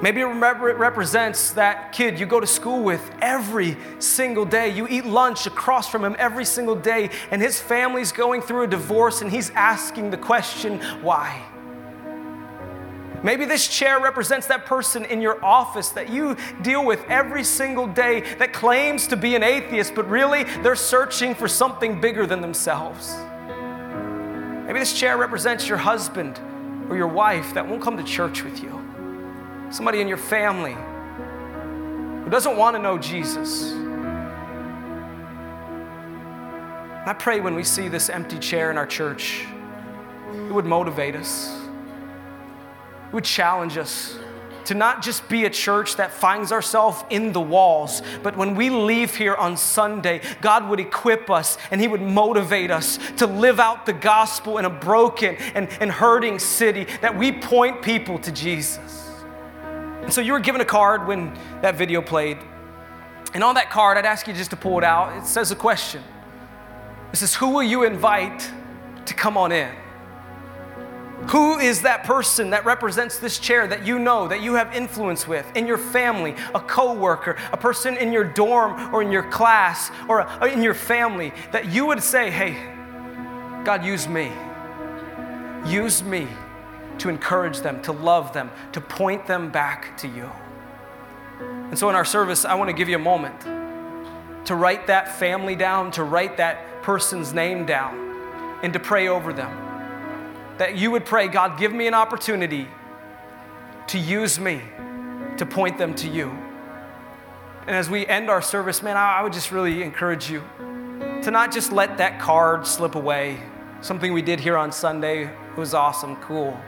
Maybe 0.02 0.22
it 0.22 0.26
represents 0.26 1.52
that 1.52 1.92
kid 1.92 2.20
you 2.20 2.26
go 2.26 2.40
to 2.40 2.48
school 2.48 2.84
with 2.84 3.08
every 3.22 3.78
single 4.00 4.46
day. 4.46 4.70
You 4.70 4.88
eat 4.88 5.06
lunch 5.06 5.46
across 5.46 5.88
from 5.88 6.04
him 6.04 6.16
every 6.18 6.44
single 6.44 6.76
day, 6.76 7.12
and 7.30 7.40
his 7.40 7.62
family's 7.62 8.12
going 8.12 8.42
through 8.42 8.64
a 8.64 8.68
divorce, 8.68 9.22
and 9.22 9.30
he's 9.30 9.52
asking 9.52 10.10
the 10.10 10.18
question, 10.18 10.80
why? 11.04 11.44
Maybe 13.24 13.46
this 13.46 13.68
chair 13.68 14.00
represents 14.00 14.48
that 14.48 14.66
person 14.66 15.06
in 15.06 15.22
your 15.22 15.44
office 15.46 15.90
that 15.90 16.10
you 16.10 16.36
deal 16.62 16.84
with 16.86 17.04
every 17.08 17.44
single 17.44 17.86
day 17.88 18.22
that 18.40 18.52
claims 18.52 19.06
to 19.08 19.16
be 19.16 19.36
an 19.36 19.44
atheist, 19.44 19.94
but 19.94 20.10
really 20.10 20.44
they're 20.64 20.76
searching 20.76 21.36
for 21.36 21.48
something 21.48 22.02
bigger 22.02 22.26
than 22.26 22.42
themselves. 22.42 23.16
Maybe 24.66 24.80
this 24.80 24.98
chair 24.98 25.18
represents 25.18 25.68
your 25.68 25.78
husband 25.78 26.40
or 26.90 26.98
your 26.98 27.08
wife 27.08 27.54
that 27.54 27.68
won't 27.68 27.82
come 27.82 27.98
to 27.98 28.04
church 28.04 28.44
with 28.44 28.64
you. 28.64 28.80
somebody 29.72 30.02
in 30.02 30.08
your 30.08 30.18
family 30.18 30.76
who 32.24 32.30
doesn't 32.30 32.58
want 32.58 32.76
to 32.76 32.82
know 32.82 32.98
Jesus. 32.98 33.72
I 37.06 37.16
pray 37.18 37.40
when 37.40 37.56
we 37.56 37.64
see 37.64 37.88
this 37.88 38.10
empty 38.10 38.38
chair 38.38 38.70
in 38.70 38.78
our 38.78 38.86
church, 38.86 39.46
it 40.34 40.52
would 40.52 40.66
motivate 40.66 41.16
us, 41.16 41.58
would 43.12 43.24
challenge 43.24 43.78
us 43.78 44.18
to 44.66 44.76
not 44.76 45.02
just 45.02 45.28
be 45.28 45.46
a 45.46 45.50
church 45.50 45.96
that 45.96 46.12
finds 46.14 46.52
ourselves 46.52 47.04
in 47.10 47.34
the 47.34 47.42
walls, 47.42 48.02
but 48.24 48.38
when 48.38 48.56
we 48.56 48.70
leave 48.70 49.16
here 49.16 49.36
on 49.36 49.58
Sunday, 49.58 50.22
God 50.40 50.70
would 50.70 50.80
equip 50.80 51.30
us 51.30 51.58
and 51.72 51.82
He 51.82 51.88
would 51.88 52.02
motivate 52.02 52.72
us 52.72 53.00
to 53.18 53.26
live 53.26 53.60
out 53.60 53.86
the 53.86 53.94
gospel 53.94 54.58
in 54.58 54.66
a 54.66 54.70
broken 54.70 55.36
and, 55.56 55.68
and 55.80 55.92
hurting 55.92 56.40
city, 56.40 56.86
that 57.02 57.18
we 57.18 57.32
point 57.32 57.82
people 57.82 58.20
to 58.20 58.32
Jesus. 58.32 59.10
And 60.02 60.14
so 60.14 60.22
you 60.22 60.34
were 60.34 60.40
given 60.40 60.62
a 60.62 60.66
card 60.66 61.08
when 61.08 61.38
that 61.62 61.76
video 61.76 62.02
played. 62.02 62.38
And 63.34 63.44
on 63.44 63.56
that 63.56 63.70
card, 63.70 63.98
I'd 63.98 64.06
ask 64.06 64.28
you 64.28 64.34
just 64.34 64.50
to 64.50 64.58
pull 64.58 64.78
it 64.78 64.84
out. 64.84 65.16
It 65.18 65.26
says 65.26 65.52
a 65.52 65.56
question. 65.56 66.04
It 67.14 67.18
says, 67.18 67.34
Who 67.36 67.50
will 67.50 67.64
you 67.64 67.84
invite 67.84 68.50
to 69.06 69.14
come 69.14 69.38
on 69.38 69.52
in? 69.52 69.74
Who 71.30 71.60
is 71.60 71.84
that 71.84 72.04
person 72.04 72.50
that 72.50 72.66
represents 72.66 73.18
this 73.18 73.38
chair 73.38 73.68
that 73.68 73.86
you 73.86 74.00
know, 74.00 74.28
that 74.28 74.42
you 74.42 74.56
have 74.56 74.76
influence 74.76 75.28
with 75.28 75.46
in 75.56 75.68
your 75.68 75.78
family, 75.78 76.36
a 76.54 76.60
coworker, 76.60 77.38
a 77.52 77.58
person 77.58 77.96
in 77.96 78.12
your 78.12 78.24
dorm 78.24 78.94
or 78.94 79.02
in 79.02 79.12
your 79.12 79.30
class 79.30 79.92
or 80.10 80.22
uh, 80.22 80.48
in 80.48 80.64
your 80.64 80.74
family 80.74 81.32
that 81.52 81.72
you 81.72 81.86
would 81.86 82.02
say, 82.02 82.32
hey, 82.32 82.54
God, 83.64 83.86
use 83.86 84.08
me. 84.08 84.32
Use 85.66 86.04
me 86.04 86.28
to 86.98 87.10
encourage 87.10 87.60
them, 87.60 87.82
to 87.84 87.92
love 87.92 88.34
them, 88.34 88.50
to 88.74 88.82
point 88.82 89.28
them 89.28 89.52
back 89.52 89.98
to 90.00 90.08
you. 90.08 90.30
And 91.40 91.78
so 91.78 91.90
in 91.90 91.96
our 91.96 92.06
service, 92.06 92.46
I 92.46 92.56
want 92.56 92.70
to 92.70 92.76
give 92.76 92.90
you 92.90 92.96
a 92.96 93.00
moment 93.00 93.40
to 94.48 94.56
write 94.56 94.88
that 94.88 95.20
family 95.20 95.56
down, 95.56 95.92
to 95.92 96.04
write 96.04 96.38
that 96.38 96.82
person's 96.82 97.32
name 97.32 97.66
down, 97.66 98.60
and 98.64 98.74
to 98.74 98.80
pray 98.80 99.08
over 99.08 99.32
them 99.32 99.71
that 100.58 100.78
you 100.78 100.92
would 100.92 101.06
pray, 101.06 101.28
God, 101.28 101.60
give 101.60 101.74
me 101.74 101.88
an 101.88 101.94
opportunity 101.94 102.68
to 103.88 103.98
use 103.98 104.40
me 104.40 104.62
to 105.38 105.46
point 105.46 105.78
them 105.78 105.94
to 105.96 106.08
you. 106.08 106.30
And 107.68 107.76
as 107.76 107.90
we 107.90 108.06
end 108.08 108.30
our 108.30 108.42
service, 108.42 108.82
man, 108.82 108.98
I 108.98 109.22
would 109.22 109.34
just 109.34 109.52
really 109.52 109.84
encourage 109.84 110.30
you 110.30 110.44
to 111.24 111.32
not 111.32 111.52
just 111.52 111.72
let 111.72 111.98
that 111.98 112.20
card 112.20 112.66
slip 112.66 112.96
away. 112.96 113.42
Something 113.82 114.14
we 114.14 114.22
did 114.22 114.40
here 114.40 114.58
on 114.58 114.72
Sunday 114.72 115.30
was 115.56 115.74
awesome, 115.74 116.16
cool. 116.18 116.60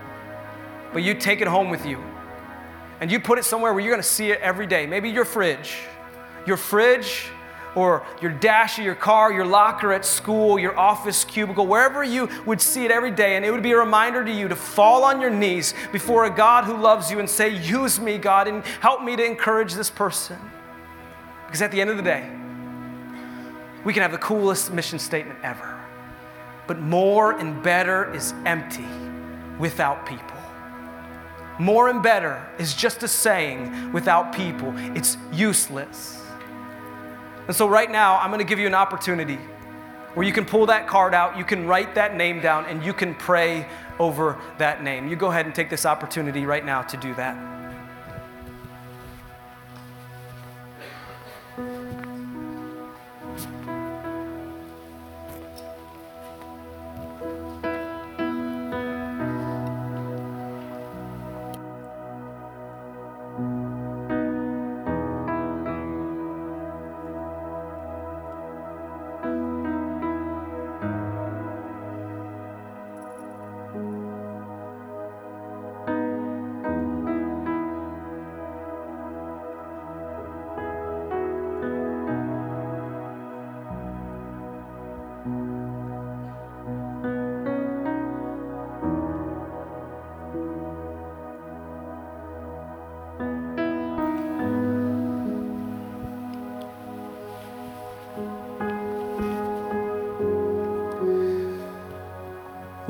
But 0.91 1.03
you 1.03 1.13
take 1.13 1.41
it 1.41 1.47
home 1.47 1.69
with 1.69 1.85
you 1.85 2.03
and 3.01 3.11
you 3.11 3.19
put 3.19 3.39
it 3.39 3.43
somewhere 3.43 3.73
where 3.73 3.83
you're 3.83 3.91
gonna 3.91 4.03
see 4.03 4.31
it 4.31 4.39
every 4.41 4.67
day. 4.67 4.85
Maybe 4.85 5.09
your 5.09 5.25
fridge. 5.25 5.77
Your 6.45 6.57
fridge 6.57 7.27
or 7.75 8.05
your 8.21 8.31
dash 8.31 8.77
of 8.79 8.85
your 8.85 8.95
car, 8.95 9.31
your 9.31 9.45
locker 9.45 9.91
at 9.93 10.05
school, 10.05 10.59
your 10.59 10.77
office 10.77 11.23
cubicle, 11.23 11.65
wherever 11.65 12.03
you 12.03 12.29
would 12.45 12.61
see 12.61 12.85
it 12.85 12.91
every 12.91 13.11
day. 13.11 13.35
And 13.35 13.45
it 13.45 13.51
would 13.51 13.63
be 13.63 13.71
a 13.71 13.77
reminder 13.77 14.23
to 14.23 14.31
you 14.31 14.47
to 14.47 14.55
fall 14.55 15.03
on 15.03 15.19
your 15.19 15.29
knees 15.29 15.73
before 15.91 16.25
a 16.25 16.29
God 16.29 16.65
who 16.65 16.77
loves 16.77 17.11
you 17.11 17.19
and 17.19 17.29
say, 17.29 17.49
Use 17.49 17.99
me, 17.99 18.17
God, 18.17 18.47
and 18.47 18.63
help 18.81 19.03
me 19.03 19.15
to 19.15 19.23
encourage 19.23 19.73
this 19.73 19.89
person. 19.89 20.37
Because 21.45 21.61
at 21.61 21.71
the 21.71 21.81
end 21.81 21.89
of 21.89 21.97
the 21.97 22.03
day, 22.03 22.29
we 23.83 23.93
can 23.93 24.01
have 24.01 24.11
the 24.11 24.17
coolest 24.17 24.71
mission 24.71 24.97
statement 24.97 25.39
ever. 25.43 25.79
But 26.67 26.79
more 26.79 27.37
and 27.37 27.61
better 27.61 28.13
is 28.13 28.33
empty 28.45 28.87
without 29.59 30.05
people. 30.05 30.37
More 31.59 31.89
and 31.89 32.01
better 32.01 32.43
is 32.57 32.73
just 32.73 33.03
a 33.03 33.07
saying 33.07 33.91
without 33.91 34.33
people. 34.33 34.73
It's 34.95 35.17
useless. 35.31 36.22
And 37.47 37.55
so, 37.55 37.67
right 37.67 37.91
now, 37.91 38.17
I'm 38.19 38.29
going 38.29 38.39
to 38.39 38.45
give 38.45 38.59
you 38.59 38.67
an 38.67 38.73
opportunity 38.73 39.39
where 40.13 40.25
you 40.25 40.31
can 40.31 40.45
pull 40.45 40.67
that 40.67 40.87
card 40.87 41.13
out, 41.13 41.37
you 41.37 41.43
can 41.43 41.65
write 41.65 41.95
that 41.95 42.15
name 42.15 42.39
down, 42.39 42.65
and 42.65 42.83
you 42.83 42.93
can 42.93 43.15
pray 43.15 43.67
over 43.99 44.39
that 44.59 44.83
name. 44.83 45.07
You 45.07 45.15
go 45.15 45.31
ahead 45.31 45.45
and 45.45 45.55
take 45.55 45.69
this 45.69 45.85
opportunity 45.85 46.45
right 46.45 46.63
now 46.63 46.83
to 46.83 46.97
do 46.97 47.15
that. 47.15 47.62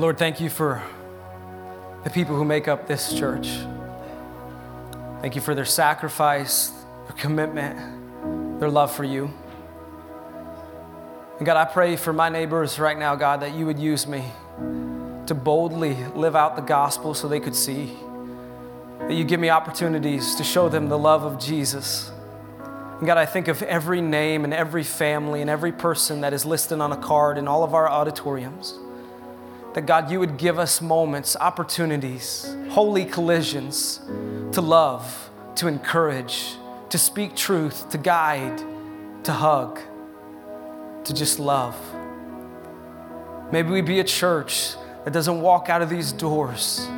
Lord, 0.04 0.18
thank 0.18 0.38
you 0.38 0.50
for 0.50 0.82
the 2.02 2.10
people 2.10 2.36
who 2.36 2.44
make 2.44 2.68
up 2.68 2.86
this 2.86 3.14
church. 3.14 3.48
Thank 5.22 5.34
you 5.34 5.40
for 5.40 5.54
their 5.54 5.64
sacrifice, 5.64 6.74
their 7.06 7.16
commitment, 7.16 8.60
their 8.60 8.68
love 8.68 8.94
for 8.94 9.04
you. 9.04 9.32
And 11.38 11.46
God, 11.46 11.56
I 11.56 11.64
pray 11.64 11.96
for 11.96 12.12
my 12.12 12.28
neighbors 12.28 12.78
right 12.78 12.98
now, 12.98 13.14
God, 13.14 13.40
that 13.40 13.54
you 13.54 13.64
would 13.64 13.78
use 13.78 14.06
me 14.06 14.26
to 15.26 15.34
boldly 15.34 15.94
live 16.14 16.36
out 16.36 16.56
the 16.56 16.60
gospel 16.60 17.14
so 17.14 17.26
they 17.26 17.40
could 17.40 17.56
see. 17.56 17.96
That 18.98 19.14
you 19.14 19.24
give 19.24 19.40
me 19.40 19.48
opportunities 19.48 20.34
to 20.34 20.44
show 20.44 20.68
them 20.68 20.90
the 20.90 20.98
love 20.98 21.22
of 21.22 21.40
Jesus. 21.40 22.12
And 22.98 23.06
God, 23.06 23.16
I 23.16 23.24
think 23.24 23.48
of 23.48 23.62
every 23.62 24.02
name 24.02 24.44
and 24.44 24.52
every 24.52 24.84
family 24.84 25.40
and 25.40 25.48
every 25.48 25.72
person 25.72 26.20
that 26.20 26.34
is 26.34 26.44
listed 26.44 26.78
on 26.82 26.92
a 26.92 26.98
card 26.98 27.38
in 27.38 27.48
all 27.48 27.64
of 27.64 27.72
our 27.72 27.88
auditoriums 27.88 28.78
that 29.74 29.86
God, 29.86 30.10
you 30.10 30.20
would 30.20 30.36
give 30.36 30.58
us 30.58 30.80
moments, 30.80 31.36
opportunities, 31.36 32.56
holy 32.70 33.04
collisions 33.04 34.00
to 34.52 34.60
love, 34.60 35.30
to 35.56 35.66
encourage, 35.66 36.56
to 36.90 36.98
speak 36.98 37.34
truth, 37.34 37.90
to 37.90 37.98
guide, 37.98 38.62
to 39.24 39.32
hug, 39.32 39.80
to 41.04 41.12
just 41.12 41.38
love. 41.38 41.76
Maybe 43.50 43.70
we 43.70 43.82
be 43.82 44.00
a 44.00 44.04
church 44.04 44.74
that 45.04 45.12
doesn't 45.12 45.40
walk 45.40 45.68
out 45.68 45.82
of 45.82 45.90
these 45.90 46.12
doors 46.12 46.88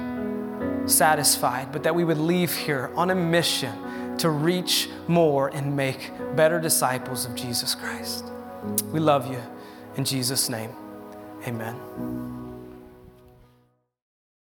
satisfied, 0.86 1.72
but 1.72 1.82
that 1.82 1.94
we 1.94 2.04
would 2.04 2.18
leave 2.18 2.54
here 2.54 2.90
on 2.94 3.10
a 3.10 3.14
mission 3.14 4.16
to 4.18 4.30
reach 4.30 4.88
more 5.08 5.48
and 5.48 5.76
make 5.76 6.10
better 6.36 6.60
disciples 6.60 7.24
of 7.26 7.34
Jesus 7.34 7.74
Christ. 7.74 8.24
We 8.92 9.00
love 9.00 9.30
you. 9.30 9.42
In 9.96 10.04
Jesus' 10.04 10.48
name, 10.48 10.70
amen. 11.46 12.35